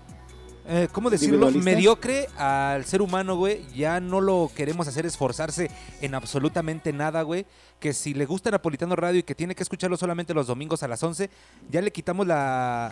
eh, 0.68 0.88
¿Cómo 0.92 1.10
decirlo? 1.10 1.52
Mediocre 1.52 2.28
al 2.38 2.86
ser 2.86 3.02
humano, 3.02 3.36
güey. 3.36 3.66
Ya 3.76 4.00
no 4.00 4.22
lo 4.22 4.52
queremos 4.56 4.88
hacer 4.88 5.06
esforzarse 5.06 5.70
en 6.02 6.16
absolutamente 6.16 6.92
nada, 6.94 7.22
güey. 7.22 7.46
Que 7.80 7.94
si 7.94 8.14
le 8.14 8.26
gusta 8.26 8.50
Napolitano 8.52 8.96
Radio 8.96 9.20
y 9.20 9.24
que 9.24 9.36
tiene 9.36 9.54
que 9.54 9.62
escucharlo 9.64 9.98
solamente 9.98 10.34
los 10.34 10.48
domingos 10.48 10.82
a 10.82 10.88
las 10.88 11.04
11, 11.04 11.30
ya 11.70 11.82
le 11.82 11.92
quitamos 11.92 12.26
la, 12.26 12.92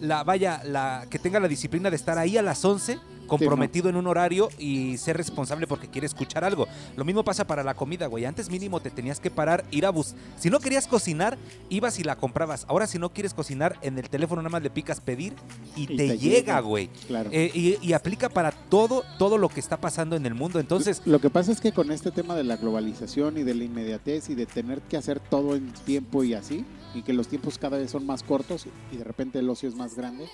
la 0.00 0.24
vaya, 0.24 0.60
la 0.64 1.06
que 1.08 1.18
tenga 1.18 1.40
la 1.40 1.48
disciplina 1.48 1.88
de 1.88 1.96
estar 1.96 2.18
ahí 2.18 2.36
a 2.36 2.42
las 2.42 2.64
11, 2.64 2.98
comprometido 3.26 3.88
en 3.88 3.96
un 3.96 4.06
horario 4.06 4.48
y 4.58 4.96
ser 4.98 5.16
responsable 5.16 5.66
porque 5.66 5.88
quiere 5.88 6.06
escuchar 6.06 6.44
algo. 6.44 6.66
Lo 6.96 7.04
mismo 7.04 7.24
pasa 7.24 7.46
para 7.46 7.62
la 7.64 7.74
comida, 7.74 8.06
güey. 8.06 8.24
Antes 8.24 8.50
mínimo 8.50 8.80
te 8.80 8.90
tenías 8.90 9.20
que 9.20 9.30
parar, 9.30 9.64
ir 9.70 9.86
a 9.86 9.90
bus. 9.90 10.14
Si 10.38 10.50
no 10.50 10.60
querías 10.60 10.86
cocinar, 10.86 11.38
ibas 11.68 11.98
y 11.98 12.04
la 12.04 12.16
comprabas. 12.16 12.64
Ahora 12.68 12.86
si 12.86 12.98
no 12.98 13.12
quieres 13.12 13.34
cocinar, 13.34 13.76
en 13.82 13.98
el 13.98 14.08
teléfono 14.08 14.42
nada 14.42 14.50
más 14.50 14.62
le 14.62 14.70
picas 14.70 15.00
pedir 15.00 15.34
y, 15.76 15.82
Y 15.84 15.86
te, 15.86 15.96
te 15.96 16.18
llega, 16.18 16.36
llega. 16.38 16.60
güey. 16.60 16.88
Claro. 17.06 17.30
Eh, 17.32 17.50
y, 17.54 17.78
y 17.86 17.92
aplica 17.92 18.28
para 18.28 18.50
todo, 18.52 19.04
todo 19.18 19.38
lo 19.38 19.48
que 19.48 19.60
está 19.60 19.76
pasando 19.80 20.16
en 20.16 20.26
el 20.26 20.34
mundo. 20.34 20.60
Entonces, 20.60 21.02
Lo 21.04 21.20
que 21.20 21.30
pasa 21.30 21.52
es 21.52 21.60
que 21.60 21.72
con 21.72 21.90
este 21.90 22.10
tema 22.10 22.34
de 22.34 22.44
la 22.44 22.56
globalización 22.56 23.38
y 23.38 23.42
de 23.42 23.54
la 23.54 23.64
inmediatez 23.64 24.30
y 24.30 24.34
de 24.34 24.46
tener 24.46 24.80
que 24.82 24.96
hacer 24.96 25.20
todo 25.20 25.54
en 25.56 25.72
tiempo 25.72 26.24
y 26.24 26.34
así, 26.34 26.64
y 26.94 27.02
que 27.02 27.12
los 27.12 27.28
tiempos 27.28 27.58
cada 27.58 27.76
vez 27.78 27.90
son 27.90 28.06
más 28.06 28.22
cortos 28.22 28.66
y 28.92 28.96
de 28.96 29.04
repente 29.04 29.38
el 29.40 29.48
ocio 29.50 29.68
es 29.68 29.74
más 29.74 29.94
grande, 29.96 30.26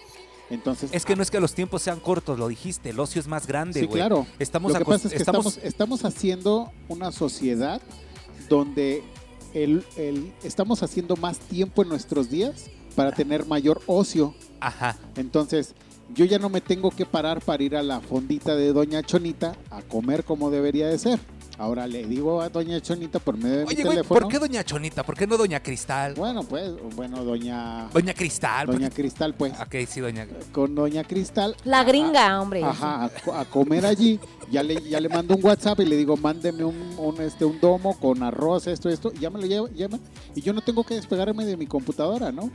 entonces... 0.51 0.91
es 0.93 1.05
que 1.05 1.17
no 1.17 1.23
es 1.23 1.31
que 1.31 1.41
los 1.41 1.55
tiempos 1.55 1.83
sean 1.83 2.01
cortos, 2.01 2.39
lo 2.39 2.49
dijiste, 2.49 2.91
el 2.91 3.01
ocio 3.01 3.21
es 3.21 3.27
más 3.29 3.47
grande, 3.47 3.81
Sí, 3.81 3.87
güey. 3.87 3.99
claro. 3.99 4.27
Estamos 4.39 4.73
Lo 4.73 4.79
que 4.79 4.85
pasa 4.85 5.09
es 5.09 5.15
que 5.15 5.19
estamos- 5.19 5.47
estamos, 5.57 5.67
estamos 5.67 6.05
haciendo 6.05 6.73
una 6.89 7.13
sociedad 7.13 7.81
donde 8.49 9.03
el, 9.55 9.85
el- 9.97 10.33
estamos 10.43 10.83
haciendo 10.83 11.17
más 11.17 11.39
tiempo 11.39 11.83
en 11.83 11.89
nuestros 11.89 12.31
días 12.31 12.67
para 12.97 13.13
tener 13.13 13.47
mayor 13.47 13.81
ocio. 13.87 14.35
Ajá. 14.61 14.97
Entonces, 15.17 15.75
yo 16.15 16.25
ya 16.25 16.39
no 16.39 16.49
me 16.49 16.61
tengo 16.61 16.91
que 16.91 17.07
parar 17.07 17.41
para 17.41 17.63
ir 17.63 17.77
a 17.77 17.83
la 17.83 18.01
fondita 18.01 18.57
de 18.57 18.73
Doña 18.73 19.03
Chonita 19.03 19.57
a 19.71 19.81
comer 19.83 20.25
como 20.25 20.51
debería 20.51 20.89
de 20.89 20.99
ser. 20.99 21.21
Ahora 21.61 21.87
le 21.87 22.07
digo 22.07 22.41
a 22.41 22.49
Doña 22.49 22.81
Chonita 22.81 23.19
por 23.19 23.37
medio 23.37 23.59
de 23.59 23.65
mi 23.67 23.69
Oye, 23.69 23.83
güey, 23.83 23.97
teléfono. 23.99 24.21
¿por 24.21 24.29
qué 24.33 24.39
Doña 24.39 24.65
Chonita? 24.65 25.03
¿Por 25.05 25.15
qué 25.15 25.27
no 25.27 25.37
Doña 25.37 25.61
Cristal? 25.63 26.15
Bueno, 26.15 26.43
pues, 26.43 26.73
bueno, 26.97 27.23
Doña, 27.23 27.87
Doña 27.93 28.15
Cristal. 28.15 28.65
¿por 28.65 28.77
Doña 28.77 28.89
qué- 28.89 29.03
Cristal, 29.03 29.35
pues. 29.35 29.53
Ok, 29.61 29.75
sí, 29.87 30.01
Doña. 30.01 30.27
Con 30.53 30.75
Doña 30.75 31.05
Cristal. 31.05 31.55
La 31.65 31.81
a- 31.81 31.85
gringa, 31.85 32.41
hombre. 32.41 32.65
Ajá, 32.65 33.05
a, 33.05 33.09
co- 33.11 33.35
a 33.35 33.45
comer 33.45 33.85
allí. 33.85 34.19
Ya 34.51 34.63
le, 34.63 34.81
ya 34.89 35.01
le 35.01 35.11
mando 35.11 35.37
un 35.37 35.45
WhatsApp 35.45 35.79
y 35.81 35.85
le 35.85 35.97
digo, 35.99 36.17
mándeme 36.17 36.65
un, 36.65 36.95
un, 36.97 37.21
este, 37.21 37.45
un 37.45 37.61
domo 37.61 37.95
con 38.01 38.23
arroz, 38.23 38.67
esto, 38.67 38.89
esto. 38.89 39.13
Y 39.15 39.19
ya 39.19 39.29
me 39.29 39.39
lo 39.39 39.47
lleva, 39.47 39.69
ya 39.77 39.87
me- 39.89 40.01
y 40.35 40.41
yo 40.41 40.55
no 40.55 40.63
tengo 40.63 40.83
que 40.83 40.95
despegarme 40.95 41.45
de 41.45 41.59
mi 41.59 41.67
computadora, 41.67 42.33
¿no? 42.33 42.51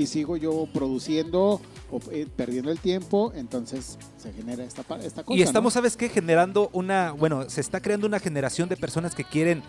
Y 0.00 0.06
sigo 0.06 0.38
yo 0.38 0.66
produciendo, 0.72 1.60
o, 1.90 2.00
eh, 2.10 2.26
perdiendo 2.34 2.70
el 2.70 2.78
tiempo, 2.78 3.34
entonces 3.36 3.98
se 4.16 4.32
genera 4.32 4.64
esta, 4.64 4.80
esta 5.04 5.24
cosa. 5.24 5.38
Y 5.38 5.42
estamos, 5.42 5.74
¿no? 5.74 5.74
¿sabes 5.74 5.94
qué? 5.98 6.08
Generando 6.08 6.70
una. 6.72 7.12
Bueno, 7.12 7.50
se 7.50 7.60
está 7.60 7.80
creando 7.80 8.06
una 8.06 8.18
generación 8.18 8.70
de 8.70 8.78
personas 8.78 9.14
que 9.14 9.24
quieren. 9.24 9.62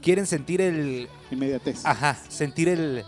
Quieren 0.00 0.26
sentir 0.26 0.60
el. 0.60 1.08
Inmediatez. 1.32 1.84
Ajá, 1.84 2.16
sentir 2.28 2.68
el. 2.68 3.04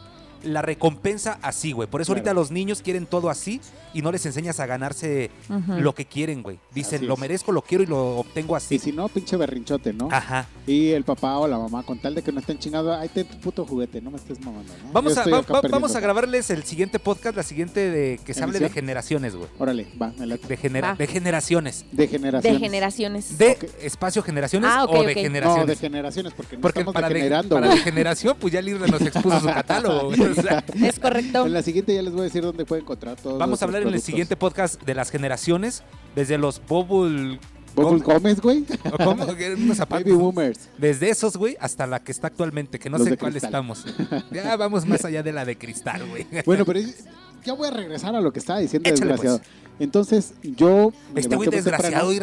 La 0.46 0.62
recompensa 0.62 1.38
así, 1.42 1.72
güey. 1.72 1.88
Por 1.88 2.00
eso 2.00 2.12
Claro. 2.12 2.20
ahorita 2.20 2.34
los 2.34 2.50
niños 2.50 2.82
quieren 2.82 3.06
todo 3.06 3.30
así 3.30 3.60
y 3.92 4.02
no 4.02 4.12
les 4.12 4.24
enseñas 4.26 4.60
a 4.60 4.66
ganarse 4.66 5.30
lo 5.68 5.94
que 5.94 6.04
quieren, 6.06 6.42
güey. 6.42 6.58
Dicen, 6.74 7.06
lo 7.06 7.16
merezco, 7.16 7.52
lo 7.52 7.62
quiero 7.62 7.82
y 7.84 7.86
lo 7.86 8.18
obtengo 8.18 8.54
Y 8.54 8.56
así. 8.56 8.78
si 8.78 8.92
no, 8.92 9.08
pinche 9.08 9.36
berrinchote, 9.36 9.92
¿no? 9.92 10.08
Ajá. 10.10 10.46
Y 10.66 10.90
el 10.90 11.04
papá 11.04 11.38
o 11.38 11.48
la 11.48 11.58
mamá, 11.58 11.82
con 11.82 11.98
tal 11.98 12.14
de 12.14 12.22
que 12.22 12.32
no 12.32 12.40
estén 12.40 12.58
chingados, 12.58 12.96
ahí 12.98 13.08
te 13.08 13.24
tu 13.24 13.38
puto 13.40 13.64
juguete, 13.66 14.00
no 14.00 14.10
me 14.10 14.16
estés 14.18 14.38
mamando, 14.40 14.72
¿no? 14.84 14.92
Vamos 14.92 15.16
a, 15.18 15.24
va- 15.28 15.40
va- 15.42 15.60
vamos 15.68 15.94
a 15.96 16.00
grabarles 16.00 16.50
el 16.50 16.62
siguiente 16.64 16.98
podcast, 16.98 17.36
la 17.36 17.42
siguiente 17.42 17.90
de 17.90 18.20
que 18.24 18.34
se 18.34 18.42
hable 18.42 18.58
de 18.58 18.70
generaciones, 18.70 19.34
güey. 19.34 19.48
Órale, 19.58 19.86
va, 20.00 20.12
me 20.18 20.26
late. 20.26 20.46
De, 20.46 20.56
genera- 20.56 20.90
Va. 20.90 20.94
de 20.96 21.06
generaciones. 21.06 21.84
De 21.92 22.06
generación. 22.08 22.52
De 22.54 22.58
generaciones. 22.60 23.38
¿De 23.38 23.58
espacio 23.82 24.22
generaciones 24.22 24.70
Ah, 24.72 24.84
o 24.84 25.02
de 25.02 25.14
generaciones? 25.14 25.66
No, 25.66 25.66
de 25.66 25.76
generaciones, 25.76 26.32
porque 26.34 26.56
no 26.56 26.62
Porque 26.62 26.80
estamos 26.80 26.94
para, 26.94 27.08
de, 27.08 27.14
degenerando. 27.14 27.54
para 27.56 27.68
de 27.68 27.78
generación, 27.78 28.36
pues 28.40 28.52
ya 28.52 28.60
Libre 28.62 28.90
nos 28.90 29.00
expuso 29.00 29.40
su 29.40 29.46
catálogo. 29.54 30.06
güey. 30.08 30.35
Es 30.84 30.98
correcto. 30.98 31.46
En 31.46 31.52
la 31.52 31.62
siguiente 31.62 31.94
ya 31.94 32.02
les 32.02 32.12
voy 32.12 32.22
a 32.22 32.24
decir 32.24 32.42
dónde 32.42 32.64
pueden 32.64 32.84
encontrar 32.84 33.16
todos 33.16 33.38
vamos 33.38 33.60
a 33.62 33.64
hablar 33.64 33.82
en 33.82 33.88
el 33.94 34.00
siguiente 34.00 34.36
podcast 34.36 34.82
de 34.82 34.94
las 34.94 35.10
generaciones, 35.10 35.82
desde 36.14 36.38
los 36.38 36.60
Bubble... 36.66 37.38
Bubble 37.74 38.02
Gómez, 38.02 38.40
güey. 38.40 38.64
¿o 38.90 38.96
¿Cómo? 39.04 39.24
Unos 39.24 39.76
zapatos. 39.76 40.04
Baby 40.04 40.16
Boomers. 40.16 40.70
Desde 40.78 41.10
esos, 41.10 41.36
güey, 41.36 41.58
hasta 41.60 41.86
la 41.86 42.02
que 42.02 42.10
está 42.10 42.28
actualmente, 42.28 42.78
que 42.78 42.88
no 42.88 42.96
Los 42.96 43.06
sé 43.06 43.18
cuál 43.18 43.32
cristal. 43.32 43.48
estamos. 43.50 43.84
Ya 44.32 44.56
vamos 44.56 44.86
más 44.86 45.04
allá 45.04 45.22
de 45.22 45.32
la 45.32 45.44
de 45.44 45.58
cristal, 45.58 46.06
güey. 46.08 46.26
Bueno, 46.46 46.64
pero 46.64 46.78
es- 46.78 47.04
ya 47.44 47.52
voy 47.52 47.68
a 47.68 47.70
regresar 47.70 48.16
a 48.16 48.20
lo 48.22 48.32
que 48.32 48.38
estaba 48.38 48.60
diciendo 48.60 48.88
Échale, 48.88 49.10
desgraciado. 49.12 49.40
Entonces, 49.78 50.32
yo 50.42 50.90
Este 51.14 51.36
güey 51.36 51.50
desgraciado 51.50 52.12
y... 52.12 52.16
eh, 52.16 52.22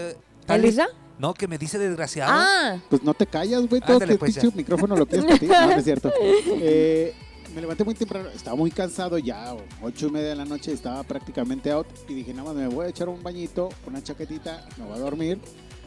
¿El 0.00 0.46
tal- 0.46 0.64
Isra? 0.64 0.88
No, 1.18 1.32
que 1.34 1.46
me 1.46 1.58
dice 1.58 1.78
desgraciado. 1.78 2.32
Ah, 2.34 2.78
Pues 2.90 3.02
no 3.04 3.14
te 3.14 3.26
callas, 3.26 3.68
güey. 3.68 3.80
Todo 3.80 3.94
Ándale, 3.94 4.14
que 4.14 4.18
pues, 4.18 4.54
micrófono 4.56 4.96
lo 4.96 5.06
quieres 5.06 5.26
para 5.26 5.38
ti. 5.38 5.46
No, 5.46 5.66
no 5.66 5.72
es 5.72 5.84
cierto. 5.84 6.10
Eh, 6.60 7.14
me 7.54 7.60
levanté 7.60 7.84
muy 7.84 7.94
temprano, 7.94 8.28
estaba 8.34 8.56
muy 8.56 8.70
cansado 8.70 9.18
ya, 9.18 9.54
ocho 9.82 10.08
y 10.08 10.10
media 10.10 10.30
de 10.30 10.36
la 10.36 10.44
noche, 10.44 10.72
estaba 10.72 11.02
prácticamente 11.04 11.70
out 11.70 11.86
y 12.08 12.14
dije, 12.14 12.32
nada 12.34 12.48
más 12.48 12.56
me 12.56 12.66
voy 12.68 12.86
a 12.86 12.88
echar 12.88 13.08
un 13.08 13.22
bañito, 13.22 13.68
una 13.86 14.02
chaquetita, 14.02 14.66
me 14.78 14.84
voy 14.86 14.96
a 14.96 14.98
dormir 14.98 15.38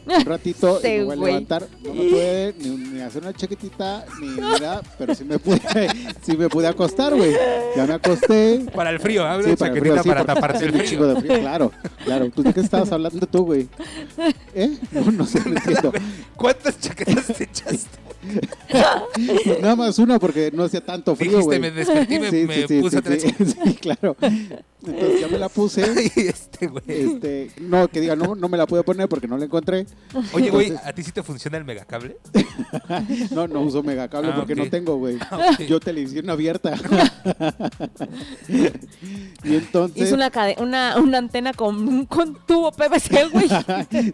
un 0.06 0.24
ratito 0.24 0.80
y 0.82 0.88
me 0.88 1.04
voy 1.04 1.12
a 1.12 1.26
levantar. 1.26 1.66
No 1.82 1.92
me 1.94 2.08
pude 2.10 2.54
ni, 2.58 2.70
ni 2.70 3.00
hacer 3.00 3.22
una 3.22 3.34
chaquetita 3.34 4.06
ni 4.20 4.28
nada, 4.36 4.80
pero 4.96 5.14
sí 5.14 5.24
me 5.24 5.38
pude, 5.38 5.60
sí 6.22 6.36
me 6.36 6.48
pude 6.48 6.66
acostar, 6.66 7.14
güey. 7.14 7.34
Ya 7.76 7.86
me 7.86 7.94
acosté. 7.94 8.64
Para 8.74 8.90
el 8.90 9.00
frío, 9.00 9.26
abre 9.26 9.50
Sí, 9.50 9.56
para 9.56 9.70
el 9.72 9.76
chaquetita 9.76 10.02
frío, 10.02 10.02
sí, 10.02 10.08
para 10.08 10.24
taparse 10.24 10.64
el 10.64 10.72
frío. 10.72 11.06
de 11.06 11.20
frío, 11.20 11.40
Claro, 11.40 11.72
claro. 12.04 12.30
¿Tú 12.30 12.42
de 12.42 12.54
qué 12.54 12.60
estabas 12.60 12.90
hablando 12.92 13.26
tú, 13.26 13.44
güey? 13.44 13.68
¿Eh? 14.54 14.78
No, 14.92 15.10
no 15.10 15.26
sé, 15.26 15.40
no 15.40 15.56
entiendo. 15.56 15.92
¿Cuántas 16.36 16.80
chaquetas 16.80 17.26
te 17.26 17.44
echaste? 17.44 17.98
Nada 19.62 19.76
más 19.76 19.98
una 19.98 20.18
porque 20.18 20.50
no 20.52 20.64
hacía 20.64 20.80
tanto 20.84 21.14
frío, 21.16 21.40
güey. 21.42 21.58
me 21.60 21.70
desperté 21.70 22.14
y 22.14 22.18
me, 22.20 22.30
Sí, 22.30 22.44
me 22.46 22.54
sí, 22.54 22.64
sí, 22.68 22.80
puse 22.80 22.90
sí, 22.90 22.96
otra 22.98 23.18
sí, 23.18 23.34
sí, 23.64 23.74
claro. 23.74 24.16
Entonces 24.86 25.20
ya 25.20 25.28
me 25.28 25.38
la 25.38 25.48
puse. 25.48 25.82
Y 26.16 26.20
este, 26.28 26.66
güey. 26.68 26.82
Este, 26.86 27.50
no, 27.60 27.88
que 27.88 28.00
diga, 28.00 28.14
no, 28.16 28.34
no 28.34 28.48
me 28.48 28.56
la 28.56 28.66
pude 28.66 28.82
poner 28.82 29.08
porque 29.08 29.26
no 29.28 29.36
la 29.38 29.44
encontré. 29.44 29.86
Oye, 30.32 30.50
güey, 30.50 30.72
¿a 30.84 30.92
ti 30.92 31.02
sí 31.02 31.12
te 31.12 31.22
funciona 31.22 31.58
el 31.58 31.64
megacable? 31.64 32.16
No, 33.30 33.46
no 33.48 33.60
uso 33.60 33.82
megacable 33.82 34.30
Ah, 34.32 34.36
porque 34.36 34.54
no 34.54 34.68
tengo, 34.68 34.96
güey. 34.96 35.16
ok. 35.16 35.60
Yo 35.68 35.80
televisión 35.80 36.28
abierta. 36.30 36.74
y 39.44 39.54
entonces... 39.56 40.06
Hizo 40.06 40.14
una, 40.14 40.30
cade- 40.30 40.56
una, 40.60 40.96
una 40.98 41.18
antena 41.18 41.52
con, 41.52 42.06
con 42.06 42.36
tubo 42.46 42.70
PVC, 42.72 43.28
güey. 43.32 43.48
sí, 43.90 44.12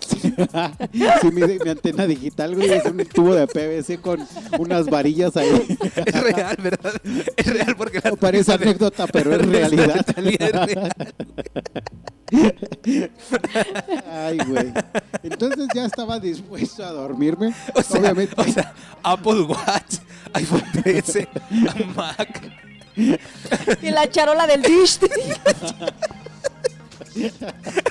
sí, 1.21 1.31
mi, 1.33 1.43
mi 1.65 1.71
antena 1.71 2.07
digital, 2.07 2.55
güey, 2.55 2.71
es 2.73 2.85
un 2.87 2.99
tubo 3.07 3.35
de 3.35 3.47
PVC 3.47 4.01
con 4.05 4.21
unas 4.59 4.87
varillas 4.87 5.37
ahí. 5.37 5.77
Es 6.05 6.23
real, 6.23 6.57
¿verdad? 6.63 6.93
Es 7.37 7.47
real 7.47 7.75
porque 7.77 8.01
la 8.05 8.11
No 8.11 8.17
parece 8.17 8.53
anécdota, 8.53 9.07
pero 9.07 9.35
es 9.35 9.47
realidad. 9.47 9.97
Natalia 9.97 10.37
es 10.39 10.53
real. 10.53 10.93
Ay, 14.11 14.39
güey. 14.47 14.73
Entonces 15.23 15.69
ya 15.75 15.87
estaba 15.87 16.21
dispuesto 16.21 16.85
a 16.85 16.91
dormirme. 16.93 17.55
O 17.75 17.83
sea, 17.83 18.01
Obviamente. 18.01 18.35
o 18.37 18.45
sea, 18.45 18.75
Apple 19.03 19.41
Watch, 19.43 19.97
iPhone 20.35 20.65
13, 20.83 21.29
Mac. 21.97 22.43
Y 22.97 23.91
la 23.91 24.09
charola 24.11 24.47
del 24.47 24.63
dish. 24.63 24.99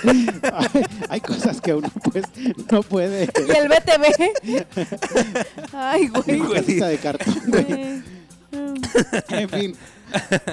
hay, 0.03 0.27
hay 1.09 1.21
cosas 1.21 1.61
que 1.61 1.73
uno 1.73 1.89
pues 2.11 2.25
no 2.71 2.83
puede. 2.83 3.29
Y 3.47 3.51
el 3.57 3.67
BTV. 3.69 4.65
Ay, 5.73 6.07
güey. 6.07 6.41
De 6.79 6.97
cartón, 6.97 7.35
güey. 7.47 8.03
En 9.29 9.49
fin, 9.49 9.75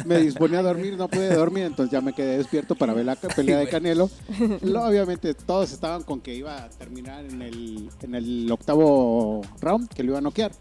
me 0.07 0.19
disponía 0.21 0.61
a 0.61 0.63
dormir, 0.63 0.97
no 0.97 1.07
pude 1.09 1.35
dormir, 1.35 1.65
entonces 1.65 1.93
ya 1.93 2.01
me 2.01 2.15
quedé 2.15 2.39
despierto 2.39 2.75
para 2.75 2.95
ver 2.95 3.05
la 3.05 3.15
pelea 3.17 3.59
de. 3.59 3.69
Canelo. 3.69 4.09
Lo- 4.63 4.85
obviamente 4.87 5.35
todos 5.35 5.71
estaban 5.73 6.03
con 6.03 6.23
que 6.23 6.35
iba 6.35 6.65
a 6.65 6.71
terminar 6.71 7.27
en 7.27 7.43
el, 7.43 7.91
en 8.01 8.15
el 8.15 8.51
octavo 8.51 9.43
round, 9.61 9.89
que 9.91 10.03
lo 10.03 10.13
iba 10.13 10.19
a 10.19 10.23
noquear. 10.23 10.53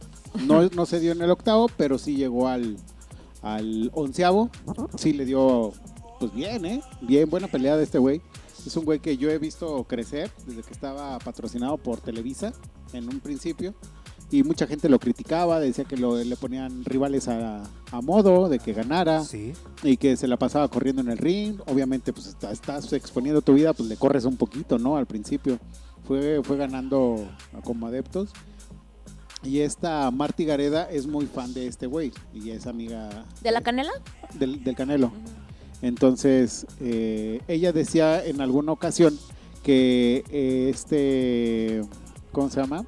No, 0.46 0.64
no 0.68 0.86
se 0.86 1.00
dio 1.00 1.14
en 1.14 1.22
el 1.22 1.32
octavo, 1.32 1.70
pero 1.78 1.98
sí 1.98 2.18
llegó 2.18 2.50
al, 2.50 2.76
al 3.42 3.90
onceavo. 3.94 4.50
Sí 4.98 5.14
le 5.14 5.24
dio, 5.24 5.72
pues 6.20 6.34
bien, 6.34 6.66
¿eh? 6.66 6.82
Bien, 7.02 7.30
buena 7.30 7.48
pelea 7.48 7.78
de 7.78 7.84
este 7.84 7.98
güey. 7.98 8.22
Es 8.66 8.76
un 8.76 8.84
güey 8.86 9.00
que 9.00 9.18
yo 9.18 9.30
he 9.30 9.38
visto 9.38 9.84
crecer 9.86 10.32
desde 10.46 10.64
que 10.64 10.74
estaba 10.74 11.18
patrocinado 11.20 11.78
por 11.78 12.02
Televisa 12.02 12.52
en 12.94 13.06
un 13.08 13.20
principio. 13.20 13.74
Y 14.32 14.44
mucha 14.44 14.68
gente 14.68 14.90
lo 14.90 15.00
criticaba, 15.00 15.60
decía 15.60 15.86
que 15.86 15.98
lo- 15.98 16.18
le 16.24 16.36
ponían 16.36 16.86
rivales 16.86 17.28
a, 17.28 17.64
a 17.92 18.02
modo, 18.02 18.48
de 18.48 18.60
que 18.60 18.74
ganara 18.74 19.24
Sí. 19.24 19.54
y 19.82 19.98
que 19.98 20.16
se 20.18 20.28
la 20.28 20.38
pasaba 20.38 20.68
corriendo 20.68 21.02
en 21.02 21.10
el 21.10 21.18
ring. 21.18 21.60
Obviamente, 21.66 22.14
pues 22.14 22.28
está- 22.28 22.52
estás 22.52 22.94
exponiendo 22.94 23.42
tu 23.42 23.54
vida, 23.56 23.74
pues 23.74 23.90
le 23.90 23.96
corres 23.98 24.26
un 24.26 24.38
poquito, 24.38 24.78
¿no? 24.78 24.98
Al 24.98 25.08
principio. 25.08 25.58
Fue, 26.08 26.42
fue 26.44 26.58
ganando 26.58 27.28
como 27.64 27.88
adeptos. 27.88 28.30
Y 29.42 29.60
esta 29.62 30.12
Marty 30.12 30.44
Gareda 30.46 30.84
es 30.92 31.08
muy 31.08 31.26
fan 31.26 31.54
de 31.54 31.66
este 31.68 31.88
güey 31.88 32.12
y 32.34 32.50
es 32.50 32.68
amiga 32.68 33.26
¿De 33.42 33.52
la 33.52 33.62
canela? 33.62 33.92
del, 34.34 34.64
del 34.64 34.76
Canelo. 34.76 35.12
Entonces, 35.82 36.68
eh, 36.82 37.42
ella 37.48 37.72
decía 37.72 38.24
en 38.26 38.42
alguna 38.42 38.72
ocasión 38.72 39.18
que 39.64 40.24
eh, 40.30 40.70
este, 40.70 41.82
¿cómo 42.32 42.50
se 42.50 42.62
llama? 42.62 42.84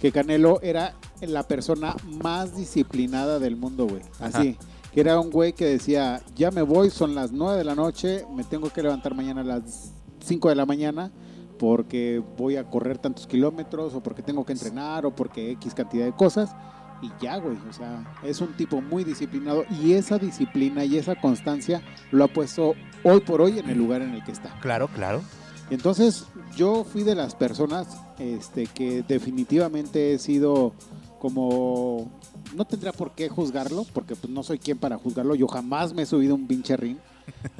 Que 0.00 0.12
Canelo 0.12 0.60
era 0.62 0.94
la 1.20 1.42
persona 1.44 1.96
más 2.22 2.56
disciplinada 2.56 3.38
del 3.38 3.56
mundo, 3.56 3.86
güey. 3.86 4.02
Así, 4.20 4.56
que 4.92 5.00
era 5.00 5.18
un 5.18 5.30
güey 5.30 5.52
que 5.52 5.64
decía, 5.64 6.22
ya 6.36 6.50
me 6.50 6.62
voy, 6.62 6.90
son 6.90 7.14
las 7.14 7.32
9 7.32 7.58
de 7.58 7.64
la 7.64 7.74
noche, 7.74 8.24
me 8.34 8.44
tengo 8.44 8.70
que 8.70 8.82
levantar 8.82 9.14
mañana 9.14 9.40
a 9.40 9.44
las 9.44 9.92
5 10.24 10.48
de 10.48 10.54
la 10.54 10.66
mañana 10.66 11.10
porque 11.58 12.22
voy 12.36 12.56
a 12.56 12.64
correr 12.64 12.98
tantos 12.98 13.26
kilómetros 13.26 13.94
o 13.94 14.02
porque 14.02 14.22
tengo 14.22 14.44
que 14.46 14.52
entrenar 14.52 15.04
o 15.04 15.14
porque 15.14 15.50
X 15.52 15.74
cantidad 15.74 16.04
de 16.04 16.12
cosas. 16.12 16.54
Y 17.00 17.10
ya, 17.20 17.36
güey, 17.36 17.56
o 17.68 17.72
sea, 17.72 18.04
es 18.24 18.40
un 18.40 18.54
tipo 18.54 18.80
muy 18.80 19.04
disciplinado 19.04 19.64
y 19.82 19.92
esa 19.92 20.18
disciplina 20.18 20.84
y 20.84 20.96
esa 20.96 21.14
constancia 21.20 21.80
lo 22.10 22.24
ha 22.24 22.28
puesto 22.28 22.74
hoy 23.04 23.20
por 23.20 23.40
hoy 23.40 23.58
en 23.58 23.68
el 23.70 23.78
lugar 23.78 24.02
en 24.02 24.14
el 24.14 24.24
que 24.24 24.32
está. 24.32 24.58
Claro, 24.60 24.88
claro. 24.88 25.22
Entonces, 25.70 26.24
yo 26.56 26.84
fui 26.84 27.02
de 27.04 27.14
las 27.14 27.34
personas 27.34 27.86
este, 28.18 28.66
que 28.66 29.02
definitivamente 29.06 30.14
he 30.14 30.18
sido 30.18 30.72
como... 31.20 32.10
No 32.56 32.64
tendría 32.64 32.92
por 32.92 33.12
qué 33.12 33.28
juzgarlo, 33.28 33.84
porque 33.92 34.16
pues, 34.16 34.32
no 34.32 34.42
soy 34.42 34.58
quien 34.58 34.78
para 34.78 34.96
juzgarlo. 34.96 35.34
Yo 35.34 35.46
jamás 35.46 35.92
me 35.92 36.02
he 36.02 36.06
subido 36.06 36.34
un 36.34 36.46
pinche 36.46 36.76
ring. 36.76 36.96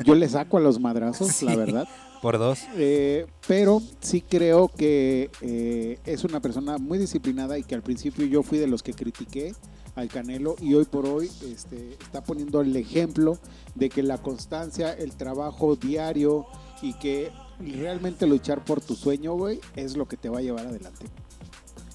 Yo 0.05 0.15
le 0.15 0.29
saco 0.29 0.57
a 0.57 0.61
los 0.61 0.81
madrazos, 0.81 1.29
Sí. 1.29 1.45
la 1.45 1.55
verdad. 1.55 1.87
Por 2.23 2.39
dos. 2.39 2.61
Eh, 2.77 3.27
pero 3.47 3.81
sí 4.01 4.21
creo 4.23 4.69
que 4.69 5.31
eh, 5.41 5.99
es 6.05 6.25
una 6.25 6.41
persona 6.41 6.79
muy 6.79 6.99
disciplinada 6.99 7.59
y 7.59 7.63
que 7.63 7.75
al 7.75 7.83
principio 7.83 8.27
yo 8.27 8.43
fui 8.43 8.59
de 8.59 8.67
los 8.67 8.83
que 8.83 8.93
critiqué 8.93 9.55
al 9.95 10.09
Canelo 10.09 10.57
y 10.61 10.75
hoy 10.75 10.85
por 10.85 11.07
hoy 11.07 11.31
este, 11.47 11.95
está 12.01 12.23
poniendo 12.23 12.61
el 12.61 12.75
ejemplo 12.77 13.39
de 13.75 13.89
que 13.89 14.03
la 14.03 14.19
constancia, 14.19 14.93
el 14.93 15.17
trabajo 15.17 15.77
diario 15.77 16.47
y 16.83 16.95
que 16.95 17.31
realmente 17.61 18.27
luchar 18.27 18.65
por 18.65 18.81
tu 18.81 18.95
sueño, 18.95 19.35
güey, 19.35 19.61
es 19.77 19.97
lo 19.97 20.07
que 20.07 20.17
te 20.17 20.29
va 20.29 20.39
a 20.39 20.43
llevar 20.43 20.67
adelante. 20.67 21.07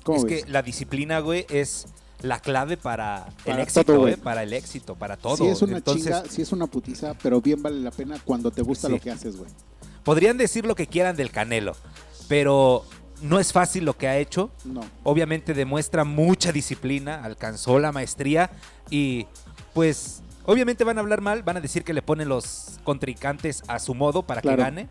¿Cómo 0.03 0.17
Es 0.17 0.23
ves? 0.25 0.43
que 0.45 0.51
la 0.51 0.61
disciplina, 0.61 1.19
güey, 1.19 1.45
es 1.49 1.85
la 2.21 2.39
clave 2.41 2.75
para, 2.77 3.25
el 3.45 3.59
éxito, 3.59 3.83
todo, 3.85 3.99
güey. 4.01 4.15
Para 4.17 4.43
el 4.43 4.51
éxito, 4.53 4.95
para 4.95 5.15
todo. 5.17 5.37
sí 5.37 5.45
es 5.47 5.61
una 5.61 5.77
Entonces, 5.77 6.03
chinga, 6.05 6.23
sí 6.29 6.41
es 6.41 6.51
una 6.51 6.67
putiza, 6.67 7.13
pero 7.21 7.41
bien 7.41 7.61
vale 7.61 7.79
la 7.81 7.91
pena 7.91 8.17
cuando 8.25 8.51
te 8.51 8.61
gusta 8.61 8.87
Sí. 8.87 8.93
lo 8.93 8.99
que 8.99 9.11
haces, 9.11 9.37
güey. 9.37 9.49
Podrían 10.03 10.37
decir 10.37 10.65
lo 10.65 10.75
que 10.75 10.87
quieran 10.87 11.15
del 11.15 11.31
Canelo, 11.31 11.75
pero 12.27 12.85
no 13.21 13.39
es 13.39 13.51
fácil 13.53 13.85
lo 13.85 13.97
que 13.97 14.07
ha 14.07 14.17
hecho. 14.17 14.51
No. 14.65 14.81
Obviamente 15.03 15.53
demuestra 15.53 16.03
mucha 16.03 16.51
disciplina, 16.51 17.23
alcanzó 17.23 17.79
la 17.79 17.91
maestría 17.91 18.51
y 18.89 19.27
pues 19.73 20.21
obviamente 20.45 20.83
van 20.83 20.97
a 20.97 21.01
hablar 21.01 21.21
mal, 21.21 21.41
van 21.43 21.57
a 21.57 21.61
decir 21.61 21.83
que 21.83 21.93
le 21.93 22.01
ponen 22.01 22.27
los 22.29 22.79
contrincantes 22.83 23.63
a 23.67 23.79
su 23.79 23.93
modo 23.95 24.23
para 24.23 24.41
Claro. 24.41 24.57
que 24.57 24.63
gane. 24.63 24.89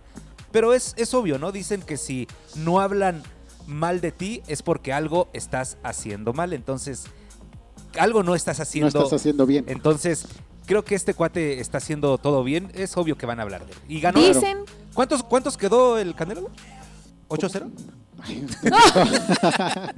Pero 0.50 0.74
es, 0.74 0.94
es 0.96 1.12
obvio, 1.14 1.38
¿no? 1.38 1.52
Dicen 1.52 1.80
que 1.82 1.96
si 1.96 2.26
no 2.56 2.80
hablan 2.80 3.22
mal 3.66 4.00
de 4.00 4.12
ti 4.12 4.42
es 4.48 4.62
porque 4.62 4.92
algo 4.92 5.28
estás 5.32 5.78
haciendo 5.82 6.32
mal. 6.32 6.52
Entonces, 6.52 7.04
algo 7.98 8.22
no 8.22 8.34
estás 8.34 8.58
No 8.58 8.62
haciendo. 8.62 8.88
estás 9.04 9.12
haciendo 9.20 9.46
bien. 9.46 9.64
Entonces, 9.68 10.26
creo 10.72 10.84
que 10.86 10.94
este 10.94 11.12
cuate 11.12 11.60
está 11.60 11.76
haciendo 11.76 12.16
todo 12.16 12.42
bien. 12.42 12.70
Es 12.74 12.96
obvio 12.96 13.18
que 13.18 13.26
van 13.26 13.38
a 13.38 13.42
hablar 13.42 13.66
de 13.66 13.72
él. 13.72 13.78
Y 13.88 14.00
ganó. 14.00 14.18
Dicen. 14.18 14.60
¿Cuántos, 14.94 15.22
¿Cuántos 15.22 15.58
quedó 15.58 15.98
el 15.98 16.14
Canelo? 16.14 16.48
¿8-0? 17.28 17.70
Ay, 18.22 18.46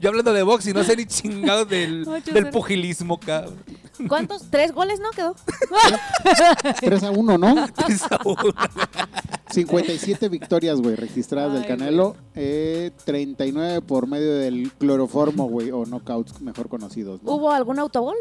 Yo 0.00 0.10
hablando 0.10 0.32
de 0.32 0.44
box 0.44 0.68
y 0.68 0.72
no 0.72 0.84
sé 0.84 0.96
ni 0.96 1.06
chingados 1.06 1.68
del, 1.68 2.06
8-0. 2.06 2.22
del 2.32 2.50
pugilismo, 2.50 3.18
cabrón. 3.18 3.56
¿Cuántos? 4.08 4.50
¿Tres 4.50 4.72
goles 4.72 5.00
no 5.00 5.10
quedó? 5.10 5.34
3 6.80 7.02
a 7.04 7.10
1, 7.10 7.38
¿no? 7.38 7.66
Tres 7.72 8.02
a 8.10 8.18
uno. 8.24 8.54
57 9.50 10.28
victorias, 10.30 10.80
güey, 10.80 10.96
registradas 10.96 11.52
del 11.52 11.66
Canelo. 11.66 12.16
Eh, 12.34 12.90
39 13.04 13.82
por 13.82 14.06
medio 14.06 14.34
del 14.34 14.72
cloroformo, 14.78 15.48
güey, 15.48 15.70
o 15.70 15.84
knockouts 15.84 16.40
mejor 16.40 16.68
conocidos. 16.68 17.22
¿no? 17.22 17.32
¿Hubo 17.32 17.50
algún 17.52 17.78
autogol? 17.78 18.16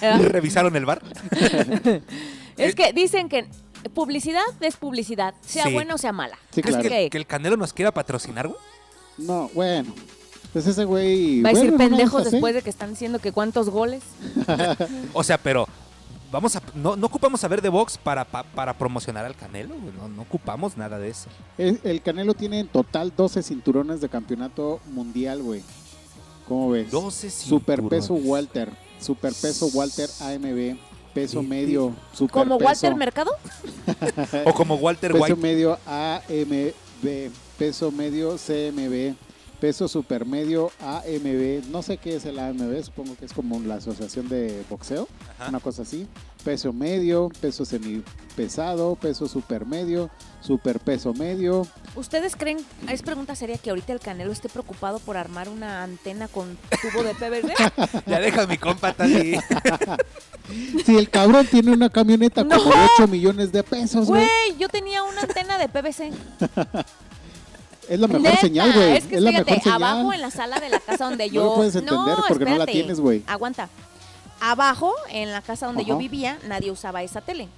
¿Revisaron 0.00 0.76
el 0.76 0.86
bar? 0.86 1.02
Es 2.58 2.74
que 2.74 2.92
dicen 2.92 3.30
que 3.30 3.46
publicidad 3.94 4.42
es 4.60 4.76
publicidad, 4.76 5.34
sea 5.40 5.64
Sí. 5.66 5.72
buena 5.72 5.94
o 5.94 5.98
sea 5.98 6.12
mala. 6.12 6.36
Sí, 6.50 6.60
¿Crees 6.60 6.76
claro. 6.76 6.88
que, 6.88 7.08
que 7.10 7.16
el 7.18 7.26
Canelo 7.26 7.56
nos 7.56 7.72
quiera 7.72 7.92
patrocinar, 7.92 8.46
güey? 8.46 8.60
No, 9.16 9.50
bueno. 9.54 9.94
Pues 10.52 10.66
ese 10.66 10.84
güey. 10.84 11.40
Va 11.42 11.50
a 11.50 11.52
decir 11.52 11.70
bueno, 11.72 11.88
pendejos 11.88 12.30
después 12.30 12.54
de 12.54 12.62
que 12.62 12.70
están 12.70 12.90
diciendo 12.90 13.18
que 13.18 13.32
cuántos 13.32 13.70
goles. 13.70 14.02
O 15.14 15.22
sea, 15.22 15.38
pero 15.38 15.66
vamos 16.30 16.56
a 16.56 16.62
no, 16.74 16.96
no 16.96 17.06
ocupamos 17.06 17.40
saber 17.40 17.60
de 17.62 17.68
box 17.68 17.96
para, 17.98 18.24
pa- 18.24 18.42
para 18.44 18.76
promocionar 18.76 19.24
al 19.24 19.34
Canelo, 19.34 19.74
güey. 19.78 19.92
No, 19.94 20.08
no 20.08 20.22
ocupamos 20.22 20.76
nada 20.76 20.98
de 20.98 21.08
eso. 21.10 21.28
El, 21.58 21.80
el 21.84 22.02
Canelo 22.02 22.34
tiene 22.34 22.60
en 22.60 22.68
total 22.68 23.12
12 23.16 23.42
cinturones 23.42 24.00
de 24.00 24.08
campeonato 24.08 24.80
mundial, 24.90 25.42
güey. 25.42 25.62
¿Cómo 26.48 26.70
ves? 26.70 26.90
12 26.90 27.30
Superpeso 27.30 28.08
cinturones. 28.14 28.28
Walter. 28.28 28.70
Superpeso 29.00 29.66
Walter 29.72 30.08
AMB. 30.20 30.76
Peso 31.14 31.42
medio. 31.42 31.94
Superpeso. 32.12 32.28
¿Como 32.32 32.56
Walter 32.56 32.94
Mercado? 32.96 33.30
O 34.46 34.52
como 34.54 34.76
Walter 34.76 35.12
Peso 35.12 35.24
White. 35.24 35.36
medio 35.36 35.78
AMB. 35.86 36.72
Peso 37.58 37.90
medio 37.90 38.36
CMB. 38.36 39.14
Peso 39.62 39.86
supermedio 39.86 40.72
AMB, 40.80 41.70
no 41.70 41.82
sé 41.82 41.96
qué 41.96 42.16
es 42.16 42.24
el 42.26 42.40
AMB, 42.40 42.82
supongo 42.82 43.14
que 43.16 43.24
es 43.26 43.32
como 43.32 43.60
la 43.60 43.76
asociación 43.76 44.28
de 44.28 44.64
boxeo, 44.68 45.06
Ajá. 45.38 45.50
una 45.50 45.60
cosa 45.60 45.82
así. 45.82 46.08
Peso 46.42 46.72
medio, 46.72 47.30
peso 47.40 47.64
semipesado, 47.64 48.96
peso 48.96 49.28
supermedio, 49.28 50.10
superpeso 50.40 51.14
medio. 51.14 51.64
¿Ustedes 51.94 52.34
creen, 52.34 52.58
es 52.88 53.02
pregunta 53.02 53.36
seria, 53.36 53.56
que 53.56 53.70
ahorita 53.70 53.92
el 53.92 54.00
Canelo 54.00 54.32
esté 54.32 54.48
preocupado 54.48 54.98
por 54.98 55.16
armar 55.16 55.48
una 55.48 55.84
antena 55.84 56.26
con 56.26 56.58
tubo 56.82 57.04
de 57.04 57.14
PVC? 57.14 57.54
Ya 58.06 58.18
deja 58.18 58.48
mi 58.48 58.58
compa 58.58 58.92
Tali. 58.92 59.38
Si 60.84 60.96
el 60.96 61.08
cabrón 61.08 61.46
tiene 61.46 61.70
una 61.70 61.88
camioneta 61.88 62.42
No. 62.42 62.58
como 62.58 62.72
de 62.74 62.80
8 62.98 63.06
millones 63.06 63.52
de 63.52 63.62
pesos, 63.62 64.08
güey. 64.08 64.24
Güey, 64.24 64.58
yo 64.58 64.68
tenía 64.68 65.04
una 65.04 65.20
antena 65.22 65.56
de 65.56 65.68
PVC. 65.68 66.10
Es 67.92 68.00
la 68.00 68.06
mejor 68.06 68.22
Neta, 68.22 68.40
señal, 68.40 68.72
güey. 68.72 68.96
Es 68.96 69.04
que 69.06 69.20
la 69.20 69.30
fíjate, 69.30 69.50
mejor 69.50 69.62
señal. 69.64 69.82
abajo 69.82 70.12
en 70.12 70.20
la 70.20 70.30
sala 70.30 70.60
de 70.60 70.68
la 70.70 70.80
casa 70.80 71.04
donde 71.04 71.26
No 71.28 71.32
yo. 71.32 71.44
lo 71.44 71.54
puedes 71.56 71.74
entender 71.76 72.16
porque 72.28 72.44
no 72.44 72.50
la 72.50 72.56
espérate, 72.56 72.72
tienes, 72.72 73.00
güey. 73.00 73.22
Aguanta. 73.26 73.68
Abajo, 74.40 74.92
en 75.10 75.30
la 75.30 75.40
casa 75.42 75.66
donde 75.66 75.84
yo 75.84 75.96
vivía, 75.98 76.38
nadie 76.48 76.70
usaba 76.70 77.02
esa 77.02 77.20
tele. 77.20 77.48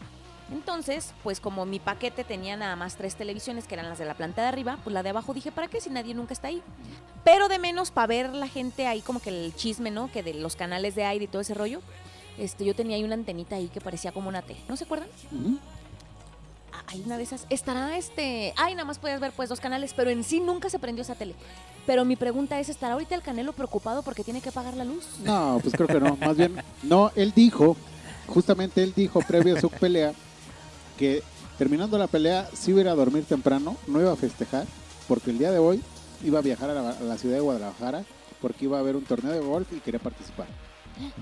Entonces, 0.52 1.14
pues 1.22 1.40
como 1.40 1.64
mi 1.64 1.78
paquete 1.80 2.22
tenía 2.24 2.56
nada 2.56 2.76
más 2.76 2.96
tres 2.96 3.14
televisiones, 3.14 3.66
que 3.66 3.74
eran 3.74 3.88
las 3.88 3.98
de 3.98 4.04
la 4.04 4.14
planta 4.14 4.42
de 4.42 4.48
arriba, 4.48 4.78
pues 4.84 4.92
la 4.92 5.02
de 5.02 5.08
abajo 5.10 5.32
dije, 5.32 5.50
¿para 5.50 5.68
qué 5.68 5.80
si 5.80 5.88
nadie 5.88 6.14
nunca 6.14 6.34
está 6.34 6.48
ahí? 6.48 6.60
Pero 7.24 7.48
de 7.48 7.58
menos 7.58 7.90
para 7.90 8.06
ver 8.08 8.34
la 8.34 8.48
gente 8.48 8.86
ahí 8.86 9.00
como 9.00 9.20
que 9.20 9.30
el 9.30 9.54
chisme, 9.56 9.90
¿no? 9.90 10.10
Que 10.12 10.22
de 10.22 10.34
los 10.34 10.56
canales 10.56 10.94
de 10.94 11.04
aire 11.04 11.24
y 11.24 11.28
todo 11.28 11.40
ese 11.40 11.54
rollo. 11.54 11.80
Este, 12.36 12.64
yo 12.64 12.74
tenía 12.74 12.96
ahí 12.96 13.04
una 13.04 13.14
antenita 13.14 13.56
ahí 13.56 13.68
que 13.68 13.80
parecía 13.80 14.12
como 14.12 14.28
una 14.28 14.42
T. 14.42 14.54
¿No 14.68 14.76
se 14.76 14.84
acuerdan? 14.84 15.08
Ujú. 15.32 15.56
Ah, 15.58 15.73
Hay 16.86 17.02
una 17.04 17.16
de 17.16 17.22
esas. 17.22 17.46
Estará 17.50 17.96
este. 17.96 18.52
Ay, 18.56 18.74
nada 18.74 18.84
más 18.84 18.98
podías 18.98 19.20
ver 19.20 19.32
pues 19.32 19.48
dos 19.48 19.60
canales, 19.60 19.94
pero 19.94 20.10
en 20.10 20.24
sí 20.24 20.40
nunca 20.40 20.70
se 20.70 20.78
prendió 20.78 21.02
esa 21.02 21.14
tele. 21.14 21.34
Pero 21.86 22.04
mi 22.04 22.16
pregunta 22.16 22.58
es: 22.60 22.68
¿estará 22.68 22.94
ahorita 22.94 23.14
el 23.14 23.22
Canelo 23.22 23.52
preocupado 23.52 24.02
porque 24.02 24.24
tiene 24.24 24.40
que 24.40 24.52
pagar 24.52 24.74
la 24.74 24.84
luz? 24.84 25.06
No, 25.22 25.58
pues 25.62 25.74
creo 25.74 25.86
que 25.86 26.00
no. 26.00 26.16
Más 26.16 26.36
bien, 26.36 26.56
no, 26.82 27.10
él 27.16 27.32
dijo, 27.34 27.76
justamente 28.26 28.82
él 28.82 28.92
dijo 28.94 29.20
previo 29.20 29.56
a 29.56 29.60
su 29.60 29.70
pelea, 29.70 30.12
que 30.98 31.22
terminando 31.58 31.98
la 31.98 32.06
pelea 32.06 32.48
sí 32.52 32.70
iba 32.70 32.80
a 32.80 32.82
ir 32.82 32.88
a 32.88 32.94
dormir 32.94 33.24
temprano, 33.24 33.76
no 33.86 34.00
iba 34.00 34.12
a 34.12 34.16
festejar, 34.16 34.66
porque 35.08 35.30
el 35.30 35.38
día 35.38 35.50
de 35.50 35.58
hoy 35.58 35.82
iba 36.22 36.38
a 36.38 36.42
viajar 36.42 36.70
a 36.70 36.74
la, 36.74 36.90
a 36.90 37.00
la 37.00 37.18
ciudad 37.18 37.36
de 37.36 37.40
Guadalajara, 37.40 38.04
porque 38.40 38.66
iba 38.66 38.76
a 38.76 38.80
haber 38.80 38.96
un 38.96 39.04
torneo 39.04 39.32
de 39.32 39.40
golf 39.40 39.72
y 39.72 39.80
quería 39.80 40.00
participar. 40.00 40.46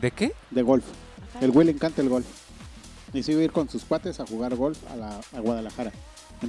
¿De 0.00 0.10
qué? 0.10 0.32
De 0.50 0.62
golf. 0.62 0.84
El 1.40 1.50
güey 1.50 1.66
le 1.66 1.72
encanta 1.72 2.02
el 2.02 2.08
golf. 2.08 2.26
Y 3.12 3.22
se 3.22 3.32
iba 3.32 3.40
a 3.40 3.44
ir 3.44 3.52
con 3.52 3.68
sus 3.68 3.84
cuates 3.84 4.18
a 4.20 4.26
jugar 4.26 4.54
golf 4.56 4.78
a, 4.90 4.96
la, 4.96 5.20
a 5.36 5.40
Guadalajara. 5.40 5.90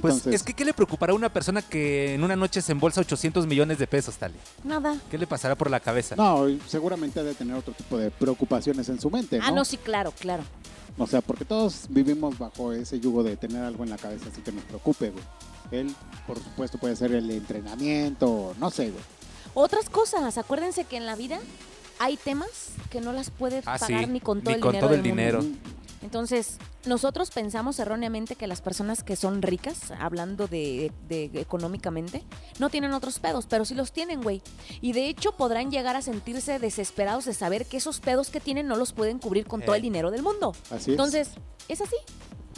Pues 0.00 0.14
Entonces, 0.14 0.34
es 0.34 0.42
que 0.42 0.54
¿qué 0.54 0.64
le 0.64 0.74
preocupará 0.74 1.12
a 1.12 1.16
una 1.16 1.32
persona 1.32 1.62
que 1.62 2.14
en 2.14 2.24
una 2.24 2.34
noche 2.34 2.60
se 2.62 2.72
embolsa 2.72 3.00
800 3.02 3.46
millones 3.46 3.78
de 3.78 3.86
pesos, 3.86 4.16
Tali? 4.16 4.34
Nada. 4.64 4.96
¿Qué 5.08 5.16
le 5.18 5.26
pasará 5.26 5.54
por 5.54 5.70
la 5.70 5.78
cabeza? 5.78 6.16
No, 6.16 6.46
seguramente 6.66 7.20
ha 7.20 7.22
de 7.22 7.34
tener 7.34 7.54
otro 7.54 7.72
tipo 7.74 7.96
de 7.96 8.10
preocupaciones 8.10 8.88
en 8.88 9.00
su 9.00 9.08
mente, 9.08 9.38
¿no? 9.38 9.44
Ah, 9.46 9.50
no, 9.52 9.64
sí, 9.64 9.76
claro, 9.76 10.12
claro. 10.18 10.42
O 10.98 11.06
sea, 11.06 11.20
porque 11.20 11.44
todos 11.44 11.86
vivimos 11.90 12.38
bajo 12.38 12.72
ese 12.72 12.98
yugo 12.98 13.22
de 13.22 13.36
tener 13.36 13.62
algo 13.62 13.84
en 13.84 13.90
la 13.90 13.96
cabeza 13.96 14.26
así 14.32 14.40
que 14.42 14.50
nos 14.50 14.64
preocupe, 14.64 15.10
güey. 15.10 15.24
Él, 15.70 15.94
por 16.26 16.38
supuesto, 16.42 16.78
puede 16.78 16.96
ser 16.96 17.12
el 17.12 17.30
entrenamiento, 17.30 18.54
no 18.58 18.70
sé, 18.70 18.90
güey. 18.90 19.02
Otras 19.54 19.88
cosas, 19.90 20.38
acuérdense 20.38 20.84
que 20.84 20.96
en 20.96 21.06
la 21.06 21.14
vida 21.14 21.38
hay 22.00 22.16
temas 22.16 22.48
que 22.90 23.00
no 23.00 23.12
las 23.12 23.30
puedes 23.30 23.64
Ah, 23.66 23.76
pagar 23.78 24.04
sí, 24.06 24.10
ni 24.10 24.20
con 24.20 24.40
todo 24.40 24.50
ni 24.50 24.54
el 24.56 24.60
con 24.60 24.72
dinero. 24.72 24.88
todo 24.88 24.94
el 24.96 25.02
del 25.04 25.14
mundo. 25.14 25.58
Entonces, 26.04 26.58
nosotros 26.84 27.30
pensamos 27.30 27.78
erróneamente 27.78 28.36
que 28.36 28.46
las 28.46 28.60
personas 28.60 29.02
que 29.02 29.16
son 29.16 29.40
ricas, 29.40 29.90
hablando 29.98 30.46
de, 30.46 30.92
de- 31.08 31.30
económicamente, 31.34 32.22
no 32.58 32.68
tienen 32.68 32.92
otros 32.92 33.18
pedos, 33.18 33.46
pero 33.48 33.64
sí 33.64 33.74
los 33.74 33.90
tienen, 33.90 34.20
güey. 34.22 34.42
Y 34.82 34.92
de 34.92 35.08
hecho 35.08 35.32
podrán 35.32 35.70
llegar 35.70 35.96
a 35.96 36.02
sentirse 36.02 36.58
desesperados 36.58 37.24
de 37.24 37.32
saber 37.32 37.64
que 37.64 37.78
esos 37.78 38.00
pedos 38.00 38.28
que 38.28 38.38
tienen 38.38 38.68
no 38.68 38.76
los 38.76 38.92
pueden 38.92 39.18
cubrir 39.18 39.46
con 39.46 39.62
todo 39.62 39.74
Eh. 39.74 39.78
el 39.78 39.82
dinero 39.82 40.10
del 40.10 40.22
mundo. 40.22 40.52
Así 40.70 40.82
es. 40.82 40.88
Entonces, 40.88 41.30
es 41.68 41.80
así, 41.80 41.96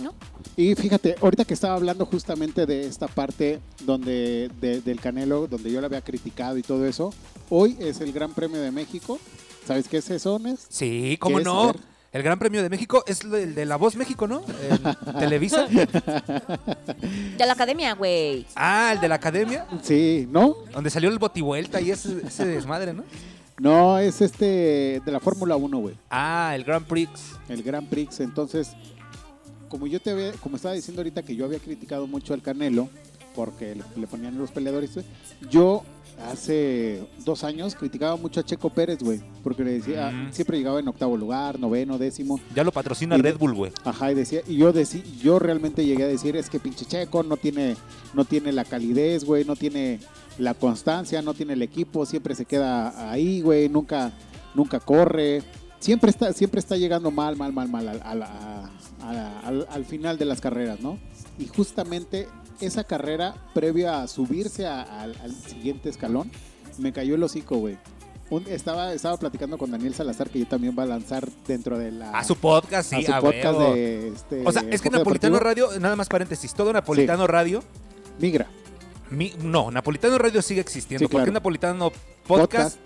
¿no? 0.03 0.13
Y 0.57 0.75
fíjate, 0.75 1.15
ahorita 1.23 1.45
que 1.45 1.55
estaba 1.55 1.75
hablando 1.77 2.05
justamente 2.05 2.67
de 2.67 2.87
esta 2.89 3.07
parte 3.07 3.61
donde 3.85 4.51
de- 4.61 4.81
del 4.81 5.01
Canelo, 5.01 5.47
donde 5.47 5.71
yo 5.71 5.81
lo 5.81 5.87
había 5.87 6.01
criticado 6.03 6.59
y 6.59 6.63
todo 6.63 6.85
eso, 6.85 7.15
hoy 7.49 7.77
es 7.79 8.01
el 8.01 8.13
Gran 8.13 8.35
Premio 8.35 8.61
de 8.61 8.73
México. 8.73 9.21
¿Sabes 9.65 9.87
qué 9.89 9.99
es 9.99 10.11
eso, 10.11 10.39
Nes? 10.41 10.67
Sí, 10.69 11.17
¿cómo 11.21 11.37
¿Quieres 11.37 11.47
no? 11.53 11.61
saber? 11.69 11.81
El 12.13 12.23
Gran 12.23 12.39
Premio 12.39 12.63
de 12.63 12.71
México 12.71 13.05
es 13.07 13.23
el 13.25 13.55
de 13.55 13.67
La 13.67 13.77
Voz 13.77 13.95
México, 13.97 14.27
¿no? 14.27 14.43
En 14.71 15.19
Televisa. 15.19 15.67
De 17.37 17.45
la 17.47 17.53
academia, 17.53 17.95
güey. 17.95 18.47
Ah, 18.55 18.93
el 18.95 19.01
de 19.01 19.09
la 19.09 19.17
Academia, 19.17 19.67
Sí, 19.83 20.27
¿no? 20.31 20.57
donde 20.73 20.89
salió 20.91 21.11
el 21.11 21.19
botivuelta 21.19 21.81
y 21.81 21.91
ese, 21.91 22.23
ese 22.27 22.47
desmadre, 22.47 22.93
¿no? 22.95 23.05
No, 23.59 23.99
es 23.99 24.21
este 24.21 25.01
de 25.05 25.13
la 25.13 25.21
Fórmula 25.21 25.57
1, 25.57 25.79
güey. 25.79 25.95
Ah, 26.11 26.53
el 26.55 26.65
Grand 26.65 26.87
Prix. 26.87 27.11
el 27.49 27.63
Grand 27.63 27.89
Prix. 27.89 28.21
Entonces, 28.21 28.73
como 29.69 29.87
yo 29.87 30.01
te 30.01 30.11
había, 30.11 30.33
como 30.33 30.57
estaba 30.57 30.75
diciendo 30.75 31.01
ahorita 31.01 31.23
que 31.23 31.37
yo 31.37 31.45
había 31.45 31.59
criticado 31.59 32.07
mucho 32.07 32.33
al 32.35 32.43
Canelo 32.43 32.89
porque 33.35 33.75
le, 33.75 33.83
le 34.01 34.07
ponían 34.07 34.39
los 34.39 34.51
peleadores, 34.51 34.91
yo 35.51 35.83
hace 36.25 37.07
dos 37.25 37.45
años 37.45 37.75
criticaba 37.75 38.17
mucho 38.17 38.41
a 38.41 38.43
Checo 38.45 38.71
Pérez, 38.71 38.99
güey, 39.03 39.21
porque 39.43 39.65
le 39.65 39.73
decía, 39.73 40.11
Mm. 40.11 40.33
siempre 40.33 40.59
llegaba 40.59 40.81
en 40.81 40.89
octavo 40.89 41.17
lugar, 41.17 41.59
noveno, 41.61 41.99
décimo, 41.99 42.41
Ya 42.55 42.65
lo 42.65 42.73
patrocina 42.73 43.17
Y- 43.17 43.23
Red 43.23 43.37
Bull, 43.39 43.55
güey. 43.55 43.73
ajá, 43.85 44.13
y 44.13 44.15
decía, 44.15 44.41
y 44.47 44.57
yo 44.57 44.73
decí, 44.73 45.03
yo 45.23 45.39
realmente 45.39 45.85
llegué 45.85 46.05
a 46.05 46.09
decir, 46.09 46.37
es 46.37 46.49
que 46.51 46.59
pinche 46.61 46.85
Checo 46.85 47.23
no 47.23 47.37
tiene, 47.37 47.77
no 48.15 48.25
tiene 48.25 48.53
la 48.53 48.65
calidez, 48.65 49.25
güey, 49.25 49.45
no 49.45 49.57
tiene 49.57 50.01
la 50.39 50.55
constancia, 50.55 51.23
no 51.23 51.35
tiene 51.35 51.53
el 51.55 51.63
equipo, 51.63 52.07
siempre 52.07 52.35
se 52.35 52.45
queda 52.45 53.11
ahí, 53.11 53.41
güey, 53.41 53.69
nunca, 53.69 54.13
nunca 54.55 54.81
corre, 54.81 55.43
siempre 55.81 56.11
está, 56.11 56.33
siempre 56.33 56.61
está 56.61 56.77
llegando 56.77 57.11
mal, 57.11 57.37
mal, 57.37 57.53
mal, 57.53 57.69
mal 57.69 57.89
al, 57.89 58.03
al- 58.03 58.23
a- 58.23 58.71
a- 59.03 59.41
al- 59.45 59.67
al 59.71 59.85
final 59.85 60.19
de 60.19 60.25
las 60.25 60.41
carreras, 60.41 60.81
¿no? 60.81 60.99
Y 61.39 61.47
justamente 61.47 62.27
esa 62.61 62.85
carrera, 62.85 63.35
previa 63.55 64.03
a 64.03 64.09
subirse 64.09 64.67
a- 64.67 64.83
al, 64.83 65.17
al 65.23 65.33
siguiente 65.35 65.89
escalón, 65.89 66.31
me 66.79 66.93
cayó 66.93 67.15
el 67.15 67.23
hocico, 67.23 67.57
güey. 67.57 67.77
Un- 68.29 68.45
estaba, 68.49 68.93
estaba 68.93 69.17
platicando 69.19 69.57
con 69.57 69.71
Daniel 69.71 69.95
Salazar, 69.95 70.29
que 70.31 70.41
yo 70.41 70.47
también 70.49 70.75
va 70.77 70.83
a 70.83 70.87
lanzar 70.87 71.29
dentro 71.47 71.79
de 71.79 71.93
la... 71.93 72.11
A 72.11 72.25
su 72.25 72.35
podcast, 72.37 72.91
sí, 72.91 72.97
a 72.97 73.07
su 73.07 73.15
a 73.15 73.21
podcast 73.21 73.59
huevo. 73.59 73.75
de... 73.75 74.09
Este, 74.09 74.43
O 74.45 74.51
sea, 74.53 74.63
es 74.69 74.81
que 74.83 74.91
Napolitano 74.91 75.37
Deportivo. 75.37 75.69
Radio, 75.69 75.81
nada 75.81 75.95
más 75.95 76.09
paréntesis, 76.09 76.53
todo 76.53 76.73
Napolitano 76.73 77.27
Radio, 77.29 77.63
Migra. 78.19 78.49
mi- 79.11 79.33
no, 79.43 79.71
Napolitano 79.71 80.19
Radio 80.19 80.43
sigue 80.43 80.61
existiendo. 80.61 81.05
Sí, 81.05 81.09
claro. 81.09 81.23
porque 81.23 81.33
Napolitano 81.33 81.93
Podcast, 82.27 82.79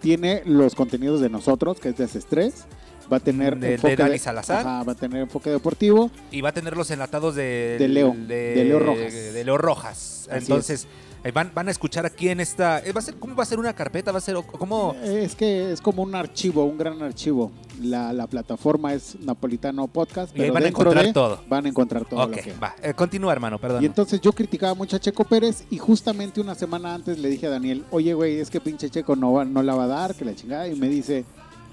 tiene 0.00 0.42
los 0.46 0.74
contenidos 0.74 1.20
de 1.20 1.28
nosotros, 1.30 1.78
que 1.78 1.90
es 1.90 1.96
Desestrés. 1.96 2.64
Va 3.10 3.16
a 3.16 3.20
tener 3.20 3.56
De- 3.58 3.68
de 3.68 3.74
enfoque 3.74 3.96
Dani 3.96 4.18
Salazar. 4.18 4.60
Ajá, 4.66 4.82
va 4.82 4.92
a 4.92 4.96
tener 4.96 5.22
enfoque 5.22 5.50
deportivo. 5.50 6.10
y 6.30 6.40
va 6.40 6.50
a 6.50 6.52
tener 6.52 6.76
los 6.76 6.90
enlatados 6.90 7.34
de, 7.34 7.76
De 7.78 7.88
Leo, 7.88 8.14
de 8.16 8.64
Leo 8.64 8.78
Rojas. 8.78 9.12
De 9.12 9.44
Leo 9.44 9.58
Rojas. 9.58 10.28
Así 10.30 10.38
Entonces, 10.40 10.86
eh, 11.24 11.30
van, 11.32 11.52
van 11.54 11.68
a 11.68 11.70
escuchar 11.70 12.04
aquí 12.06 12.28
en 12.28 12.40
esta. 12.40 12.78
eh, 12.80 12.92
Va 12.92 12.98
a 13.00 13.02
ser, 13.02 13.14
¿Cómo 13.16 13.34
va 13.36 13.42
a 13.42 13.46
ser 13.46 13.58
una 13.60 13.72
carpeta? 13.74 14.10
¿Va 14.12 14.18
a 14.18 14.20
ser 14.20 14.36
cómo? 14.58 14.94
Es 15.04 15.34
que 15.36 15.70
es 15.72 15.80
como 15.80 16.02
un 16.02 16.14
archivo, 16.14 16.64
un 16.64 16.76
gran 16.78 17.00
archivo. 17.02 17.52
La, 17.80 18.12
la 18.12 18.26
plataforma 18.26 18.92
es 18.94 19.16
Napolitano 19.20 19.86
Podcast. 19.88 20.36
Y 20.36 20.42
ahí 20.42 20.50
pero 20.50 20.54
van 20.54 20.64
a 20.64 20.68
encontrar 20.68 21.06
de- 21.06 21.12
todo. 21.12 21.40
Van 21.48 21.66
a 21.66 21.68
encontrar 21.68 22.04
todo 22.04 22.22
ok, 22.24 22.30
lo 22.36 22.42
que 22.42 22.52
va. 22.54 22.74
Eh, 22.82 22.94
continúa, 22.94 23.32
hermano, 23.32 23.58
perdón. 23.58 23.82
Y 23.82 23.86
entonces 23.86 24.20
yo 24.20 24.32
criticaba 24.32 24.74
mucho 24.74 24.96
a 24.96 25.00
Checo 25.00 25.24
Pérez 25.24 25.64
y 25.70 25.78
justamente 25.78 26.40
una 26.40 26.54
semana 26.54 26.94
antes 26.94 27.18
le 27.18 27.28
dije 27.28 27.46
a 27.46 27.50
Daniel, 27.50 27.84
oye 27.90 28.14
güey, 28.14 28.38
es 28.40 28.50
que 28.50 28.60
pinche 28.60 28.88
Checo 28.90 29.14
no, 29.16 29.32
va- 29.32 29.44
no 29.44 29.62
la 29.62 29.74
va 29.74 29.84
a 29.84 29.88
dar, 29.88 30.14
que 30.14 30.24
la 30.24 30.34
chingada. 30.34 30.66
Y 30.68 30.74
me 30.76 30.88
dice, 30.88 31.24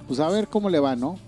pues 0.10 0.20
a 0.20 0.28
ver 0.28 0.48
cómo 0.48 0.72
le 0.72 0.80
va, 0.80 0.96
¿no? 0.96 1.20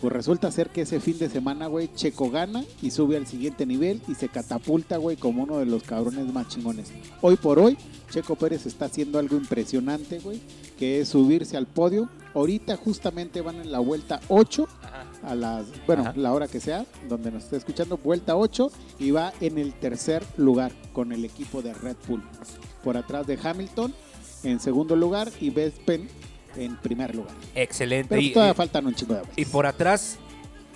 Pues 0.00 0.12
resulta 0.12 0.50
ser 0.50 0.70
que 0.70 0.80
ese 0.80 0.98
fin 0.98 1.16
de 1.20 1.30
semana, 1.30 1.68
güey, 1.68 1.88
Checo 1.94 2.30
gana 2.30 2.64
y 2.82 2.90
sube 2.90 3.16
al 3.16 3.28
siguiente 3.28 3.64
nivel 3.64 4.02
y 4.08 4.16
se 4.16 4.28
catapulta, 4.28 4.96
güey, 4.96 5.16
como 5.16 5.44
uno 5.44 5.58
de 5.58 5.66
los 5.66 5.84
cabrones 5.84 6.26
más 6.32 6.48
chingones. 6.48 6.88
Hoy 7.22 7.36
por 7.36 7.60
hoy, 7.60 7.78
Checo 8.10 8.34
Pérez 8.34 8.66
está 8.66 8.86
haciendo 8.86 9.20
algo 9.20 9.36
impresionante, 9.36 10.18
güey, 10.18 10.40
que 10.76 11.00
es 11.00 11.10
subirse 11.10 11.56
al 11.56 11.66
podio. 11.68 12.08
Ahorita 12.34 12.76
justamente 12.76 13.40
van 13.40 13.60
en 13.60 13.70
la 13.70 13.78
vuelta 13.78 14.20
8 14.26 14.66
Ajá. 14.82 15.04
a 15.22 15.34
las, 15.36 15.66
bueno, 15.86 16.02
Ajá. 16.02 16.14
la 16.16 16.32
hora 16.32 16.48
que 16.48 16.58
sea, 16.58 16.84
donde 17.08 17.30
nos 17.30 17.44
esté 17.44 17.56
escuchando, 17.56 17.98
vuelta 17.98 18.36
8 18.36 18.68
y 18.98 19.12
va 19.12 19.32
en 19.40 19.58
el 19.58 19.74
tercer 19.74 20.24
lugar 20.36 20.72
con 20.92 21.12
el 21.12 21.24
equipo 21.24 21.62
de 21.62 21.72
Red 21.72 21.96
Bull. 22.08 22.24
Por 22.82 22.96
atrás 22.96 23.28
de 23.28 23.38
Hamilton 23.40 23.94
en 24.42 24.58
segundo 24.58 24.96
lugar 24.96 25.30
y 25.40 25.50
Vespen 25.50 26.08
en 26.56 26.76
primer 26.76 27.14
lugar. 27.14 27.32
Excelente. 27.54 28.08
Pero 28.10 28.20
y, 28.22 28.32
todavía 28.32 28.52
y- 28.52 28.56
faltan 28.56 28.86
un 28.86 28.94
chingo 28.94 29.14
de 29.14 29.22
y 29.36 29.44
por 29.44 29.66
atrás 29.66 30.16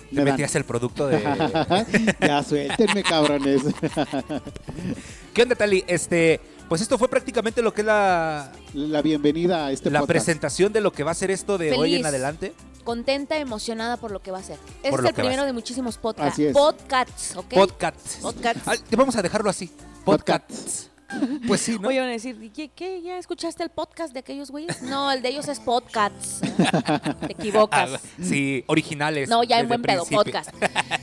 te 0.09 0.15
Me 0.15 0.23
dan. 0.23 0.33
metías 0.33 0.55
el 0.55 0.63
producto 0.63 1.07
de. 1.07 1.21
ya 2.21 2.43
suéltenme, 2.43 3.03
cabrones. 3.03 3.61
¿Qué 5.33 5.43
onda, 5.43 5.55
Tali? 5.55 5.83
Este, 5.87 6.39
pues 6.67 6.81
esto 6.81 6.97
fue 6.97 7.07
prácticamente 7.07 7.61
lo 7.61 7.73
que 7.73 7.81
es 7.81 7.87
la, 7.87 8.51
la 8.73 9.01
bienvenida 9.01 9.67
a 9.67 9.71
este 9.71 9.89
la 9.91 9.99
podcast. 9.99 10.07
presentación 10.25 10.73
de 10.73 10.81
lo 10.81 10.91
que 10.91 11.03
va 11.03 11.11
a 11.11 11.15
ser 11.15 11.31
esto 11.31 11.57
de 11.57 11.73
hoy 11.73 11.95
en 11.95 12.05
adelante. 12.05 12.53
Contenta, 12.83 13.37
emocionada 13.37 13.97
por 13.97 14.09
lo 14.11 14.19
que 14.21 14.31
va 14.31 14.39
a 14.39 14.43
ser. 14.43 14.57
Este 14.77 14.89
Por 14.89 15.01
es 15.01 15.09
el 15.09 15.13
primero 15.13 15.45
de 15.45 15.53
muchísimos 15.53 15.97
podcasts. 15.97 16.41
Podcasts, 16.53 17.35
¿ok? 17.35 17.53
Podcast. 17.53 18.21
Podcasts. 18.21 18.63
Ah, 18.65 18.73
te 18.77 18.95
vamos 18.95 19.15
a 19.15 19.21
dejarlo 19.21 19.49
así. 19.49 19.69
Podcast. 20.05 20.47
Podcasts. 20.47 20.89
Pues 21.47 21.61
sí, 21.61 21.77
¿no? 21.79 21.87
Oye, 21.87 21.99
van 21.99 22.09
a 22.09 22.11
decir, 22.11 22.37
¿y 22.41 22.49
¿qué, 22.49 22.69
qué? 22.69 23.01
¿Ya 23.01 23.17
escuchaste 23.17 23.63
el 23.63 23.69
podcast 23.69 24.13
de 24.13 24.19
aquellos 24.19 24.51
güeyes? 24.51 24.81
No, 24.83 25.11
el 25.11 25.21
de 25.21 25.29
ellos 25.29 25.47
es 25.47 25.59
podcasts. 25.59 26.41
Te 27.21 27.31
equivocas. 27.31 27.91
Ah, 27.95 27.99
sí, 28.21 28.63
originales. 28.67 29.29
No, 29.29 29.43
ya 29.43 29.57
en 29.59 29.63
desde 29.63 29.67
buen 29.69 29.81
pedo, 29.81 30.05
principio. 30.05 30.23
podcast. 30.23 30.49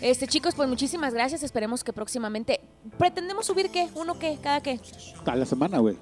Este, 0.00 0.26
chicos, 0.26 0.54
pues 0.54 0.68
muchísimas 0.68 1.12
gracias. 1.14 1.42
Esperemos 1.42 1.82
que 1.82 1.92
próximamente. 1.92 2.60
¿Pretendemos 2.98 3.46
subir 3.46 3.70
qué? 3.70 3.88
¿Uno 3.94 4.18
qué? 4.18 4.38
¿Cada 4.42 4.60
qué? 4.62 4.80
A 5.24 5.34
la 5.36 5.46
semana, 5.46 5.78
güey. 5.78 5.96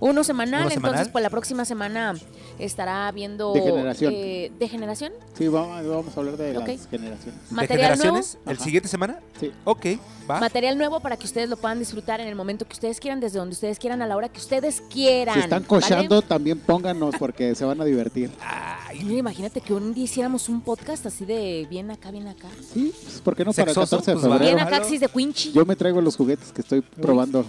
Uno 0.00 0.22
semanal. 0.22 0.62
¿Uno 0.62 0.70
semanal? 0.70 0.90
Entonces, 0.92 1.12
pues 1.12 1.22
la 1.22 1.30
próxima 1.30 1.64
semana 1.64 2.14
estará 2.58 3.10
viendo. 3.12 3.52
De 3.52 3.60
generación. 3.62 4.12
eh, 4.14 4.52
¿De 4.58 4.68
generación? 4.68 5.12
Sí, 5.34 5.48
vamos, 5.48 5.86
vamos 5.86 6.16
a 6.16 6.20
hablar 6.20 6.36
de 6.36 6.56
Ok. 6.58 6.68
las 6.68 6.86
generaciones. 6.88 7.48
¿De 7.50 7.54
Material 7.54 7.98
nuevo. 7.98 8.02
generaciones? 8.16 8.38
¿El 8.46 8.56
Ajá. 8.56 8.64
siguiente 8.64 8.88
semana? 8.88 9.20
Sí. 9.40 9.52
Ok, 9.64 9.86
va. 10.30 10.40
Material 10.40 10.76
nuevo 10.78 11.00
para 11.00 11.16
que 11.16 11.26
ustedes 11.26 11.48
lo 11.48 11.56
puedan 11.56 11.78
disfrutar 11.78 12.20
en 12.20 12.28
el 12.28 12.34
momento 12.34 12.66
que 12.66 12.72
ustedes 12.74 13.00
quieran, 13.00 13.20
desde 13.20 13.38
donde 13.38 13.52
ustedes 13.54 13.78
quieran, 13.78 14.02
a 14.02 14.06
la 14.06 14.16
hora 14.16 14.28
que 14.28 14.38
ustedes 14.40 14.82
quieran. 14.92 15.34
Si 15.34 15.40
están 15.40 15.64
¿vale? 15.66 15.66
cochando, 15.82 16.22
también 16.22 16.58
pónganos 16.58 17.14
porque 17.18 17.54
se 17.54 17.64
van 17.64 17.80
a 17.80 17.84
divertir. 17.84 18.30
Ay, 18.40 19.04
mira, 19.04 19.18
imagínate 19.18 19.60
que 19.60 19.74
un 19.74 19.94
día 19.94 20.04
hiciéramos 20.04 20.48
un 20.48 20.60
podcast 20.60 21.06
así 21.06 21.24
de 21.24 21.66
bien 21.70 21.90
acá, 21.90 22.10
bien 22.10 22.26
acá. 22.26 22.48
Sí, 22.72 22.92
pues, 23.02 23.20
¿por 23.20 23.36
qué 23.36 23.44
no 23.44 23.52
para 23.52 23.70
el 23.70 23.74
Sexoso, 23.74 23.96
14 23.98 24.10
de 24.10 24.14
pues, 24.16 24.22
febrero? 24.24 24.56
Bien 24.56 24.58
acá, 24.66 24.80
de 24.80 25.08
Quinchi. 25.08 25.52
Yo 25.52 25.64
me 25.66 25.76
traigo 25.76 26.00
los 26.00 26.16
juguetes 26.16 26.52
que 26.52 26.62
estoy 26.62 26.80
probando. 26.80 27.44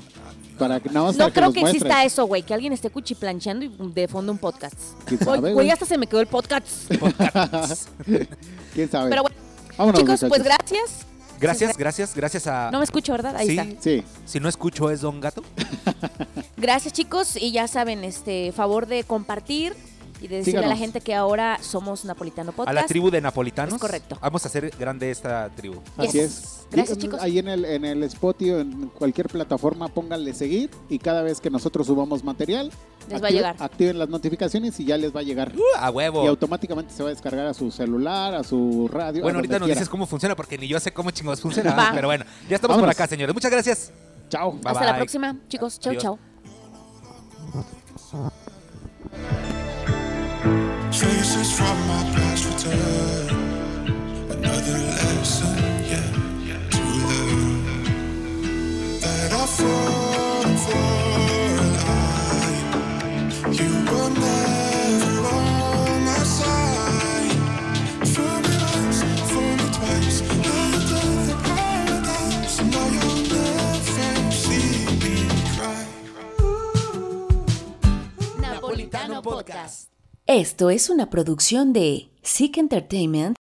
Para 0.59 0.79
que 0.79 0.89
nada 0.89 1.07
más 1.07 1.15
No 1.15 1.25
para 1.25 1.33
creo 1.33 1.53
que 1.53 1.61
exista 1.61 2.03
eso, 2.03 2.25
güey, 2.25 2.43
que 2.43 2.53
alguien 2.53 2.73
esté 2.73 2.89
cuchiplanchando 2.89 3.65
y 3.65 3.71
de 3.93 4.07
fondo 4.07 4.31
un 4.31 4.37
podcast. 4.37 4.75
¿Quién 5.05 5.19
Oye, 5.21 5.35
sabe, 5.37 5.53
güey, 5.53 5.69
hasta 5.71 5.85
se 5.85 5.97
me 5.97 6.05
quedó 6.05 6.19
el 6.19 6.27
podcast. 6.27 6.91
¿Quién 8.73 8.89
sabe? 8.91 9.09
Pero 9.09 9.21
bueno, 9.23 9.35
Vámonos, 9.77 10.01
chicos, 10.01 10.25
pues 10.27 10.43
gracias. 10.43 11.05
Gracias, 11.39 11.77
gracias, 11.77 12.13
gracias 12.13 12.47
a... 12.47 12.69
No 12.69 12.79
me 12.79 12.83
escucho, 12.83 13.13
¿verdad? 13.13 13.33
Ahí 13.37 13.47
Sí. 13.47 13.57
está. 13.57 13.81
Sí, 13.81 14.03
Si 14.25 14.39
no 14.41 14.49
escucho 14.49 14.89
es 14.91 14.99
Don 14.99 15.21
Gato. 15.21 15.41
Gracias, 16.57 16.93
chicos. 16.93 17.37
Y 17.37 17.53
ya 17.53 17.67
saben, 17.69 18.03
este 18.03 18.51
favor 18.51 18.87
de 18.87 19.05
compartir 19.05 19.73
y 20.21 20.27
de 20.27 20.37
decirle 20.37 20.65
a 20.65 20.67
la 20.67 20.75
gente 20.77 21.01
que 21.01 21.15
ahora 21.15 21.57
somos 21.61 22.05
Napolitano 22.05 22.51
Podcast. 22.51 22.69
A 22.69 22.73
la 22.73 22.85
tribu 22.85 23.09
de 23.09 23.21
napolitanos. 23.21 23.73
Es 23.75 23.79
correcto. 23.79 24.17
Vamos 24.21 24.43
a 24.45 24.47
hacer 24.47 24.71
grande 24.77 25.11
esta 25.11 25.49
tribu. 25.55 25.75
Yes. 25.97 26.07
así 26.09 26.19
es. 26.19 26.55
Gracias, 26.71 26.97
chicos. 26.97 27.19
Ahí 27.21 27.39
en 27.39 27.47
el, 27.47 27.65
en 27.65 27.85
el 27.85 28.03
Spotify 28.03 28.51
o 28.51 28.59
en 28.59 28.89
cualquier 28.89 29.27
plataforma 29.27 29.87
pónganle 29.87 30.33
seguir 30.33 30.69
y 30.89 30.99
cada 30.99 31.21
vez 31.21 31.39
que 31.41 31.49
nosotros 31.49 31.87
subamos 31.87 32.23
material, 32.23 32.71
Les 33.09 33.23
va 33.23 33.27
a 33.27 33.31
llegar. 33.31 33.55
activen 33.59 33.97
las 33.97 34.09
notificaciones 34.09 34.79
y 34.79 34.85
ya 34.85 34.97
les 34.97 35.15
va 35.15 35.21
a 35.21 35.23
llegar. 35.23 35.51
Uh, 35.55 35.61
a 35.77 35.89
huevo. 35.89 36.23
Y 36.23 36.27
automáticamente 36.27 36.93
se 36.93 37.01
va 37.01 37.09
a 37.09 37.13
descargar 37.13 37.47
a 37.47 37.53
su 37.53 37.71
celular, 37.71 38.35
a 38.35 38.43
su 38.43 38.87
radio. 38.91 39.23
Bueno, 39.23 39.39
ahorita 39.39 39.57
nos 39.59 39.65
quiera. 39.65 39.79
dices 39.79 39.89
cómo 39.89 40.05
funciona 40.05 40.35
porque 40.35 40.57
ni 40.57 40.67
yo 40.67 40.79
sé 40.79 40.91
cómo 40.91 41.09
chingos 41.11 41.41
funciona. 41.41 41.73
Va. 41.73 41.91
Pero 41.93 42.07
bueno, 42.07 42.25
ya 42.47 42.55
estamos 42.55 42.77
por 42.77 42.89
acá, 42.89 43.07
señores. 43.07 43.33
Muchas 43.33 43.51
gracias. 43.51 43.91
Chao. 44.29 44.51
Bye, 44.51 44.61
Hasta 44.65 44.85
la 44.85 44.95
próxima, 44.97 45.35
chicos. 45.47 45.79
Chau, 45.79 45.93
Adiós. 45.93 46.19
From 51.59 51.77
my 51.91 52.01
past 52.15 52.43
return. 52.47 53.27
Another 54.31 54.77
lesson, 54.95 55.57
yeah, 55.91 56.09
to. 56.75 56.85
That 59.03 59.31
I 59.33 59.45
fall 59.57 60.47
for 60.65 60.87
a 61.63 61.67
lie. 61.85 62.61
You 63.59 63.71
were 63.91 64.11
never 64.23 65.15
on 65.35 65.99
my. 66.07 66.19
Now 72.73 72.87
you're 72.95 73.19
cry. 75.55 75.83
Napolitano 78.43 79.17
Podcast. 79.21 79.88
Esto 80.31 80.69
es 80.69 80.91
una 80.91 81.09
producción 81.09 81.73
de 81.73 82.11
Seek 82.21 82.59
Entertainment 82.59 83.35